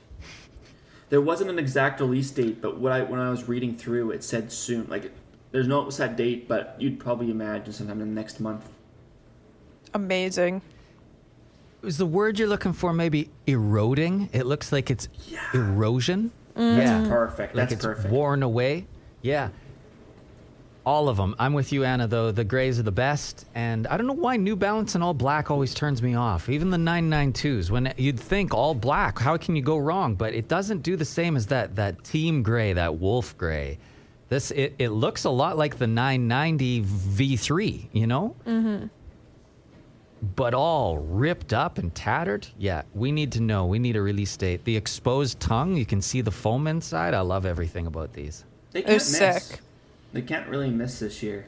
There 1.10 1.22
wasn't 1.22 1.50
an 1.50 1.58
exact 1.60 2.00
release 2.00 2.30
date, 2.30 2.62
but 2.62 2.78
what 2.80 2.92
I 2.92 3.02
when 3.02 3.20
I 3.20 3.32
was 3.32 3.48
reading 3.48 3.76
through, 3.76 4.12
it 4.12 4.24
said 4.24 4.52
soon. 4.52 4.86
Like, 4.88 5.12
there's 5.52 5.68
no 5.68 5.90
set 5.90 6.16
date, 6.16 6.48
but 6.48 6.76
you'd 6.78 7.00
probably 7.00 7.32
imagine 7.32 7.74
sometime 7.74 8.00
in 8.02 8.14
the 8.14 8.22
next 8.22 8.40
month. 8.40 8.70
Amazing. 9.96 10.62
Is 11.82 11.98
the 11.98 12.06
word 12.06 12.38
you're 12.38 12.48
looking 12.48 12.74
for 12.74 12.94
maybe 12.94 13.30
eroding? 13.48 14.30
It 14.34 14.46
looks 14.46 14.72
like 14.72 14.92
it's 14.92 15.08
erosion? 15.54 16.32
Yeah. 16.56 16.66
erosion. 16.66 16.78
That's 16.78 17.10
perfect. 17.10 17.56
like 17.56 17.70
That's 17.70 17.74
it's 17.74 17.86
perfect. 17.86 18.14
worn 18.14 18.44
away. 18.44 18.86
Yeah. 19.24 19.50
All 20.86 21.10
of 21.10 21.18
them. 21.18 21.36
I'm 21.38 21.54
with 21.54 21.72
you, 21.72 21.84
Anna, 21.84 22.08
though. 22.08 22.32
The 22.32 22.44
grays 22.44 22.80
are 22.80 22.84
the 22.84 22.92
best. 22.92 23.46
And 23.54 23.86
I 23.88 23.98
don't 23.98 24.08
know 24.08 24.14
why 24.14 24.38
New 24.38 24.56
Balance 24.56 24.96
and 24.96 25.04
all 25.04 25.14
black 25.14 25.52
always 25.52 25.74
turns 25.74 26.02
me 26.02 26.16
off. 26.16 26.50
Even 26.50 26.70
the 26.70 26.78
992s, 26.78 27.70
when 27.70 27.94
you'd 27.98 28.20
think 28.20 28.54
all 28.54 28.74
black, 28.74 29.20
how 29.20 29.38
can 29.38 29.56
you 29.56 29.62
go 29.62 29.78
wrong? 29.78 30.16
But 30.16 30.34
it 30.34 30.48
doesn't 30.48 30.82
do 30.82 30.96
the 30.96 31.06
same 31.06 31.36
as 31.36 31.48
that, 31.48 31.76
that 31.76 32.04
team 32.04 32.42
gray, 32.44 32.74
that 32.74 32.96
wolf 32.98 33.38
gray. 33.38 33.78
This 34.30 34.52
it, 34.52 34.76
it 34.80 34.90
looks 34.90 35.26
a 35.26 35.30
lot 35.30 35.58
like 35.58 35.78
the 35.78 35.88
990 35.88 36.84
V3, 36.84 37.90
you 37.92 38.08
know? 38.08 38.36
Mm-hmm. 38.48 38.88
But 40.36 40.54
all 40.54 40.98
ripped 40.98 41.54
up 41.54 41.78
and 41.78 41.94
tattered. 41.96 42.48
Yeah, 42.58 42.82
we 42.94 43.12
need 43.12 43.32
to 43.34 43.42
know. 43.42 43.66
We 43.68 43.80
need 43.80 43.96
a 43.96 44.02
release 44.02 44.36
date. 44.38 44.66
The 44.66 44.76
exposed 44.76 45.40
tongue, 45.40 45.76
you 45.76 45.86
can 45.86 46.02
see 46.02 46.22
the 46.22 46.32
foam 46.32 46.68
inside. 46.68 47.14
I 47.14 47.22
love 47.22 47.46
everything 47.46 47.88
about 47.88 48.12
these. 48.14 48.44
They 48.72 48.80
It 48.80 48.86
can't 48.86 48.94
was 48.96 49.20
miss. 49.20 49.44
sick. 49.46 49.60
They 50.14 50.22
can't 50.22 50.48
really 50.50 50.70
miss 50.70 51.00
this 51.00 51.22
year. 51.22 51.46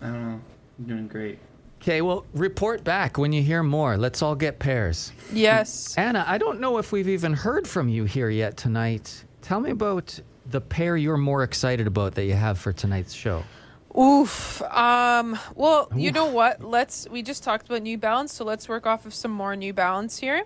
I 0.00 0.06
don't 0.06 0.28
know. 0.28 0.40
You're 0.78 0.88
doing 0.96 1.08
great. 1.08 1.38
Okay, 1.82 2.00
well, 2.00 2.24
report 2.32 2.82
back 2.82 3.18
when 3.18 3.32
you 3.32 3.42
hear 3.42 3.62
more. 3.62 3.96
Let's 3.96 4.22
all 4.22 4.34
get 4.34 4.58
pairs. 4.58 5.12
Yes. 5.32 5.94
Anna, 5.98 6.24
I 6.26 6.38
don't 6.38 6.60
know 6.60 6.78
if 6.78 6.92
we've 6.92 7.08
even 7.08 7.34
heard 7.34 7.68
from 7.68 7.88
you 7.88 8.04
here 8.04 8.30
yet 8.30 8.56
tonight. 8.56 9.24
Tell 9.42 9.60
me 9.60 9.70
about 9.70 10.18
the 10.50 10.60
pair 10.60 10.96
you're 10.96 11.18
more 11.18 11.42
excited 11.42 11.86
about 11.86 12.14
that 12.14 12.24
you 12.24 12.32
have 12.34 12.58
for 12.58 12.72
tonight's 12.72 13.12
show. 13.12 13.44
Oof. 13.98 14.62
Um. 14.62 15.38
Well, 15.54 15.88
you 15.94 16.10
know 16.10 16.26
what? 16.26 16.64
Let's. 16.64 17.06
We 17.10 17.22
just 17.22 17.44
talked 17.44 17.66
about 17.68 17.82
New 17.82 17.98
Balance, 17.98 18.32
so 18.32 18.44
let's 18.44 18.68
work 18.68 18.86
off 18.86 19.06
of 19.06 19.14
some 19.14 19.30
more 19.30 19.54
New 19.54 19.72
Balance 19.72 20.18
here. 20.18 20.44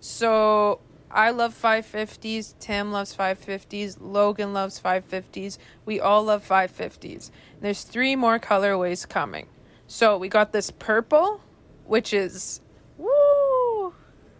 So 0.00 0.80
I 1.10 1.30
love 1.30 1.60
550s. 1.60 2.54
Tim 2.60 2.92
loves 2.92 3.14
550s. 3.16 3.96
Logan 4.00 4.52
loves 4.52 4.80
550s. 4.80 5.58
We 5.84 5.98
all 6.00 6.24
love 6.24 6.46
550s. 6.46 7.30
There's 7.60 7.82
three 7.82 8.14
more 8.14 8.38
colorways 8.38 9.08
coming. 9.08 9.48
So 9.86 10.16
we 10.16 10.28
got 10.28 10.52
this 10.52 10.70
purple, 10.70 11.40
which 11.84 12.12
is 12.12 12.60
woo. 12.96 13.92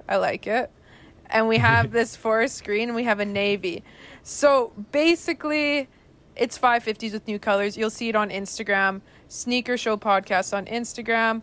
I 0.09 0.16
like 0.16 0.46
it. 0.46 0.70
And 1.26 1.48
we 1.48 1.59
have 1.59 1.90
this 1.92 2.14
forest 2.14 2.64
green. 2.64 2.90
And 2.90 2.96
we 2.96 3.04
have 3.04 3.18
a 3.18 3.24
navy. 3.24 3.83
So 4.22 4.72
basically 4.92 5.88
it's 6.37 6.56
550s 6.59 7.12
with 7.12 7.26
new 7.26 7.38
colors. 7.38 7.76
You'll 7.76 7.90
see 7.90 8.09
it 8.09 8.16
on 8.16 8.30
Instagram, 8.30 9.00
Sneaker 9.28 9.76
Show 9.76 9.96
Podcast 9.96 10.56
on 10.56 10.66
Instagram. 10.66 11.42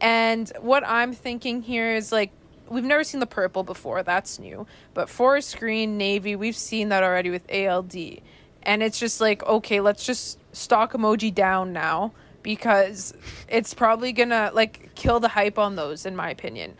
And 0.00 0.52
what 0.60 0.86
I'm 0.86 1.14
thinking 1.14 1.62
here 1.62 1.94
is 1.94 2.12
like, 2.12 2.30
we've 2.68 2.84
never 2.84 3.04
seen 3.04 3.20
the 3.20 3.26
purple 3.26 3.62
before. 3.62 4.02
That's 4.02 4.38
new. 4.38 4.66
But 4.94 5.08
forest 5.08 5.58
green, 5.58 5.96
navy, 5.98 6.36
we've 6.36 6.56
seen 6.56 6.88
that 6.90 7.02
already 7.02 7.30
with 7.30 7.50
ALD. 7.52 7.94
And 8.62 8.82
it's 8.82 8.98
just 8.98 9.20
like, 9.20 9.42
okay, 9.44 9.80
let's 9.80 10.04
just 10.04 10.38
stock 10.52 10.92
emoji 10.92 11.34
down 11.34 11.72
now 11.72 12.12
because 12.42 13.14
it's 13.48 13.74
probably 13.74 14.12
gonna 14.12 14.50
like 14.54 14.94
kill 14.94 15.20
the 15.20 15.28
hype 15.28 15.58
on 15.58 15.76
those, 15.76 16.06
in 16.06 16.16
my 16.16 16.30
opinion. 16.30 16.74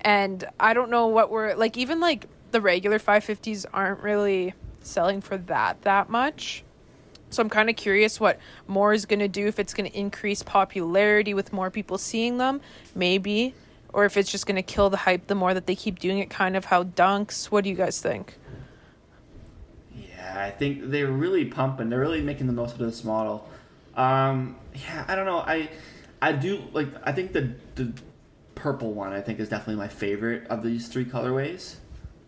And 0.00 0.44
I 0.60 0.74
don't 0.74 0.90
know 0.90 1.08
what 1.08 1.30
we're 1.30 1.54
like, 1.54 1.76
even 1.76 2.00
like 2.00 2.26
the 2.52 2.60
regular 2.60 2.98
550s 2.98 3.66
aren't 3.72 4.00
really 4.00 4.54
selling 4.80 5.20
for 5.20 5.36
that 5.36 5.82
that 5.82 6.08
much. 6.08 6.64
So 7.30 7.42
I'm 7.42 7.50
kind 7.50 7.68
of 7.68 7.76
curious 7.76 8.20
what 8.20 8.38
more 8.68 8.92
is 8.92 9.04
going 9.04 9.18
to 9.18 9.28
do 9.28 9.46
if 9.46 9.58
it's 9.58 9.74
going 9.74 9.90
to 9.90 9.98
increase 9.98 10.42
popularity 10.42 11.34
with 11.34 11.52
more 11.52 11.70
people 11.70 11.98
seeing 11.98 12.38
them, 12.38 12.60
maybe, 12.94 13.52
or 13.96 14.04
if 14.04 14.18
it's 14.18 14.30
just 14.30 14.44
going 14.44 14.56
to 14.56 14.62
kill 14.62 14.90
the 14.90 14.98
hype 14.98 15.26
the 15.26 15.34
more 15.34 15.54
that 15.54 15.66
they 15.66 15.74
keep 15.74 15.98
doing 15.98 16.18
it 16.18 16.28
kind 16.28 16.54
of 16.54 16.66
how 16.66 16.84
dunks. 16.84 17.46
What 17.46 17.64
do 17.64 17.70
you 17.70 17.76
guys 17.76 17.98
think? 17.98 18.34
Yeah, 19.94 20.44
I 20.44 20.50
think 20.50 20.90
they're 20.90 21.10
really 21.10 21.46
pumping. 21.46 21.88
They're 21.88 21.98
really 21.98 22.20
making 22.20 22.46
the 22.46 22.52
most 22.52 22.72
of 22.72 22.78
this 22.78 23.04
model. 23.04 23.48
Um, 23.96 24.56
yeah, 24.74 25.06
I 25.08 25.14
don't 25.16 25.24
know. 25.24 25.38
I 25.38 25.70
I 26.20 26.32
do 26.32 26.62
like. 26.74 26.88
I 27.04 27.12
think 27.12 27.32
the 27.32 27.54
the 27.76 27.90
purple 28.54 28.92
one 28.92 29.14
I 29.14 29.22
think 29.22 29.40
is 29.40 29.48
definitely 29.48 29.76
my 29.76 29.88
favorite 29.88 30.46
of 30.48 30.62
these 30.62 30.88
three 30.88 31.06
colorways. 31.06 31.76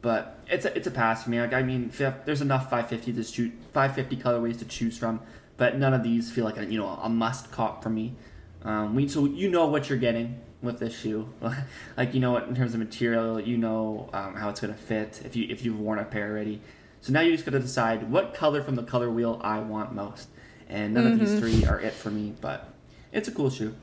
But 0.01 0.41
it's 0.49 0.65
a, 0.65 0.75
it's 0.75 0.87
a 0.87 0.91
pass 0.91 1.25
for 1.25 1.31
me. 1.31 1.39
Like 1.39 1.53
I 1.53 1.63
mean, 1.63 1.93
there's 2.25 2.41
enough 2.41 2.71
550 2.71 3.13
to 3.13 3.23
shoot 3.23 3.53
550 3.75 4.17
colorways 4.17 4.59
to 4.61 4.65
choose 4.65 4.97
from, 4.97 5.21
but 5.59 5.77
none 5.77 5.93
of 5.93 6.03
these 6.03 6.31
feel 6.31 6.47
like 6.47 6.57
a 6.57 6.65
you 6.65 6.79
know 6.79 6.89
a 6.89 7.11
must 7.11 7.53
cop 7.53 7.83
for 7.83 7.91
me. 7.91 8.15
Um, 8.63 8.95
we 8.95 9.07
so 9.07 9.27
you 9.27 9.51
know 9.51 9.67
what 9.67 9.91
you're 9.91 9.99
getting 9.99 10.41
with 10.63 10.79
this 10.79 10.99
shoe, 10.99 11.29
like 11.97 12.15
you 12.15 12.21
know 12.21 12.33
what 12.33 12.49
in 12.49 12.55
terms 12.55 12.75
of 12.75 12.81
material, 12.81 13.41
you 13.41 13.57
know 13.57 14.09
um, 14.13 14.35
how 14.35 14.49
it's 14.49 14.61
gonna 14.61 14.75
fit 14.75 15.23
if 15.25 15.37
you 15.37 15.47
if 15.49 15.65
you've 15.65 15.79
worn 15.79 15.99
a 15.99 16.05
pair 16.05 16.31
already. 16.31 16.61
So 17.01 17.13
now 17.13 17.21
you 17.21 17.33
just 17.33 17.45
gotta 17.45 17.61
decide 17.61 18.11
what 18.11 18.35
color 18.35 18.63
from 18.63 18.75
the 18.75 18.83
color 18.83 19.11
wheel 19.11 19.41
I 19.43 19.61
want 19.61 19.95
most, 19.95 20.29
and 20.69 20.95
none 20.95 21.07
of 21.07 21.21
these 21.21 21.39
three 21.39 21.65
are 21.65 21.81
it 21.81 21.93
for 21.93 22.11
me. 22.11 22.35
But 22.41 22.69
it's 23.13 23.29
a 23.29 23.33
cool 23.33 23.51
shoe. 23.51 23.75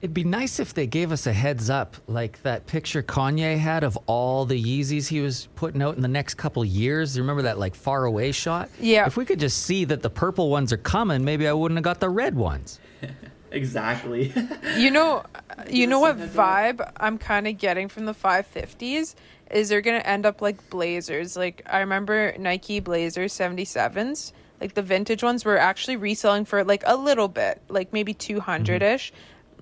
It'd 0.00 0.14
be 0.14 0.22
nice 0.22 0.60
if 0.60 0.74
they 0.74 0.86
gave 0.86 1.10
us 1.10 1.26
a 1.26 1.32
heads 1.32 1.68
up, 1.68 1.96
like 2.06 2.40
that 2.42 2.68
picture 2.68 3.02
Kanye 3.02 3.58
had 3.58 3.82
of 3.82 3.98
all 4.06 4.44
the 4.44 4.62
Yeezys 4.62 5.08
he 5.08 5.20
was 5.20 5.48
putting 5.56 5.82
out 5.82 5.96
in 5.96 6.02
the 6.02 6.08
next 6.08 6.34
couple 6.34 6.64
years. 6.64 7.18
Remember 7.18 7.42
that 7.42 7.58
like 7.58 7.74
far 7.74 8.04
away 8.04 8.30
shot? 8.30 8.68
Yeah. 8.78 9.06
If 9.06 9.16
we 9.16 9.24
could 9.24 9.40
just 9.40 9.64
see 9.64 9.84
that 9.86 10.02
the 10.02 10.10
purple 10.10 10.50
ones 10.50 10.72
are 10.72 10.76
coming, 10.76 11.24
maybe 11.24 11.48
I 11.48 11.52
wouldn't 11.52 11.78
have 11.78 11.84
got 11.84 11.98
the 11.98 12.10
red 12.10 12.36
ones. 12.36 12.78
Exactly. 13.50 14.32
You 14.76 14.90
know, 14.90 15.24
you 15.70 15.86
know 15.86 16.00
what 16.00 16.18
vibe 16.18 16.90
I'm 16.98 17.18
kind 17.18 17.46
of 17.46 17.58
getting 17.58 17.88
from 17.88 18.06
the 18.06 18.14
550s 18.14 19.14
is 19.50 19.68
they're 19.68 19.80
gonna 19.80 19.98
end 19.98 20.26
up 20.26 20.42
like 20.42 20.70
Blazers. 20.70 21.36
Like 21.36 21.62
I 21.66 21.80
remember 21.80 22.34
Nike 22.38 22.80
Blazers 22.80 23.32
77s, 23.32 24.32
like 24.60 24.74
the 24.74 24.82
vintage 24.82 25.22
ones 25.22 25.44
were 25.44 25.58
actually 25.58 25.96
reselling 25.96 26.44
for 26.44 26.64
like 26.64 26.82
a 26.86 26.96
little 26.96 27.28
bit, 27.28 27.60
like 27.68 27.92
maybe 27.92 28.14
200 28.14 28.82
ish, 28.82 29.12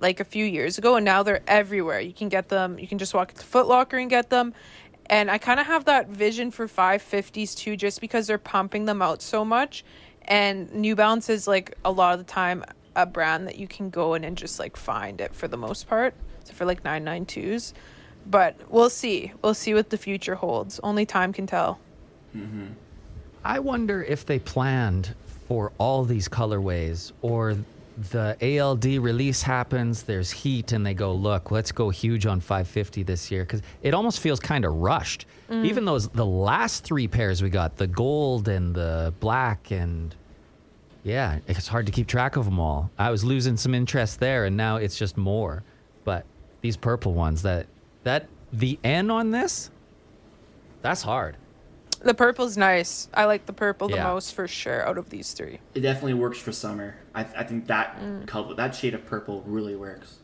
like 0.01 0.20
a 0.20 0.24
few 0.24 0.45
years 0.45 0.78
ago, 0.78 0.97
and 0.97 1.05
now 1.05 1.22
they're 1.22 1.43
everywhere. 1.47 2.01
You 2.01 2.12
can 2.12 2.28
get 2.28 2.49
them. 2.49 2.78
You 2.78 2.89
can 2.89 2.99
just 2.99 3.14
walk 3.14 3.32
to 3.34 3.45
Foot 3.45 3.68
Locker 3.68 3.97
and 3.97 4.11
get 4.11 4.30
them. 4.30 4.55
And 5.09 5.30
I 5.30 5.39
kind 5.39 5.61
of 5.61 5.66
have 5.66 5.84
that 5.84 6.09
vision 6.09 6.51
for 6.51 6.66
550s 6.66 7.57
too, 7.57 7.76
just 7.76 8.01
because 8.01 8.26
they're 8.26 8.39
pumping 8.39 8.87
them 8.87 9.01
out 9.01 9.22
so 9.22 9.45
much. 9.45 9.84
And 10.22 10.72
New 10.74 10.97
Balance 10.97 11.28
is 11.28 11.47
like 11.47 11.76
a 11.84 11.93
lot 11.93 12.14
of 12.14 12.18
the 12.18 12.30
time 12.30 12.64
a 12.97 13.07
brand 13.07 13.47
that 13.47 13.57
you 13.57 13.68
can 13.68 13.90
go 13.90 14.14
in 14.14 14.24
and 14.24 14.36
just 14.36 14.59
like 14.59 14.76
find 14.76 15.20
it 15.20 15.34
for 15.34 15.47
the 15.47 15.57
most 15.57 15.86
part. 15.86 16.14
So 16.44 16.55
for 16.55 16.64
like 16.64 16.82
992s. 16.82 17.74
But 18.28 18.57
we'll 18.68 18.90
see. 18.90 19.32
We'll 19.42 19.55
see 19.55 19.74
what 19.74 19.90
the 19.90 19.99
future 19.99 20.34
holds. 20.34 20.80
Only 20.82 21.07
time 21.07 21.32
can 21.32 21.47
tell. 21.47 21.78
Mm-hmm. 22.34 22.66
I 23.44 23.61
wonder 23.61 24.03
if 24.03 24.26
they 24.26 24.40
planned 24.40 25.14
for 25.47 25.72
all 25.78 26.05
these 26.05 26.28
colorways 26.28 27.12
or 27.22 27.57
the 28.11 28.36
ALD 28.61 28.84
release 28.84 29.42
happens, 29.42 30.03
there's 30.03 30.30
heat, 30.30 30.72
and 30.72 30.84
they 30.84 30.92
go, 30.92 31.14
look, 31.14 31.51
let's 31.51 31.72
go 31.72 31.88
huge 31.88 32.26
on 32.26 32.40
550 32.40 33.05
this 33.05 33.30
year. 33.30 33.44
Because 33.44 33.62
it 33.82 33.94
almost 33.94 34.20
feels 34.20 34.38
kind 34.38 34.64
of 34.64 34.74
rushed. 34.74 35.26
Mm. 35.49 35.64
Even 35.64 35.84
those, 35.84 36.09
the 36.09 36.26
last 36.26 36.84
three 36.84 37.09
pairs 37.09 37.42
we 37.42 37.49
got, 37.49 37.76
the 37.76 37.86
gold 37.86 38.49
and 38.49 38.74
the 38.74 39.14
black, 39.20 39.70
and 39.70 40.14
yeah, 41.07 41.39
it's 41.47 41.69
hard 41.69 41.87
to 41.87 41.93
keep 41.93 42.09
track 42.09 42.35
of 42.35 42.47
them 42.47 42.59
all. 42.59 42.91
I 42.99 43.11
was 43.11 43.23
losing 43.23 43.57
some 43.57 43.77
interest 43.77 44.19
there, 44.19 44.45
and 44.45 44.57
now 44.57 44.77
it's 44.77 44.99
just 44.99 45.17
more. 45.17 45.63
But 46.03 46.25
these 46.63 46.77
purple 46.77 47.15
ones, 47.15 47.43
that, 47.43 47.69
that, 48.03 48.27
the 48.53 48.77
N 48.83 49.09
on 49.09 49.31
this, 49.31 49.71
that's 50.83 51.03
hard. 51.03 51.37
The 52.01 52.13
purple's 52.13 52.57
nice. 52.57 53.09
I 53.15 53.27
like 53.27 53.47
the 53.47 53.53
purple 53.53 53.89
the 53.89 53.99
most 53.99 54.35
for 54.35 54.49
sure 54.49 54.87
out 54.87 54.99
of 54.99 55.09
these 55.09 55.33
three. 55.33 55.61
it 55.75 55.81
definitely 55.81 56.15
works 56.15 56.39
for 56.39 56.51
summer. 56.51 56.97
I, 57.15 57.21
I 57.21 57.45
think 57.45 57.69
that 57.69 58.01
mm. 58.01 58.27
color, 58.27 58.55
that 58.55 58.75
shade 58.75 58.95
of 58.95 59.07
purple 59.07 59.43
really 59.47 59.77
works. 59.77 60.19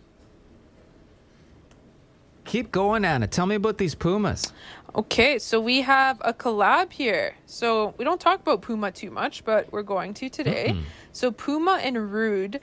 Keep 2.53 2.71
going, 2.71 3.03
Anna. 3.03 3.27
Tell 3.27 3.47
me 3.47 3.55
about 3.55 3.79
these 3.79 3.95
Pumas. 3.95 4.53
Okay, 4.95 5.39
so 5.39 5.59
we 5.59 5.81
have 5.81 6.19
a 6.21 6.35
collab 6.35 6.93
here. 6.93 7.35
So 7.47 7.95
we 7.97 8.05
don't 8.05 8.21
talk 8.21 8.41
about 8.41 8.61
Puma 8.61 8.93
too 8.93 9.11
much, 9.11 9.43
but 9.43 9.73
we're 9.73 9.83
going 9.83 10.13
to 10.13 10.29
today. 10.29 10.77
So 11.13 11.31
Puma 11.31 11.81
and 11.83 11.97
Rhude. 12.13 12.61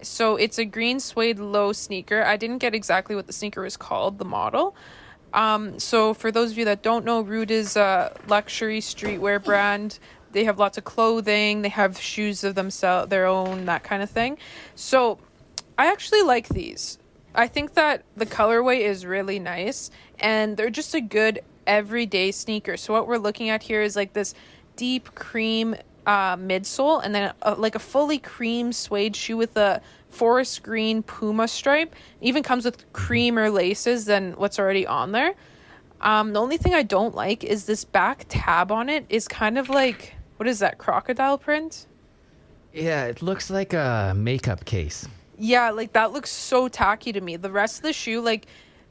So 0.00 0.36
it's 0.36 0.58
a 0.58 0.64
green 0.64 1.00
suede 1.00 1.40
low 1.40 1.72
sneaker. 1.72 2.22
I 2.22 2.36
didn't 2.36 2.58
get 2.58 2.72
exactly 2.72 3.16
what 3.16 3.26
the 3.26 3.32
sneaker 3.32 3.62
was 3.62 3.76
called, 3.76 4.18
the 4.18 4.24
model. 4.24 4.76
Um, 5.34 5.80
so 5.80 6.14
for 6.14 6.30
those 6.30 6.52
of 6.52 6.58
you 6.58 6.66
that 6.66 6.84
don't 6.84 7.04
know, 7.04 7.24
Rhude 7.24 7.50
is 7.50 7.76
a 7.76 8.16
luxury 8.28 8.78
streetwear 8.78 9.42
brand. 9.42 9.98
They 10.30 10.44
have 10.44 10.60
lots 10.60 10.78
of 10.78 10.84
clothing. 10.84 11.62
They 11.62 11.68
have 11.70 12.00
shoes 12.00 12.44
of 12.44 12.54
themselves, 12.54 13.10
their 13.10 13.26
own, 13.26 13.64
that 13.64 13.82
kind 13.82 14.04
of 14.04 14.10
thing. 14.10 14.38
So 14.76 15.18
I 15.76 15.90
actually 15.90 16.22
like 16.22 16.48
these. 16.48 16.98
I 17.34 17.48
think 17.48 17.74
that 17.74 18.04
the 18.16 18.26
colorway 18.26 18.80
is 18.80 19.06
really 19.06 19.38
nice 19.38 19.90
and 20.18 20.56
they're 20.56 20.70
just 20.70 20.94
a 20.94 21.00
good 21.00 21.40
everyday 21.66 22.30
sneaker. 22.30 22.76
So 22.76 22.92
what 22.92 23.06
we're 23.06 23.18
looking 23.18 23.48
at 23.48 23.62
here 23.62 23.82
is 23.82 23.96
like 23.96 24.12
this 24.12 24.34
deep 24.76 25.14
cream 25.14 25.74
uh, 26.06 26.36
midsole 26.36 27.00
and 27.02 27.14
then 27.14 27.32
a, 27.42 27.54
like 27.54 27.74
a 27.74 27.78
fully 27.78 28.18
cream 28.18 28.72
suede 28.72 29.16
shoe 29.16 29.36
with 29.36 29.56
a 29.56 29.80
forest 30.10 30.62
green 30.62 31.02
puma 31.02 31.48
stripe. 31.48 31.94
Even 32.20 32.42
comes 32.42 32.64
with 32.64 32.90
creamer 32.92 33.50
laces 33.50 34.04
than 34.04 34.32
what's 34.32 34.58
already 34.58 34.86
on 34.86 35.12
there. 35.12 35.34
Um, 36.02 36.32
the 36.32 36.40
only 36.40 36.56
thing 36.56 36.74
I 36.74 36.82
don't 36.82 37.14
like 37.14 37.44
is 37.44 37.64
this 37.64 37.84
back 37.84 38.26
tab 38.28 38.72
on 38.72 38.88
it 38.88 39.06
is 39.08 39.28
kind 39.28 39.56
of 39.56 39.68
like 39.68 40.14
what 40.36 40.48
is 40.48 40.58
that 40.58 40.76
crocodile 40.76 41.38
print? 41.38 41.86
Yeah, 42.72 43.04
it 43.04 43.22
looks 43.22 43.48
like 43.48 43.72
a 43.72 44.12
makeup 44.16 44.64
case. 44.64 45.06
Yeah, 45.44 45.70
like 45.70 45.92
that 45.94 46.12
looks 46.12 46.30
so 46.30 46.68
tacky 46.68 47.12
to 47.12 47.20
me. 47.20 47.34
The 47.36 47.50
rest 47.50 47.78
of 47.78 47.82
the 47.82 47.92
shoe, 47.92 48.20
like, 48.20 48.46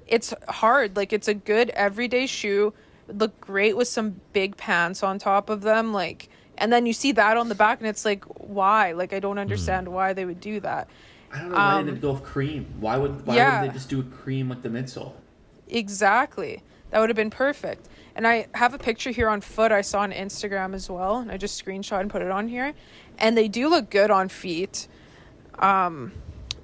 it's 0.06 0.34
hard. 0.50 0.98
Like, 0.98 1.14
it's 1.14 1.30
a 1.30 1.34
good 1.34 1.70
everyday 1.70 2.26
shoe. 2.28 2.74
Would 3.08 3.22
look 3.22 3.40
great 3.40 3.78
with 3.78 3.88
some 3.88 4.20
big 4.34 4.58
pants 4.58 5.02
on 5.02 5.18
top 5.18 5.50
of 5.50 5.62
them. 5.62 5.94
Like, 5.94 6.28
and 6.58 6.72
then 6.74 6.86
you 6.86 6.92
see 6.92 7.14
that 7.14 7.38
on 7.38 7.48
the 7.48 7.56
back, 7.56 7.80
and 7.80 7.88
it's 7.88 8.04
like, 8.04 8.26
why? 8.26 8.92
Like, 8.92 9.14
I 9.14 9.20
don't 9.20 9.38
understand 9.38 9.88
why 9.88 10.12
they 10.12 10.26
would 10.26 10.42
do 10.42 10.60
that. 10.60 10.90
I 11.32 11.40
don't 11.40 11.52
know 11.52 11.56
why 11.56 11.80
Um, 11.80 11.86
did 11.86 11.96
they 11.96 12.00
go 12.02 12.12
with 12.12 12.24
cream. 12.24 12.66
Why 12.82 12.98
would 12.98 13.26
why 13.26 13.38
yeah. 13.38 13.62
wouldn't 13.62 13.74
they 13.74 13.80
just 13.80 13.90
do 13.90 14.02
a 14.02 14.04
cream 14.04 14.50
with 14.50 14.62
the 14.62 14.68
midsole? 14.68 15.14
Exactly. 15.70 16.64
That 16.90 17.00
would 17.00 17.08
have 17.08 17.16
been 17.16 17.30
perfect. 17.30 17.88
And 18.14 18.28
I 18.28 18.48
have 18.56 18.74
a 18.74 18.78
picture 18.78 19.12
here 19.12 19.30
on 19.30 19.40
foot 19.40 19.72
I 19.72 19.80
saw 19.80 20.02
on 20.02 20.12
Instagram 20.12 20.74
as 20.74 20.90
well, 20.90 21.20
and 21.20 21.32
I 21.32 21.38
just 21.38 21.64
screenshot 21.64 22.02
and 22.02 22.10
put 22.10 22.22
it 22.22 22.30
on 22.30 22.50
here. 22.50 22.74
And 23.18 23.38
they 23.38 23.48
do 23.48 23.70
look 23.70 23.90
good 23.90 24.12
on 24.12 24.28
feet. 24.28 24.90
Um 25.58 26.12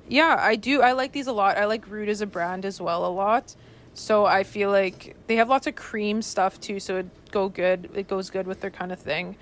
yeah, 0.08 0.38
I 0.40 0.56
do 0.56 0.82
I 0.82 0.94
like 0.94 1.12
these 1.12 1.28
a 1.28 1.34
lot. 1.34 1.58
I 1.58 1.66
like 1.66 1.86
Rhude 1.88 2.10
as 2.10 2.22
a 2.22 2.26
brand 2.26 2.66
as 2.66 2.80
well 2.80 3.06
a 3.06 3.10
lot. 3.12 3.56
So 3.94 4.26
I 4.26 4.44
feel 4.44 4.70
like 4.70 5.16
they 5.26 5.38
have 5.38 5.50
lots 5.50 5.66
of 5.66 5.76
cream 5.76 6.22
stuff 6.22 6.62
too, 6.62 6.80
so 6.80 6.98
it 6.98 7.32
go 7.32 7.50
good. 7.50 7.90
It 7.96 8.08
goes 8.08 8.30
good 8.30 8.46
with 8.46 8.62
their 8.62 8.70
kind 8.70 8.92
of 8.92 9.00
thing. 9.00 9.38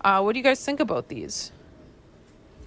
Uh, 0.00 0.22
what 0.22 0.32
do 0.32 0.38
you 0.38 0.44
guys 0.44 0.64
think 0.64 0.78
about 0.78 1.08
these? 1.08 1.50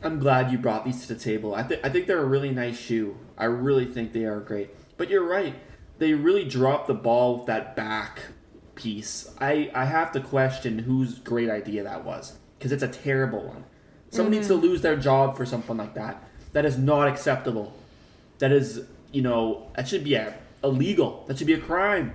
I'm 0.04 0.20
glad 0.20 0.52
you 0.52 0.58
brought 0.58 0.86
these 0.86 1.06
to 1.08 1.14
the 1.14 1.20
table. 1.20 1.56
I 1.56 1.64
think 1.64 1.86
I 1.86 1.90
think 1.90 2.08
they're 2.08 2.22
a 2.22 2.26
really 2.26 2.52
nice 2.52 2.78
shoe. 2.78 3.18
I 3.38 3.46
really 3.46 3.86
think 3.86 4.14
they 4.14 4.26
are 4.26 4.40
great. 4.40 4.70
But 4.98 5.10
you're 5.10 5.26
right. 5.26 5.56
They 5.98 6.14
really 6.14 6.46
dropped 6.46 6.88
the 6.88 6.94
ball 6.94 7.38
with 7.38 7.48
that 7.48 7.76
back 7.76 8.20
piece. 8.76 9.34
I 9.40 9.72
I 9.74 9.86
have 9.86 10.12
to 10.14 10.22
question 10.22 10.80
whose 10.80 11.20
great 11.20 11.50
idea 11.50 11.84
that 11.84 12.06
was 12.06 12.38
because 12.58 12.72
it's 12.72 12.84
a 12.84 12.88
terrible 12.88 13.44
one. 13.44 13.66
Someone 14.12 14.32
needs 14.32 14.48
to 14.48 14.56
lose 14.56 14.82
their 14.82 14.96
job 14.96 15.38
for 15.38 15.46
something 15.46 15.78
like 15.78 15.94
that. 15.94 16.24
That 16.54 16.66
is 16.66 16.78
not 16.78 17.08
acceptable. 17.08 17.74
That 18.40 18.52
is, 18.52 18.82
you 19.12 19.22
know, 19.22 19.68
that 19.76 19.88
should 19.88 20.04
be 20.04 20.16
a, 20.16 20.36
illegal. 20.64 21.26
That 21.28 21.38
should 21.38 21.48
be 21.48 21.54
a 21.54 21.60
crime. 21.60 22.14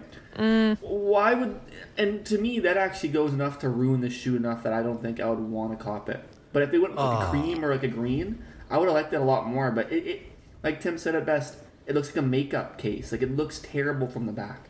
Why 0.80 1.34
would? 1.34 1.60
And 1.96 2.24
to 2.26 2.38
me, 2.38 2.58
that 2.60 2.76
actually 2.76 3.10
goes 3.10 3.32
enough 3.32 3.58
to 3.60 3.68
ruin 3.68 4.00
the 4.00 4.10
shoe 4.10 4.34
enough 4.36 4.62
that 4.64 4.72
I 4.72 4.82
don't 4.82 5.00
think 5.00 5.20
I 5.20 5.28
would 5.30 5.38
want 5.38 5.78
to 5.78 5.82
cop 5.84 6.08
it. 6.08 6.24
But 6.52 6.62
if 6.62 6.70
they 6.70 6.78
went 6.78 6.94
with 6.94 7.04
like 7.04 7.24
a 7.24 7.26
Oh. 7.26 7.30
cream 7.30 7.64
or 7.64 7.72
like 7.72 7.84
a 7.84 7.88
green, 7.88 8.44
I 8.70 8.78
would 8.78 8.86
have 8.86 8.94
liked 8.94 9.12
it 9.12 9.16
a 9.20 9.24
lot 9.24 9.46
more. 9.46 9.70
But 9.70 9.92
it, 9.92 10.06
it, 10.06 10.22
like 10.62 10.80
Tim 10.80 10.98
said 10.98 11.14
it 11.14 11.24
best, 11.24 11.56
it 11.86 11.94
looks 11.94 12.08
like 12.08 12.16
a 12.16 12.22
makeup 12.22 12.78
case. 12.78 13.12
Like 13.12 13.22
it 13.22 13.36
looks 13.36 13.60
terrible 13.60 14.08
from 14.08 14.26
the 14.26 14.32
back. 14.32 14.68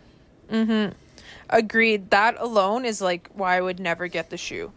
Mm-hmm. 0.50 0.92
agreed. 1.48 2.10
That 2.10 2.36
alone 2.38 2.84
is 2.84 3.00
like 3.00 3.30
why 3.32 3.56
I 3.56 3.60
would 3.62 3.80
never 3.80 4.08
get 4.08 4.28
the 4.28 4.36
shoe. 4.36 4.72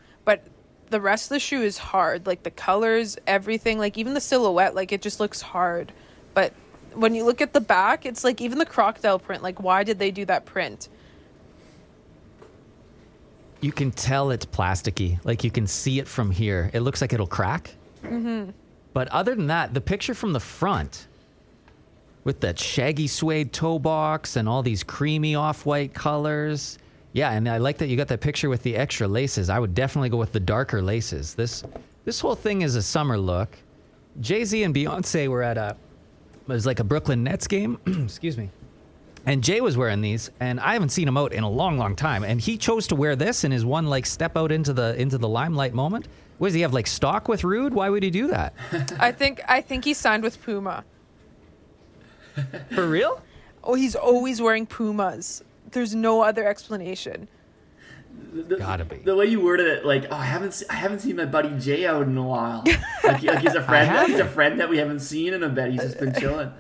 The 0.89 1.01
rest 1.01 1.25
of 1.25 1.35
the 1.35 1.39
shoe 1.39 1.61
is 1.63 1.77
hard. 1.77 2.25
Like 2.25 2.43
the 2.43 2.51
colors, 2.51 3.17
everything, 3.27 3.77
like 3.77 3.97
even 3.97 4.13
the 4.13 4.21
silhouette, 4.21 4.73
like 4.75 4.91
it 4.91 5.01
just 5.01 5.19
looks 5.19 5.41
hard. 5.41 5.91
But 6.33 6.53
when 6.93 7.13
you 7.13 7.25
look 7.25 7.41
at 7.41 7.53
the 7.53 7.61
back, 7.61 8.05
it's 8.05 8.23
like 8.23 8.41
even 8.41 8.57
the 8.57 8.65
crocodile 8.65 9.19
print, 9.19 9.43
like 9.43 9.61
why 9.61 9.83
did 9.83 9.99
they 9.99 10.11
do 10.11 10.25
that 10.25 10.45
print? 10.45 10.89
You 13.59 13.71
can 13.71 13.91
tell 13.91 14.31
it's 14.31 14.45
plasticky. 14.45 15.19
Like 15.25 15.43
you 15.43 15.51
can 15.51 15.67
see 15.67 15.99
it 15.99 16.07
from 16.07 16.31
here. 16.31 16.69
It 16.73 16.81
looks 16.81 17.01
like 17.01 17.11
it'll 17.11 17.27
crack. 17.27 17.71
Mm-hmm. 18.03 18.51
But 18.93 19.07
other 19.09 19.35
than 19.35 19.47
that, 19.47 19.73
the 19.73 19.81
picture 19.81 20.13
from 20.13 20.33
the 20.33 20.39
front 20.39 21.07
with 22.23 22.41
that 22.41 22.59
shaggy 22.59 23.07
suede 23.07 23.53
toe 23.53 23.79
box 23.79 24.35
and 24.35 24.47
all 24.47 24.61
these 24.61 24.83
creamy 24.83 25.35
off-white 25.35 25.93
colors. 25.93 26.77
Yeah, 27.14 27.32
and 27.32 27.47
I 27.49 27.58
like 27.58 27.78
that 27.80 27.88
you 27.88 27.97
got 27.97 28.10
that 28.10 28.22
picture 28.22 28.49
with 28.49 28.64
the 28.64 28.76
extra 28.76 29.08
laces. 29.08 29.49
I 29.49 29.60
would 29.60 29.74
definitely 29.74 30.10
go 30.10 30.18
with 30.18 30.34
the 30.34 30.39
darker 30.39 30.82
laces. 30.82 31.34
This 31.34 31.64
This 32.05 32.20
whole 32.20 32.36
thing 32.36 32.62
is 32.62 32.76
a 32.76 32.82
summer 32.82 33.18
look. 33.18 33.58
Jay 34.20 34.43
Z 34.43 34.64
and 34.64 34.74
Beyonce 34.74 35.28
were 35.28 35.43
at 35.43 35.58
a 35.58 35.76
it 36.47 36.53
was 36.53 36.66
like 36.66 36.80
a 36.80 36.84
Brooklyn 36.84 37.24
Nets 37.24 37.47
game. 37.47 37.78
Excuse 37.86 38.38
me. 38.38 38.49
And 39.26 39.43
Jay 39.43 39.60
was 39.60 39.76
wearing 39.76 39.99
these, 39.99 40.32
and 40.39 40.58
I 40.58 40.72
haven't 40.72 40.89
seen 40.89 41.05
him 41.05 41.18
out 41.18 41.34
in 41.34 41.43
a 41.43 41.49
long, 41.49 41.78
long 41.78 41.97
time. 41.97 42.24
And 42.24 42.39
he 42.39 42.58
chose 42.58 42.88
to 42.88 42.95
wear 42.95 43.18
this 43.18 43.43
in 43.43 43.51
his 43.51 43.66
one 43.66 43.88
like 43.88 44.05
step 44.05 44.38
out 44.38 44.53
into 44.53 44.72
the 44.72 44.95
into 44.99 45.18
the 45.18 45.28
limelight 45.28 45.74
moment. 45.74 46.08
What 46.38 46.47
does 46.47 46.53
he 46.53 46.62
have 46.62 46.74
like 46.74 46.88
stock 46.88 47.28
with 47.28 47.43
Rhude? 47.43 47.74
Why 47.74 47.89
would 47.89 48.03
he 48.03 48.10
do 48.10 48.28
that? 48.28 48.53
I 48.99 49.12
think 49.12 49.41
I 49.47 49.60
think 49.60 49.84
he 49.84 49.93
signed 49.93 50.24
with 50.24 50.41
Puma. 50.41 50.86
For 52.74 52.88
real? 52.88 53.22
Oh, 53.64 53.74
he's 53.74 53.95
always 53.95 54.41
wearing 54.41 54.66
Pumas. 54.66 55.43
There's 55.78 55.93
no 55.93 56.21
other 56.23 56.47
explanation. 56.47 57.28
The, 58.34 58.55
Gotta 58.55 58.84
be. 58.84 58.95
the 58.97 59.15
way 59.15 59.28
you 59.28 59.39
worded 59.41 59.67
it, 59.67 59.86
like, 59.86 60.05
oh, 60.09 60.15
I 60.15 60.25
haven't, 60.25 60.55
se- 60.55 60.65
I 60.71 60.73
haven't 60.73 61.01
seen 61.01 61.17
my 61.17 61.25
buddy 61.25 61.55
Jay 61.59 61.86
out 61.86 62.01
in 62.07 62.17
a 62.17 62.23
while. 62.23 62.63
Like, 63.03 63.21
like 63.21 63.39
he's 63.41 63.53
a 63.53 63.61
friend, 63.69 64.07
he's 64.11 64.19
a 64.19 64.25
friend 64.28 64.59
that 64.59 64.69
we 64.69 64.80
haven't 64.80 65.01
seen 65.01 65.36
in 65.36 65.43
a 65.43 65.49
bit. 65.49 65.69
He's 65.71 65.82
just 65.82 65.99
been 65.99 66.15
chilling. 66.19 66.51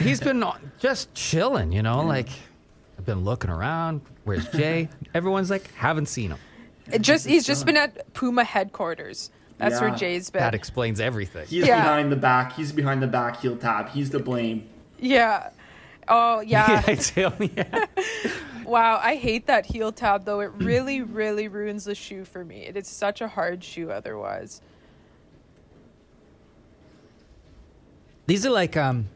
He's 0.00 0.20
been 0.20 0.44
just 0.78 1.14
chilling, 1.14 1.72
you 1.72 1.82
know. 1.82 2.02
Like 2.04 2.28
I've 2.98 3.06
been 3.06 3.24
looking 3.24 3.48
around. 3.48 4.02
Where's 4.24 4.46
Jay? 4.48 4.90
Everyone's 5.14 5.48
like, 5.48 5.72
haven't 5.72 6.06
seen 6.06 6.32
him. 6.32 6.38
It 6.92 7.00
just 7.00 7.26
he's 7.26 7.46
just 7.46 7.64
been 7.64 7.78
at 7.78 8.12
Puma 8.12 8.44
headquarters. 8.44 9.30
That's 9.56 9.80
where 9.80 9.90
Jay's 9.90 10.28
been. 10.28 10.40
That 10.40 10.54
explains 10.54 11.00
everything. 11.00 11.46
He's 11.46 11.66
Yeah. 11.66 11.80
behind 11.82 12.12
the 12.12 12.16
back. 12.16 12.52
He's 12.52 12.72
behind 12.72 13.02
the 13.02 13.06
back 13.08 13.40
heel 13.40 13.56
tab. 13.56 13.88
He's 13.88 14.10
to 14.10 14.18
blame. 14.18 14.68
yeah. 14.98 15.48
Oh 16.08 16.40
yeah. 16.46 16.82
I 16.86 16.94
tell 16.94 17.32
me. 17.38 17.50
Wow, 18.68 19.00
I 19.02 19.16
hate 19.16 19.46
that 19.46 19.64
heel 19.64 19.92
tab 19.92 20.26
though. 20.26 20.40
It 20.40 20.52
really, 20.56 21.00
really 21.02 21.48
ruins 21.48 21.84
the 21.84 21.94
shoe 21.94 22.24
for 22.24 22.44
me. 22.44 22.66
It 22.66 22.76
is 22.76 22.86
such 22.86 23.22
a 23.22 23.28
hard 23.28 23.64
shoe 23.64 23.90
otherwise. 23.90 24.60
These 28.26 28.44
are 28.44 28.50
like 28.50 28.76
um 28.76 29.08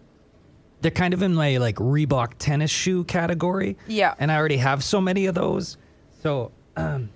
they're 0.81 0.91
kind 0.91 1.13
of 1.13 1.23
in 1.23 1.35
my 1.35 1.59
like 1.59 1.77
Reebok 1.77 2.33
tennis 2.39 2.71
shoe 2.71 3.05
category. 3.05 3.77
Yeah. 3.87 4.15
And 4.19 4.33
I 4.33 4.37
already 4.37 4.57
have 4.57 4.83
so 4.83 5.03
many 5.03 5.27
of 5.27 5.35
those. 5.35 5.77
So 6.23 6.51
um 6.77 7.11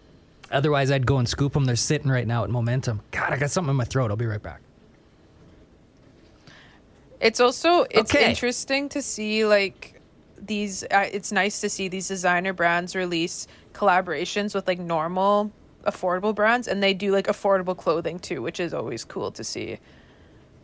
otherwise 0.51 0.91
I'd 0.91 1.07
go 1.07 1.17
and 1.17 1.27
scoop 1.27 1.55
them. 1.55 1.65
They're 1.65 1.75
sitting 1.75 2.11
right 2.11 2.27
now 2.27 2.45
at 2.45 2.51
Momentum. 2.51 3.01
God, 3.13 3.33
I 3.33 3.39
got 3.39 3.51
something 3.51 3.71
in 3.71 3.77
my 3.77 3.85
throat. 3.85 4.11
I'll 4.11 4.17
be 4.17 4.27
right 4.27 4.43
back. 4.43 4.61
It's 7.21 7.41
also 7.41 7.83
it's 7.91 8.15
Okay. 8.15 8.29
interesting 8.31 8.89
to 8.91 9.03
see 9.03 9.45
like 9.47 10.01
these 10.39 10.85
uh, 10.85 11.09
it's 11.13 11.33
nice 11.33 11.61
to 11.63 11.69
see 11.69 11.89
these 11.89 12.09
designer 12.09 12.53
brands 12.53 12.95
release 12.95 13.47
collaborations 13.73 14.55
with 14.55 14.69
like 14.69 14.79
normal 14.79 15.51
affordable 15.87 16.35
brands 16.35 16.69
and 16.69 16.83
they 16.83 16.93
do 16.93 17.13
like 17.13 17.27
affordable 17.27 17.77
clothing 17.77 18.19
too, 18.19 18.43
which 18.43 18.61
is 18.61 18.75
always 18.75 19.05
cool 19.05 19.31
to 19.33 19.45
see. 19.45 19.79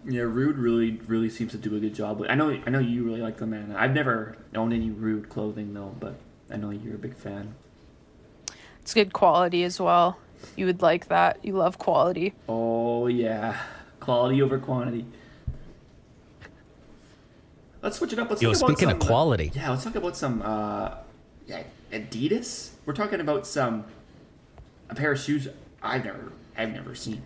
Yeah, 0.05 0.23
Rhude 0.23 0.59
really, 0.59 1.01
really 1.07 1.31
seems 1.31 1.53
to 1.53 1.59
do 1.59 1.77
a 1.77 1.81
good 1.81 1.95
job. 1.95 2.25
I 2.29 2.35
know, 2.35 2.61
I 2.67 2.71
know 2.71 2.81
you 2.81 3.05
really 3.05 3.21
like 3.21 3.37
them, 3.37 3.51
man. 3.51 3.73
I've 3.79 3.95
never 3.95 4.37
owned 4.55 4.73
any 4.73 4.91
Rhude 4.91 5.29
clothing 5.29 5.73
though, 5.75 5.95
but 6.01 6.17
I 6.51 6.57
know 6.57 6.71
you're 6.71 6.97
a 6.97 6.99
big 6.99 7.17
fan. 7.17 7.55
It's 8.81 8.93
good 8.95 9.13
quality 9.13 9.63
as 9.63 9.81
well. 9.81 10.19
You 10.57 10.67
would 10.67 10.83
like 10.83 11.07
that. 11.07 11.39
You 11.45 11.53
love 11.53 11.79
quality. 11.79 12.35
Oh 12.49 13.07
yeah, 13.07 13.61
quality 14.01 14.43
over 14.43 14.59
quantity. 14.59 15.07
Let's 17.83 17.99
switch 17.99 18.13
it 18.13 18.19
up. 18.19 18.31
Let's 18.31 18.41
Yo, 18.41 18.53
talk 18.53 18.63
about 18.63 18.71
speaking 18.71 18.91
of 18.91 19.03
some, 19.03 19.03
uh, 19.03 19.07
quality. 19.07 19.53
yeah, 19.55 19.71
let's 19.71 19.85
talk 19.85 19.97
about 19.97 20.17
some 20.17 20.41
uh, 20.43 20.95
yeah, 21.47 21.65
Adidas. 21.93 22.71
We're 22.87 22.95
talking 22.95 23.21
about 23.21 23.47
some 23.47 23.85
a 24.89 24.95
pair 24.95 25.13
of 25.13 25.19
shoes 25.19 25.49
I've 25.83 26.05
never, 26.05 26.33
I've 26.57 26.73
never 26.73 26.95
seen. 26.95 27.23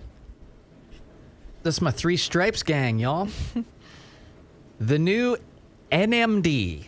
This 1.63 1.77
is 1.77 1.81
my 1.83 1.91
three 1.91 2.17
stripes 2.17 2.63
gang, 2.63 2.99
y'all. 2.99 3.29
the 4.81 4.99
new 4.99 5.37
NMD. 5.93 6.87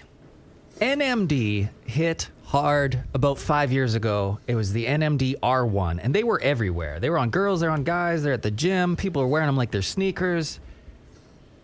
NMD 0.81 1.69
hit 1.85 2.31
hard 2.45 3.03
about 3.13 3.39
five 3.39 3.73
years 3.73 3.95
ago. 3.95 4.39
It 4.47 4.55
was 4.55 4.73
the 4.73 4.87
NMD 4.87 5.39
R1, 5.41 5.99
and 6.03 6.15
they 6.15 6.23
were 6.23 6.41
everywhere. 6.41 7.01
They 7.01 7.11
were 7.11 7.19
on 7.19 7.31
girls, 7.31 7.61
they're 7.61 7.71
on 7.71 7.85
guys, 7.85 8.23
they're 8.23 8.33
at 8.33 8.43
the 8.43 8.51
gym. 8.51 8.97
People 8.97 9.21
are 9.21 9.27
wearing 9.27 9.49
them 9.49 9.57
like 9.57 9.73
they're 9.73 9.83
sneakers. 9.83 10.61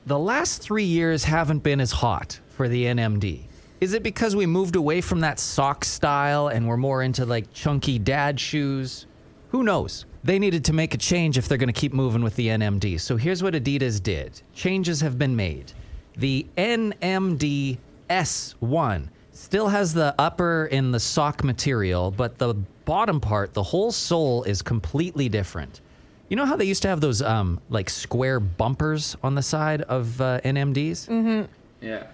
The 0.07 0.19
last 0.19 0.61
three 0.61 0.85
years 0.85 1.25
haven't 1.25 1.63
been 1.63 1.81
as 1.81 1.91
hot 1.91 2.39
for 2.51 2.69
the 2.69 2.85
NMD. 2.85 3.45
Is 3.81 3.95
it 3.95 4.03
because 4.03 4.37
we 4.37 4.45
moved 4.45 4.77
away 4.77 5.01
from 5.01 5.21
that 5.21 5.39
sock 5.39 5.83
style 5.83 6.49
and 6.49 6.69
we're 6.69 6.77
more 6.77 7.03
into 7.03 7.25
like 7.25 7.51
chunky 7.55 7.99
dad 7.99 8.39
shoes? 8.39 9.07
Who 9.49 9.63
knows? 9.63 10.05
They 10.23 10.39
needed 10.39 10.63
to 10.67 10.75
make 10.75 10.93
a 10.93 10.99
change 10.99 11.39
if 11.39 11.49
they're 11.49 11.57
going 11.57 11.73
to 11.73 11.81
keep 11.81 11.95
moving 11.95 12.23
with 12.23 12.37
the 12.37 12.49
NMD. 12.49 13.01
So 13.01 13.17
here's 13.17 13.43
what 13.43 13.55
Adidas 13.55 14.03
did 14.03 14.43
changes 14.53 15.01
have 15.01 15.19
been 15.19 15.35
made. 15.37 15.73
The 16.19 16.45
NMD 16.59 17.79
S1 18.11 19.09
still 19.33 19.69
has 19.69 19.95
the 19.95 20.15
upper 20.19 20.67
in 20.67 20.93
the 20.93 21.01
sock 21.01 21.43
material, 21.43 22.11
but 22.11 22.37
the 22.37 22.53
bottom 22.85 23.23
part, 23.23 23.55
the 23.55 23.63
whole 23.63 23.91
sole, 23.91 24.43
is 24.43 24.61
completely 24.61 25.31
different. 25.31 25.81
You 26.29 26.37
know 26.37 26.47
how 26.47 26.57
they 26.57 26.65
used 26.65 26.83
to 26.83 26.89
have 26.89 27.01
those 27.01 27.23
um, 27.23 27.61
like 27.69 27.91
square 27.91 28.41
bumpers 28.41 29.17
on 29.23 29.35
the 29.35 29.43
side 29.43 29.83
of 29.83 30.21
uh, 30.21 30.41
NMDs? 30.45 31.49
Yeah. 31.81 32.05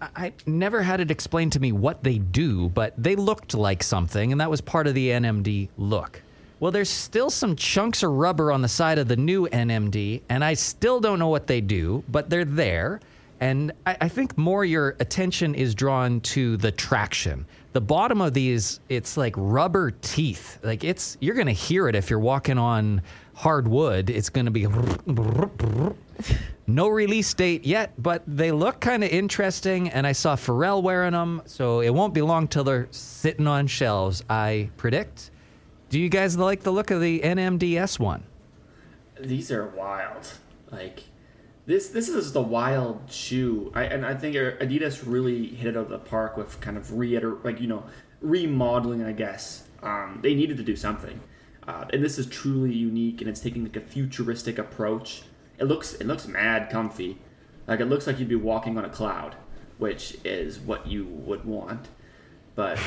I 0.00 0.26
I 0.26 0.32
never 0.46 0.82
had 0.82 1.00
it 1.00 1.10
explained 1.10 1.52
to 1.52 1.60
me 1.60 1.72
what 1.72 2.02
they 2.02 2.18
do, 2.18 2.68
but 2.70 2.94
they 2.96 3.16
looked 3.16 3.54
like 3.54 3.82
something, 3.82 4.32
and 4.32 4.40
that 4.40 4.50
was 4.50 4.60
part 4.60 4.86
of 4.86 4.94
the 4.94 5.08
NMD 5.08 5.68
look. 5.76 6.22
Well, 6.58 6.70
there's 6.72 6.90
still 6.90 7.30
some 7.30 7.56
chunks 7.56 8.02
of 8.02 8.10
rubber 8.10 8.52
on 8.52 8.60
the 8.60 8.68
side 8.68 8.98
of 8.98 9.08
the 9.08 9.16
new 9.16 9.48
NMD, 9.48 10.20
and 10.28 10.44
I 10.44 10.54
still 10.54 11.00
don't 11.00 11.18
know 11.18 11.28
what 11.28 11.46
they 11.46 11.60
do, 11.62 12.04
but 12.08 12.28
they're 12.28 12.44
there. 12.44 13.00
And 13.40 13.72
I, 13.86 13.96
I 14.02 14.08
think 14.08 14.36
more 14.36 14.66
your 14.66 14.96
attention 15.00 15.54
is 15.54 15.74
drawn 15.74 16.20
to 16.20 16.58
the 16.58 16.70
traction. 16.70 17.46
The 17.72 17.80
bottom 17.80 18.20
of 18.20 18.34
these, 18.34 18.80
it's 18.90 19.16
like 19.16 19.32
rubber 19.38 19.92
teeth. 20.02 20.58
Like 20.62 20.84
it's, 20.84 21.16
you're 21.20 21.34
gonna 21.34 21.52
hear 21.52 21.88
it 21.88 21.94
if 21.94 22.10
you're 22.10 22.18
walking 22.18 22.58
on 22.58 23.00
hard 23.40 23.66
wood. 23.66 24.10
It's 24.10 24.28
gonna 24.28 24.50
be 24.50 24.66
no 26.66 26.88
release 26.88 27.32
date 27.32 27.64
yet, 27.64 27.94
but 27.96 28.22
they 28.26 28.52
look 28.52 28.80
kind 28.80 29.02
of 29.02 29.08
interesting, 29.10 29.88
and 29.88 30.06
I 30.06 30.12
saw 30.12 30.36
Pharrell 30.36 30.82
wearing 30.82 31.12
them, 31.12 31.40
so 31.46 31.80
it 31.80 31.88
won't 31.88 32.12
be 32.12 32.20
long 32.20 32.48
till 32.48 32.64
they're 32.64 32.88
sitting 32.90 33.46
on 33.46 33.66
shelves, 33.66 34.22
I 34.28 34.68
predict. 34.76 35.30
Do 35.88 35.98
you 35.98 36.10
guys 36.10 36.36
like 36.36 36.62
the 36.62 36.70
look 36.70 36.90
of 36.90 37.00
the 37.00 37.20
NMD 37.20 37.72
S1? 37.72 38.20
These 39.18 39.50
are 39.50 39.68
wild. 39.68 40.34
Like 40.70 41.04
this, 41.64 41.88
this 41.88 42.10
is 42.10 42.32
the 42.32 42.42
wild 42.42 43.10
shoe. 43.10 43.72
I, 43.74 43.84
and 43.84 44.04
I 44.04 44.14
think 44.14 44.36
Adidas 44.36 45.02
really 45.06 45.46
hit 45.46 45.68
it 45.68 45.76
out 45.78 45.84
of 45.84 45.88
the 45.88 45.98
park 45.98 46.36
with 46.36 46.60
kind 46.60 46.76
of 46.76 46.92
reiter, 46.92 47.38
like 47.42 47.58
you 47.58 47.68
know, 47.68 47.84
remodeling. 48.20 49.02
I 49.02 49.12
guess 49.12 49.64
um, 49.82 50.20
they 50.22 50.34
needed 50.34 50.58
to 50.58 50.62
do 50.62 50.76
something, 50.76 51.20
uh, 51.70 51.86
and 51.92 52.02
this 52.02 52.18
is 52.18 52.26
truly 52.26 52.74
unique. 52.74 53.20
And 53.20 53.30
it's 53.30 53.40
taking 53.40 53.62
like 53.62 53.76
a 53.76 53.80
futuristic 53.80 54.58
approach. 54.58 55.22
It 55.58 55.64
looks, 55.64 55.94
it 55.94 56.06
looks 56.06 56.26
mad 56.26 56.68
comfy. 56.70 57.18
Like 57.68 57.80
it 57.80 57.86
looks 57.86 58.06
like 58.06 58.18
you'd 58.18 58.28
be 58.28 58.34
walking 58.36 58.76
on 58.76 58.84
a 58.84 58.88
cloud, 58.88 59.36
which 59.78 60.16
is 60.24 60.58
what 60.58 60.86
you 60.86 61.04
would 61.04 61.44
want. 61.44 61.88
But 62.56 62.80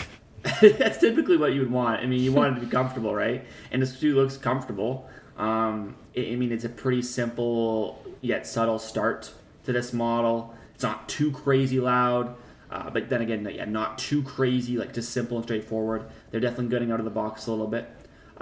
that's 0.62 0.98
typically 0.98 1.38
what 1.38 1.54
you 1.54 1.62
would 1.62 1.72
want. 1.72 2.02
I 2.02 2.06
mean, 2.06 2.22
you 2.22 2.34
want 2.34 2.58
it 2.58 2.60
to 2.60 2.66
be 2.66 2.72
comfortable, 2.72 3.16
right? 3.16 3.46
And 3.72 3.82
this 3.82 3.98
shoe 3.98 4.16
looks 4.16 4.36
comfortable. 4.36 5.08
Um, 5.38 5.96
I 6.18 6.32
I 6.32 6.36
mean, 6.36 6.52
it's 6.52 6.66
a 6.66 6.70
pretty 6.70 7.02
simple 7.02 8.04
yet 8.22 8.46
subtle 8.46 8.80
start 8.80 9.32
to 9.64 9.72
this 9.72 9.94
model. 9.94 10.54
It's 10.76 10.84
not 10.84 11.08
too 11.08 11.32
crazy 11.32 11.80
loud, 11.80 12.36
uh, 12.70 12.90
but 12.90 13.10
then 13.10 13.22
again, 13.22 13.50
yeah, 13.54 13.66
not 13.66 13.98
too 13.98 14.24
crazy, 14.24 14.78
like 14.78 14.94
just 14.94 15.12
simple 15.12 15.38
and 15.38 15.46
straightforward. 15.46 16.04
They're 16.32 16.42
definitely 16.42 16.68
getting 16.68 16.92
out 16.92 17.00
of 17.00 17.06
the 17.06 17.12
box 17.12 17.48
a 17.48 17.52
little 17.52 17.68
bit. 17.68 17.90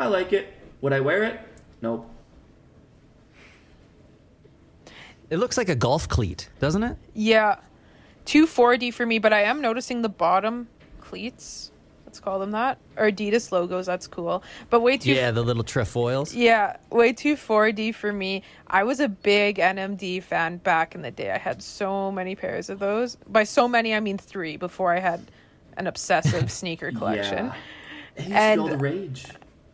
I 0.01 0.07
like 0.07 0.33
it. 0.33 0.53
Would 0.81 0.93
I 0.93 0.99
wear 0.99 1.23
it? 1.23 1.39
Nope. 1.81 2.09
It 5.29 5.37
looks 5.37 5.57
like 5.57 5.69
a 5.69 5.75
golf 5.75 6.09
cleat, 6.09 6.49
doesn't 6.59 6.83
it? 6.83 6.97
Yeah. 7.13 7.55
240 8.25 8.47
for 8.47 8.77
D 8.77 8.91
for 8.91 9.05
me, 9.05 9.19
but 9.19 9.33
I 9.33 9.43
am 9.43 9.61
noticing 9.61 10.01
the 10.01 10.09
bottom 10.09 10.67
cleats. 10.99 11.71
Let's 12.05 12.19
call 12.19 12.39
them 12.39 12.51
that. 12.51 12.77
Or 12.97 13.09
Adidas 13.09 13.51
logos, 13.53 13.85
that's 13.85 14.05
cool. 14.05 14.43
But 14.69 14.81
way 14.81 14.97
too 14.97 15.13
Yeah, 15.13 15.31
the 15.31 15.41
little 15.43 15.63
trefoils. 15.63 16.33
Yeah, 16.35 16.75
way 16.89 17.13
too 17.13 17.35
4D 17.37 17.95
for 17.95 18.11
me. 18.11 18.43
I 18.67 18.83
was 18.83 18.99
a 18.99 19.07
big 19.07 19.57
NMD 19.57 20.21
fan 20.21 20.57
back 20.57 20.93
in 20.93 21.01
the 21.03 21.11
day. 21.11 21.31
I 21.31 21.37
had 21.37 21.63
so 21.63 22.11
many 22.11 22.35
pairs 22.35 22.69
of 22.69 22.79
those. 22.79 23.15
By 23.27 23.45
so 23.45 23.65
many, 23.67 23.95
I 23.95 24.01
mean 24.01 24.17
three 24.17 24.57
before 24.57 24.93
I 24.93 24.99
had 24.99 25.21
an 25.77 25.87
obsessive 25.87 26.51
sneaker 26.59 26.91
collection. 26.91 27.45
Yeah. 27.45 27.53
It 28.17 28.19
used 28.19 28.25
to 28.25 28.29
be 28.29 28.35
And- 28.35 28.59
all 28.61 28.67
the 28.67 28.77
rage. 28.77 29.25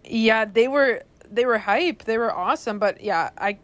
Yeah, 0.10 0.46
they 0.46 0.68
were 0.68 1.04
they 1.30 1.46
were 1.46 1.58
hype. 1.58 2.04
They 2.04 2.18
were 2.18 2.34
awesome, 2.34 2.80
but 2.80 3.02
yeah, 3.02 3.30
I 3.38 3.58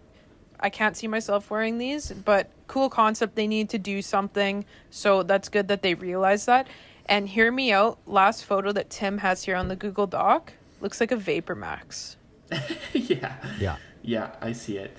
I 0.59 0.69
can't 0.69 0.95
see 0.95 1.07
myself 1.07 1.49
wearing 1.49 1.77
these, 1.77 2.11
but 2.11 2.49
cool 2.67 2.89
concept. 2.89 3.35
They 3.35 3.47
need 3.47 3.69
to 3.69 3.77
do 3.77 4.01
something. 4.01 4.65
So 4.89 5.23
that's 5.23 5.49
good 5.49 5.67
that 5.67 5.81
they 5.81 5.93
realize 5.93 6.45
that. 6.45 6.67
And 7.05 7.27
hear 7.27 7.51
me 7.51 7.73
out. 7.73 7.99
Last 8.05 8.45
photo 8.45 8.71
that 8.71 8.89
Tim 8.89 9.17
has 9.17 9.43
here 9.43 9.57
on 9.57 9.67
the 9.67 9.75
Google 9.75 10.07
Doc 10.07 10.53
looks 10.79 10.99
like 10.99 11.11
a 11.11 11.17
VaporMax. 11.17 12.15
yeah, 12.51 12.59
yeah. 12.93 13.35
Yeah. 13.59 13.75
Yeah, 14.03 14.31
I 14.41 14.51
see 14.51 14.77
it. 14.77 14.97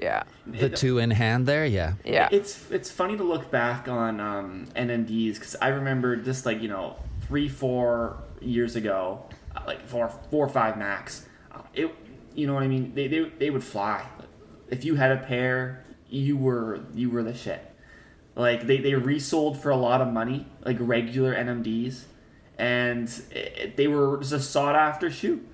Yeah. 0.00 0.24
The 0.46 0.68
two 0.68 0.98
in 0.98 1.12
hand 1.12 1.46
there, 1.46 1.64
yeah. 1.64 1.94
Yeah. 2.04 2.28
It's 2.32 2.70
it's 2.70 2.90
funny 2.90 3.16
to 3.16 3.22
look 3.22 3.50
back 3.50 3.88
on 3.88 4.18
um, 4.20 4.66
NMDs 4.74 5.34
because 5.34 5.56
I 5.62 5.68
remember 5.68 6.16
just 6.16 6.44
like 6.44 6.60
you 6.60 6.68
know 6.68 6.96
three 7.28 7.48
four 7.48 8.18
years 8.40 8.74
ago, 8.74 9.24
like 9.66 9.86
four 9.88 10.08
four 10.30 10.46
or 10.46 10.48
five 10.48 10.76
max. 10.76 11.26
Uh, 11.50 11.62
it 11.74 11.94
you 12.34 12.46
know 12.46 12.54
what 12.54 12.62
I 12.62 12.68
mean? 12.68 12.94
They, 12.94 13.08
they 13.08 13.28
they 13.38 13.50
would 13.50 13.64
fly. 13.64 14.06
If 14.70 14.84
you 14.84 14.94
had 14.94 15.12
a 15.12 15.18
pair, 15.18 15.84
you 16.08 16.36
were 16.36 16.80
you 16.94 17.10
were 17.10 17.22
the 17.22 17.34
shit. 17.34 17.64
Like 18.34 18.66
they 18.66 18.78
they 18.78 18.94
resold 18.94 19.60
for 19.60 19.70
a 19.70 19.76
lot 19.76 20.00
of 20.00 20.08
money, 20.08 20.46
like 20.64 20.76
regular 20.80 21.34
NMDs, 21.34 22.04
and 22.58 23.08
it, 23.30 23.76
they 23.76 23.86
were 23.86 24.18
just 24.18 24.32
a 24.32 24.40
sought 24.40 24.74
after 24.74 25.10
shoe 25.10 25.44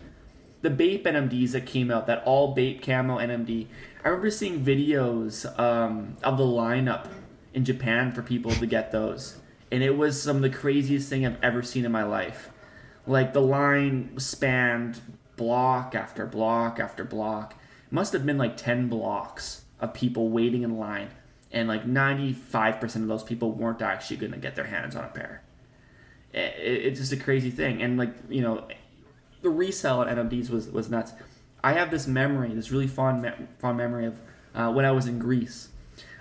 the 0.63 0.71
Bape 0.71 1.05
NMDs 1.05 1.53
that 1.53 1.67
came 1.67 1.91
out, 1.91 2.07
that 2.07 2.23
all 2.25 2.55
Bape 2.55 2.83
camo 2.83 3.19
NMD. 3.19 3.67
I 4.05 4.09
remember 4.09 4.31
seeing 4.31 4.65
videos 4.65 5.59
um, 5.59 6.17
of 6.23 6.37
the 6.39 6.45
lineup 6.45 7.09
in 7.55 7.65
Japan 7.65 8.13
for 8.13 8.23
people 8.23 8.53
to 8.53 8.67
get 8.67 8.91
those, 8.91 9.39
and 9.71 9.83
it 9.83 9.97
was 9.97 10.21
some 10.21 10.37
of 10.37 10.43
the 10.43 10.51
craziest 10.51 11.09
thing 11.09 11.25
I've 11.25 11.43
ever 11.43 11.63
seen 11.63 11.85
in 11.85 11.93
my 11.93 12.05
life. 12.05 12.51
Like 13.09 13.33
the 13.33 13.41
line 13.41 14.19
spanned 14.19 15.01
block 15.37 15.95
after 15.95 16.27
block 16.27 16.79
after 16.79 17.05
block. 17.05 17.55
It 17.87 17.93
must 17.93 18.13
have 18.13 18.27
been 18.27 18.37
like 18.37 18.57
ten 18.59 18.89
blocks 18.89 19.63
of 19.81 19.95
people 19.95 20.29
waiting 20.29 20.63
in 20.63 20.77
line, 20.77 21.09
and 21.51 21.67
like 21.69 21.87
ninety 21.87 22.35
five 22.35 22.81
percent 22.81 23.03
of 23.03 23.09
those 23.09 23.23
people 23.23 23.53
weren't 23.53 23.81
actually 23.81 24.19
going 24.19 24.33
to 24.33 24.39
get 24.39 24.57
their 24.57 24.67
hands 24.67 24.95
on 24.95 25.05
a 25.05 25.09
pair. 25.09 25.43
It, 26.35 26.55
it, 26.59 26.87
it's 26.87 27.01
just 27.01 27.13
a 27.13 27.17
crazy 27.17 27.51
thing, 27.51 27.83
and 27.83 27.97
like 27.97 28.15
you 28.29 28.43
know, 28.43 28.69
the 29.41 29.49
resale 29.49 30.03
at 30.03 30.15
NMDs 30.15 30.51
was 30.51 30.69
was 30.69 30.91
nuts. 30.91 31.13
I 31.65 31.73
have 31.73 31.91
this 31.91 32.07
memory, 32.07 32.55
this 32.55 32.71
really 32.71 32.87
fond 32.87 33.23
me- 33.23 33.47
fond 33.59 33.79
memory 33.79 34.05
of 34.05 34.21
uh, 34.55 34.71
when 34.71 34.85
I 34.85 34.93
was 34.93 35.07
in 35.07 35.19
Greece. 35.19 35.71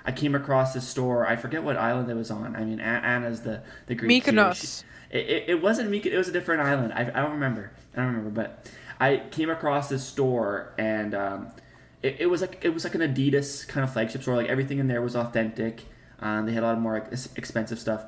I 0.08 0.12
came 0.14 0.34
across 0.34 0.74
this 0.74 0.88
store. 0.88 1.28
I 1.28 1.36
forget 1.36 1.64
what 1.64 1.78
island 1.78 2.10
it 2.10 2.16
was 2.16 2.32
on. 2.32 2.56
I 2.56 2.64
mean, 2.64 2.80
Anna's 2.80 3.42
the 3.42 3.62
the 3.86 3.94
Greek. 3.94 4.24
Mykonos. 4.24 4.84
It, 5.12 5.30
it, 5.30 5.44
it 5.50 5.62
wasn't 5.62 5.92
Mykonos. 5.92 6.14
It 6.14 6.18
was 6.18 6.30
a 6.30 6.32
different 6.32 6.62
island. 6.62 6.94
I, 6.94 7.02
I 7.02 7.22
don't 7.22 7.34
remember. 7.34 7.72
I 7.94 7.98
don't 7.98 8.08
remember. 8.08 8.30
But 8.30 8.72
I 9.00 9.18
came 9.32 9.50
across 9.50 9.90
this 9.90 10.04
store 10.04 10.74
and 10.78 11.14
um, 11.14 11.52
it, 12.02 12.18
it 12.20 12.26
was 12.28 12.42
like 12.42 12.60
it 12.64 12.70
was 12.70 12.84
like 12.84 12.96
an 12.96 13.02
Adidas 13.02 13.68
kind 13.68 13.84
of 13.84 13.92
flagship 13.92 14.22
store. 14.22 14.36
Like 14.36 14.48
everything 14.48 14.80
in 14.80 14.88
there 14.88 15.02
was 15.02 15.16
authentic. 15.16 15.86
Um, 16.20 16.46
they 16.46 16.54
had 16.54 16.64
a 16.64 16.68
lot 16.68 16.76
of 16.76 16.82
more 16.82 16.98
expensive 17.36 17.80
stuff, 17.80 18.06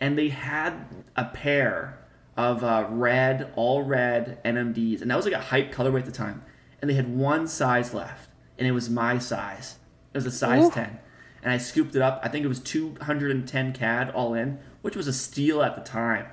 and 0.00 0.16
they 0.16 0.28
had 0.28 0.74
a 1.16 1.24
pair 1.24 1.98
of 2.36 2.62
uh, 2.62 2.86
red, 2.88 3.52
all 3.56 3.82
red 3.82 4.42
NMDs, 4.44 5.02
and 5.02 5.10
that 5.10 5.16
was 5.16 5.24
like 5.24 5.34
a 5.34 5.40
hype 5.40 5.72
colorway 5.72 6.00
at 6.00 6.06
the 6.06 6.12
time. 6.12 6.42
And 6.80 6.88
they 6.90 6.94
had 6.94 7.16
one 7.16 7.48
size 7.48 7.92
left, 7.94 8.30
and 8.58 8.66
it 8.66 8.72
was 8.72 8.88
my 8.88 9.18
size. 9.18 9.76
It 10.12 10.18
was 10.18 10.26
a 10.26 10.30
size 10.30 10.66
Ooh. 10.66 10.70
ten, 10.70 10.98
and 11.42 11.52
I 11.52 11.58
scooped 11.58 11.94
it 11.96 12.02
up. 12.02 12.20
I 12.22 12.28
think 12.28 12.44
it 12.44 12.48
was 12.48 12.60
two 12.60 12.94
hundred 13.02 13.30
and 13.32 13.46
ten 13.46 13.72
CAD 13.72 14.10
all 14.10 14.34
in, 14.34 14.58
which 14.82 14.96
was 14.96 15.06
a 15.08 15.12
steal 15.12 15.62
at 15.62 15.74
the 15.74 15.82
time. 15.82 16.26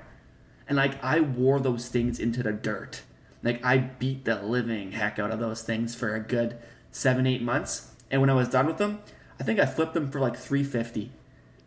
And 0.68 0.76
like 0.76 1.02
I 1.02 1.20
wore 1.20 1.58
those 1.60 1.88
things 1.88 2.18
into 2.20 2.42
the 2.42 2.52
dirt. 2.52 3.02
Like 3.42 3.64
I 3.64 3.78
beat 3.78 4.24
the 4.24 4.40
living 4.42 4.92
heck 4.92 5.18
out 5.18 5.30
of 5.30 5.40
those 5.40 5.62
things 5.62 5.94
for 5.94 6.14
a 6.14 6.20
good 6.20 6.58
seven, 6.92 7.26
eight 7.26 7.42
months. 7.42 7.92
And 8.10 8.20
when 8.20 8.30
I 8.30 8.34
was 8.34 8.48
done 8.48 8.66
with 8.66 8.78
them, 8.78 9.00
I 9.38 9.42
think 9.44 9.58
I 9.58 9.66
flipped 9.66 9.94
them 9.94 10.10
for 10.10 10.20
like 10.20 10.36
three 10.36 10.62
fifty. 10.64 11.10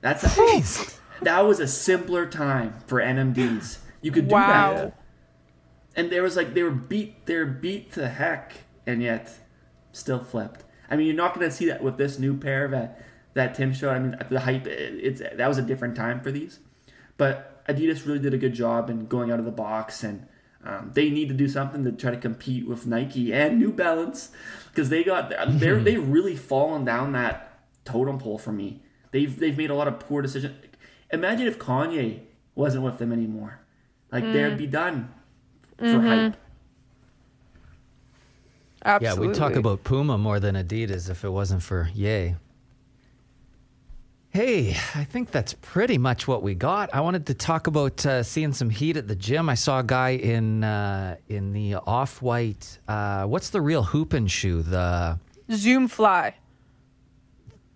That's 0.02 0.24
a, 0.24 0.86
that 1.24 1.42
was 1.42 1.60
a 1.60 1.68
simpler 1.68 2.26
time 2.26 2.76
for 2.88 3.02
NMDs. 3.02 3.78
You 4.02 4.12
could 4.12 4.28
do 4.28 4.36
Wow. 4.36 4.74
that. 4.76 5.00
And 5.96 6.12
there 6.12 6.24
was 6.24 6.36
like 6.36 6.54
they 6.54 6.64
were 6.64 6.72
beat 6.72 7.26
they 7.26 7.36
were 7.38 7.46
beat 7.46 7.92
to 7.94 8.08
heck 8.08 8.54
and 8.88 9.02
yet 9.02 9.32
still 9.92 10.20
flipped. 10.24 10.64
I 10.90 10.96
mean 10.96 11.08
you're 11.08 11.16
not 11.16 11.34
gonna 11.34 11.52
see 11.52 11.66
that 11.68 11.84
with 11.84 11.98
this 11.98 12.20
new 12.20 12.38
pair 12.38 12.66
of 12.66 12.72
that 12.72 13.02
that 13.34 13.56
Tim 13.56 13.74
showed. 13.74 13.92
I 13.92 14.00
mean 14.00 14.18
the 14.30 14.40
hype 14.42 14.68
it's 14.68 15.22
that 15.22 15.48
was 15.48 15.58
a 15.58 15.62
different 15.62 15.96
time 15.96 16.22
for 16.22 16.32
these. 16.32 16.60
But 17.18 17.66
Adidas 17.68 18.06
really 18.06 18.20
did 18.20 18.34
a 18.34 18.38
good 18.38 18.54
job 18.54 18.90
in 18.90 19.06
going 19.08 19.32
out 19.32 19.40
of 19.40 19.46
the 19.46 19.52
box 19.52 20.04
and 20.04 20.28
um, 20.66 20.92
they 20.94 21.10
need 21.10 21.28
to 21.28 21.34
do 21.34 21.48
something 21.48 21.84
to 21.84 21.92
try 21.92 22.12
to 22.12 22.18
compete 22.18 22.68
with 22.68 22.88
Nike 22.88 23.34
and 23.34 23.60
New 23.60 23.72
Balance 23.72 24.32
because 24.70 24.90
they 24.90 25.04
got 25.04 25.34
they're 25.60 25.80
they've 25.84 26.08
really 26.08 26.36
fallen 26.36 26.86
down 26.86 27.12
that 27.14 27.60
totem 27.86 28.18
pole 28.18 28.38
for 28.38 28.52
me. 28.52 28.82
They've 29.12 29.38
they've 29.38 29.58
made 29.58 29.70
a 29.70 29.76
lot 29.76 29.88
of 29.88 30.00
poor 30.00 30.22
decisions. 30.22 30.56
Imagine 31.12 31.48
if 31.48 31.60
Kanye 31.60 32.22
wasn't 32.56 32.84
with 32.84 32.98
them 32.98 33.12
anymore, 33.12 33.60
like 34.12 34.24
they'd 34.24 34.58
be 34.58 34.68
done 34.68 35.14
for 35.78 36.00
hype. 36.00 36.36
Absolutely. 38.86 39.26
Yeah, 39.26 39.28
we'd 39.28 39.38
talk 39.38 39.56
about 39.56 39.84
Puma 39.84 40.18
more 40.18 40.40
than 40.40 40.56
Adidas 40.56 41.10
if 41.10 41.24
it 41.24 41.30
wasn't 41.30 41.64
for 41.64 41.90
Yay. 41.94 42.36
Hey, 44.34 44.72
I 44.96 45.04
think 45.04 45.30
that's 45.30 45.54
pretty 45.62 46.00
much 46.00 46.28
what 46.28 46.42
we 46.42 46.56
got. 46.56 46.90
I 46.92 47.02
wanted 47.02 47.28
to 47.28 47.36
talk 47.36 47.68
about 47.68 48.04
uh, 48.04 48.24
seeing 48.24 48.52
some 48.52 48.68
heat 48.72 48.98
at 48.98 49.08
the 49.08 49.16
gym. 49.16 49.48
I 49.48 49.54
saw 49.54 49.80
a 49.80 49.84
guy 49.84 50.12
in 50.12 50.64
uh, 50.64 51.18
in 51.30 51.54
the 51.54 51.76
off-white. 51.76 52.80
Uh, 52.88 53.26
what's 53.26 53.52
the 53.52 53.62
real 53.62 53.84
hooping 53.84 54.26
shoe? 54.26 54.64
The 54.64 55.20
Zoom 55.52 55.88
fly. 55.88 56.34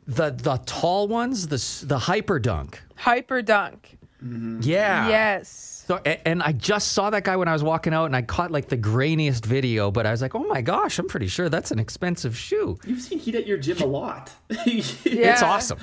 the 0.07 0.31
the 0.31 0.57
tall 0.65 1.07
ones, 1.07 1.47
the 1.47 1.55
s- 1.57 1.81
the 1.81 1.99
hyper 1.99 2.39
dunk. 2.39 2.81
Hyper 2.95 3.43
dunk. 3.43 3.95
Yeah. 4.19 5.07
Yes. 5.09 5.83
So 5.87 5.99
a- 6.07 6.27
and 6.27 6.41
I 6.41 6.53
just 6.53 6.93
saw 6.93 7.11
that 7.11 7.23
guy 7.23 7.35
when 7.35 7.47
I 7.47 7.53
was 7.53 7.63
walking 7.63 7.93
out, 7.93 8.05
and 8.05 8.15
I 8.15 8.23
caught 8.23 8.49
like 8.49 8.67
the 8.67 8.77
grainiest 8.79 9.45
video. 9.45 9.91
But 9.91 10.07
I 10.07 10.11
was 10.11 10.23
like, 10.23 10.33
oh 10.33 10.43
my 10.45 10.61
gosh, 10.63 10.97
I'm 10.97 11.07
pretty 11.07 11.27
sure 11.27 11.49
that's 11.49 11.69
an 11.69 11.77
expensive 11.77 12.35
shoe. 12.35 12.79
You've 12.83 13.01
seen 13.01 13.19
heat 13.19 13.35
at 13.35 13.45
your 13.45 13.59
gym 13.59 13.77
a 13.77 13.85
lot. 13.85 14.31
It's 14.65 15.43
awesome. 15.43 15.77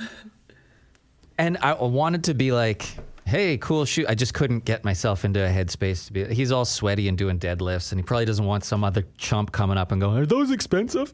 And 1.37 1.57
I 1.57 1.73
wanted 1.73 2.25
to 2.25 2.33
be 2.33 2.51
like, 2.51 2.87
hey, 3.25 3.57
cool 3.57 3.85
shoe. 3.85 4.05
I 4.07 4.15
just 4.15 4.33
couldn't 4.33 4.65
get 4.65 4.83
myself 4.83 5.25
into 5.25 5.43
a 5.43 5.49
headspace 5.49 6.07
to 6.07 6.13
be. 6.13 6.25
He's 6.33 6.51
all 6.51 6.65
sweaty 6.65 7.07
and 7.07 7.17
doing 7.17 7.39
deadlifts, 7.39 7.91
and 7.91 7.99
he 7.99 8.03
probably 8.03 8.25
doesn't 8.25 8.45
want 8.45 8.63
some 8.63 8.83
other 8.83 9.05
chump 9.17 9.51
coming 9.51 9.77
up 9.77 9.91
and 9.91 9.99
going, 9.99 10.17
are 10.17 10.25
those 10.25 10.51
expensive? 10.51 11.13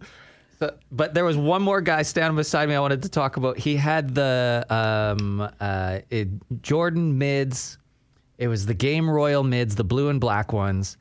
So, 0.59 0.75
but 0.91 1.15
there 1.15 1.25
was 1.25 1.37
one 1.37 1.63
more 1.63 1.81
guy 1.81 2.03
standing 2.03 2.35
beside 2.35 2.69
me 2.69 2.75
I 2.75 2.79
wanted 2.79 3.01
to 3.03 3.09
talk 3.09 3.37
about. 3.37 3.57
He 3.57 3.75
had 3.75 4.13
the 4.13 4.63
um, 4.69 5.49
uh, 5.59 5.99
it, 6.11 6.27
Jordan 6.61 7.17
mids. 7.17 7.79
It 8.37 8.47
was 8.47 8.65
the 8.65 8.75
Game 8.75 9.09
Royal 9.09 9.43
mids, 9.43 9.75
the 9.75 9.83
blue 9.83 10.09
and 10.09 10.19
black 10.21 10.53
ones. 10.53 10.97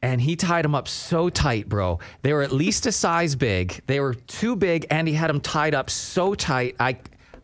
And 0.00 0.20
he 0.20 0.34
tied 0.34 0.64
them 0.64 0.74
up 0.74 0.88
so 0.88 1.28
tight, 1.28 1.68
bro. 1.68 2.00
They 2.22 2.32
were 2.32 2.42
at 2.42 2.52
least 2.52 2.86
a 2.86 2.92
size 2.92 3.36
big. 3.36 3.82
They 3.86 4.00
were 4.00 4.14
too 4.14 4.56
big, 4.56 4.86
and 4.90 5.06
he 5.06 5.14
had 5.14 5.28
them 5.28 5.40
tied 5.40 5.74
up 5.74 5.90
so 5.90 6.34
tight. 6.34 6.74
I, 6.80 6.96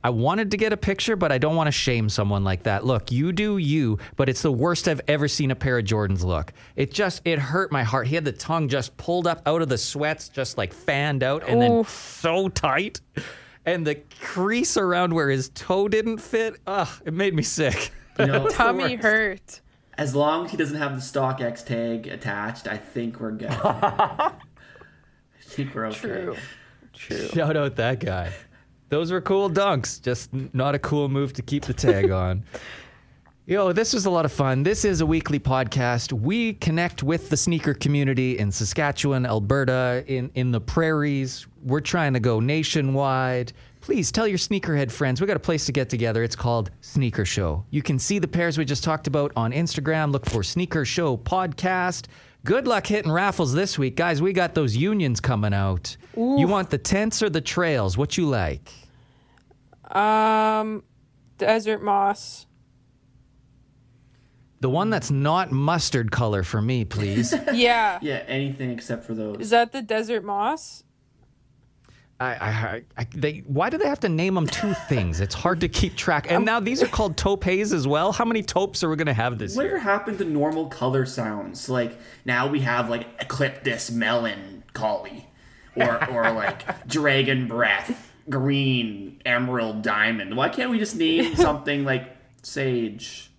I 0.05 0.11
wanted 0.11 0.51
to 0.53 0.57
get 0.57 0.73
a 0.73 0.77
picture, 0.77 1.17
but 1.17 1.33
I 1.33 1.39
don't 1.39 1.57
want 1.57 1.67
to 1.67 1.73
shame 1.73 2.09
someone 2.09 2.45
like 2.45 2.63
that. 2.65 2.85
Look, 2.85 3.11
you 3.11 3.33
do 3.33 3.59
you, 3.59 3.99
but 4.17 4.29
it's 4.29 4.43
the 4.43 4.53
worst 4.53 4.87
I've 4.89 5.01
ever 5.09 5.27
seen 5.29 5.51
a 5.51 5.57
pair 5.57 5.79
of 5.79 5.85
Jordans 5.85 6.25
look. 6.25 6.53
It 6.77 6.93
just, 6.93 7.23
it 7.25 7.39
hurt 7.39 7.73
my 7.73 7.83
heart. 7.83 8.07
He 8.07 8.15
had 8.15 8.25
the 8.25 8.33
tongue 8.33 8.69
just 8.69 8.97
pulled 8.97 9.27
up 9.27 9.43
out 9.47 9.61
of 9.63 9.69
the 9.69 9.79
sweats, 9.79 10.29
just 10.29 10.57
like 10.57 10.73
fanned 10.73 11.23
out, 11.23 11.43
and 11.49 11.61
then 11.61 11.85
so 11.85 12.49
tight. 12.49 13.01
And 13.67 13.87
the 13.87 13.97
crease 14.21 14.77
around 14.77 15.13
where 15.13 15.29
his 15.31 15.49
toe 15.51 15.89
didn't 15.89 16.19
fit, 16.19 16.61
ugh, 16.67 16.89
it 17.05 17.13
made 17.13 17.35
me 17.35 17.43
sick. 17.43 17.91
You 18.19 18.27
know, 18.27 18.47
It's 18.47 18.55
Tummy 18.57 18.95
hurt. 18.97 19.61
as 19.99 20.15
long 20.15 20.45
as 20.47 20.51
he 20.53 20.57
doesn't 20.57 20.79
have 20.79 20.95
the 20.95 21.01
StockX 21.03 21.65
tag 21.67 22.07
attached, 22.07 22.67
I 22.69 22.77
think 22.77 23.21
we're 23.21 23.33
good. 23.33 23.51
I 23.53 24.33
think 25.41 25.75
we're 25.75 25.87
okay. 25.87 25.99
True. 25.99 26.37
True. 26.95 27.29
Shout 27.29 27.57
out 27.57 27.77
that 27.77 28.01
guy. 28.01 28.33
Those 28.89 29.13
were 29.13 29.21
cool 29.21 29.51
dunks. 29.51 30.01
Just 30.01 30.31
not 30.55 30.75
a 30.75 30.79
cool 30.79 31.09
move 31.09 31.33
to 31.35 31.43
keep 31.43 31.65
the 31.65 31.75
tag 31.75 32.11
on. 32.11 32.45
Yo, 33.49 33.73
this 33.73 33.95
was 33.95 34.05
a 34.05 34.11
lot 34.11 34.27
of 34.27 34.33
fun. 34.33 34.63
This 34.63 34.85
is 34.85 35.01
a 35.01 35.07
weekly 35.07 35.41
podcast. 35.41 36.13
We 36.13 36.53
connect 36.53 37.03
with 37.03 37.31
the 37.31 37.37
sneaker 37.39 37.73
community 37.73 38.37
in 38.37 38.53
Saskatchewan, 38.53 39.25
Alberta, 39.25 40.05
in, 40.07 40.31
in 40.35 40.51
the 40.53 40.61
prairies. 40.61 41.47
We're 41.65 41.81
trying 41.81 42.13
to 42.13 42.21
go 42.21 42.41
nationwide. 42.41 43.55
Please 43.81 44.13
tell 44.13 44.29
your 44.29 44.37
sneakerhead 44.37 44.91
friends. 44.91 45.19
We 45.19 45.27
got 45.27 45.39
a 45.39 45.41
place 45.41 45.65
to 45.65 45.73
get 45.73 45.89
together. 45.89 46.23
It's 46.23 46.37
called 46.37 46.71
Sneaker 46.83 47.25
Show. 47.25 47.65
You 47.71 47.81
can 47.81 47.99
see 47.99 48.19
the 48.19 48.29
pairs 48.29 48.59
we 48.59 48.67
just 48.67 48.85
talked 48.85 49.07
about 49.07 49.33
on 49.35 49.53
Instagram. 49.53 50.13
Look 50.13 50.27
for 50.27 50.43
Sneaker 50.43 50.85
Show 50.85 51.17
Podcast. 51.17 52.05
Good 52.49 52.67
luck 52.67 52.87
hitting 52.87 53.13
raffles 53.13 53.53
this 53.53 53.79
week. 53.79 53.95
Guys, 53.95 54.23
we 54.23 54.33
got 54.33 54.55
those 54.55 54.75
unions 54.75 55.21
coming 55.21 55.53
out. 55.53 55.99
You 56.17 56.49
want 56.49 56.71
the 56.71 56.79
tents 56.79 57.23
or 57.23 57.29
the 57.29 57.43
trails? 57.43 57.99
What 57.99 58.17
you 58.17 58.25
like? 58.25 58.73
Um, 59.91 60.83
desert 61.37 61.83
moss. 61.83 62.47
The 64.61 64.71
one 64.71 64.89
that's 64.89 65.11
not 65.11 65.53
mustard 65.53 66.11
color 66.11 66.43
for 66.43 66.63
me, 66.63 66.87
please. 66.87 67.35
Yeah. 67.53 67.99
Yeah, 68.01 68.25
anything 68.27 68.71
except 68.71 69.05
for 69.05 69.13
those. 69.13 69.41
Is 69.41 69.51
that 69.51 69.73
the 69.73 69.83
desert 69.83 70.25
moss? 70.25 70.85
I, 72.21 72.27
I, 72.27 72.83
I, 72.97 73.07
they, 73.15 73.45
why 73.47 73.71
do 73.71 73.79
they 73.79 73.87
have 73.87 74.01
to 74.01 74.09
name 74.09 74.35
them 74.35 74.49
two 74.49 74.75
things? 74.89 75.21
It's 75.21 75.35
hard 75.35 75.61
to 75.61 75.69
keep 75.69 75.95
track. 75.95 76.27
And 76.29 76.39
um, 76.39 76.45
now 76.45 76.59
these 76.59 76.83
are 76.83 76.89
called 76.89 77.17
taupes 77.17 77.73
as 77.73 77.87
well. 77.87 78.11
How 78.11 78.25
many 78.25 78.43
taupes 78.43 78.83
are 78.83 78.91
we 78.91 78.97
going 78.97 79.07
to 79.07 79.15
have 79.15 79.39
this 79.39 79.55
year? 79.55 79.65
Whatever 79.65 79.79
happened 79.79 80.19
to 80.19 80.25
normal 80.25 80.67
color 80.67 81.07
sounds? 81.07 81.69
Like 81.69 81.97
now 82.25 82.49
we 82.49 82.61
have 82.61 82.91
like 82.91 83.21
Ecliptus, 83.21 83.93
Melon, 83.93 84.65
collie, 84.73 85.29
or 85.77 86.11
or 86.11 86.33
like 86.33 86.87
dragon 86.89 87.47
breath, 87.47 88.13
green, 88.29 89.23
emerald, 89.25 89.83
diamond. 89.83 90.37
Why 90.37 90.49
can't 90.49 90.71
we 90.71 90.79
just 90.79 90.97
name 90.97 91.37
something 91.37 91.85
like 91.85 92.17
sage, 92.43 93.31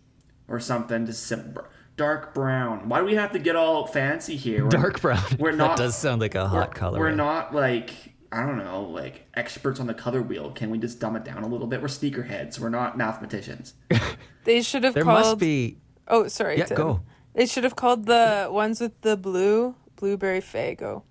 or 0.48 0.62
something 0.62 1.06
just 1.06 1.28
simple? 1.28 1.66
Dark 1.98 2.34
brown. 2.34 2.88
Why 2.88 3.00
do 3.00 3.06
we 3.06 3.16
have 3.16 3.34
to 3.34 3.40
get 3.40 3.58
all 3.58 3.86
fancy 3.86 4.38
here? 4.38 4.60
We're- 4.60 4.70
Dark 4.70 5.02
brown. 5.02 5.22
We're 5.38 5.52
not. 5.52 5.76
that 5.76 5.84
does 5.84 5.98
sound 5.98 6.22
like 6.22 6.36
a 6.36 6.48
hot 6.48 6.70
we're, 6.70 6.74
color. 6.74 7.00
We're 7.00 7.12
not 7.12 7.54
like 7.54 8.09
I 8.32 8.46
don't 8.46 8.58
know, 8.60 8.84
like 8.84 9.26
experts 9.34 9.80
on 9.80 9.88
the 9.88 9.94
color 9.94 10.22
wheel. 10.22 10.52
Can 10.52 10.70
we 10.70 10.78
just 10.78 11.00
dumb 11.00 11.16
it 11.16 11.24
down 11.24 11.44
a 11.44 11.48
little 11.48 11.66
bit? 11.66 11.82
We're 11.82 11.88
sneakerheads. 11.88 12.60
We're 12.60 12.70
not 12.70 12.98
mathematicians. 12.98 13.74
They 14.46 14.62
should 14.62 14.84
have 14.84 14.94
There 14.94 15.04
called. 15.04 15.20
must 15.20 15.38
be. 15.38 15.78
Oh, 16.08 16.28
sorry. 16.28 16.58
Yeah, 16.58 16.66
Tim. 16.66 16.78
go. 16.78 17.02
They 17.36 17.46
should 17.46 17.64
have 17.66 17.76
called 17.76 18.06
the 18.06 18.48
ones 18.50 18.80
with 18.82 19.00
the 19.02 19.16
blue 19.18 19.76
blueberry 19.98 20.40
fago. 20.42 21.04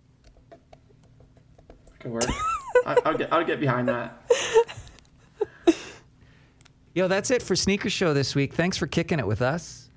Could 2.00 2.10
work. 2.12 2.24
I, 2.86 2.96
I'll 3.04 3.16
get. 3.16 3.32
I'll 3.32 3.44
get 3.44 3.60
behind 3.60 3.86
that. 3.88 4.28
Yo, 6.94 7.06
that's 7.06 7.30
it 7.30 7.42
for 7.42 7.54
Sneaker 7.54 7.90
Show 7.90 8.12
this 8.14 8.34
week. 8.34 8.54
Thanks 8.54 8.76
for 8.76 8.86
kicking 8.86 9.18
it 9.20 9.26
with 9.26 9.42
us. 9.42 9.87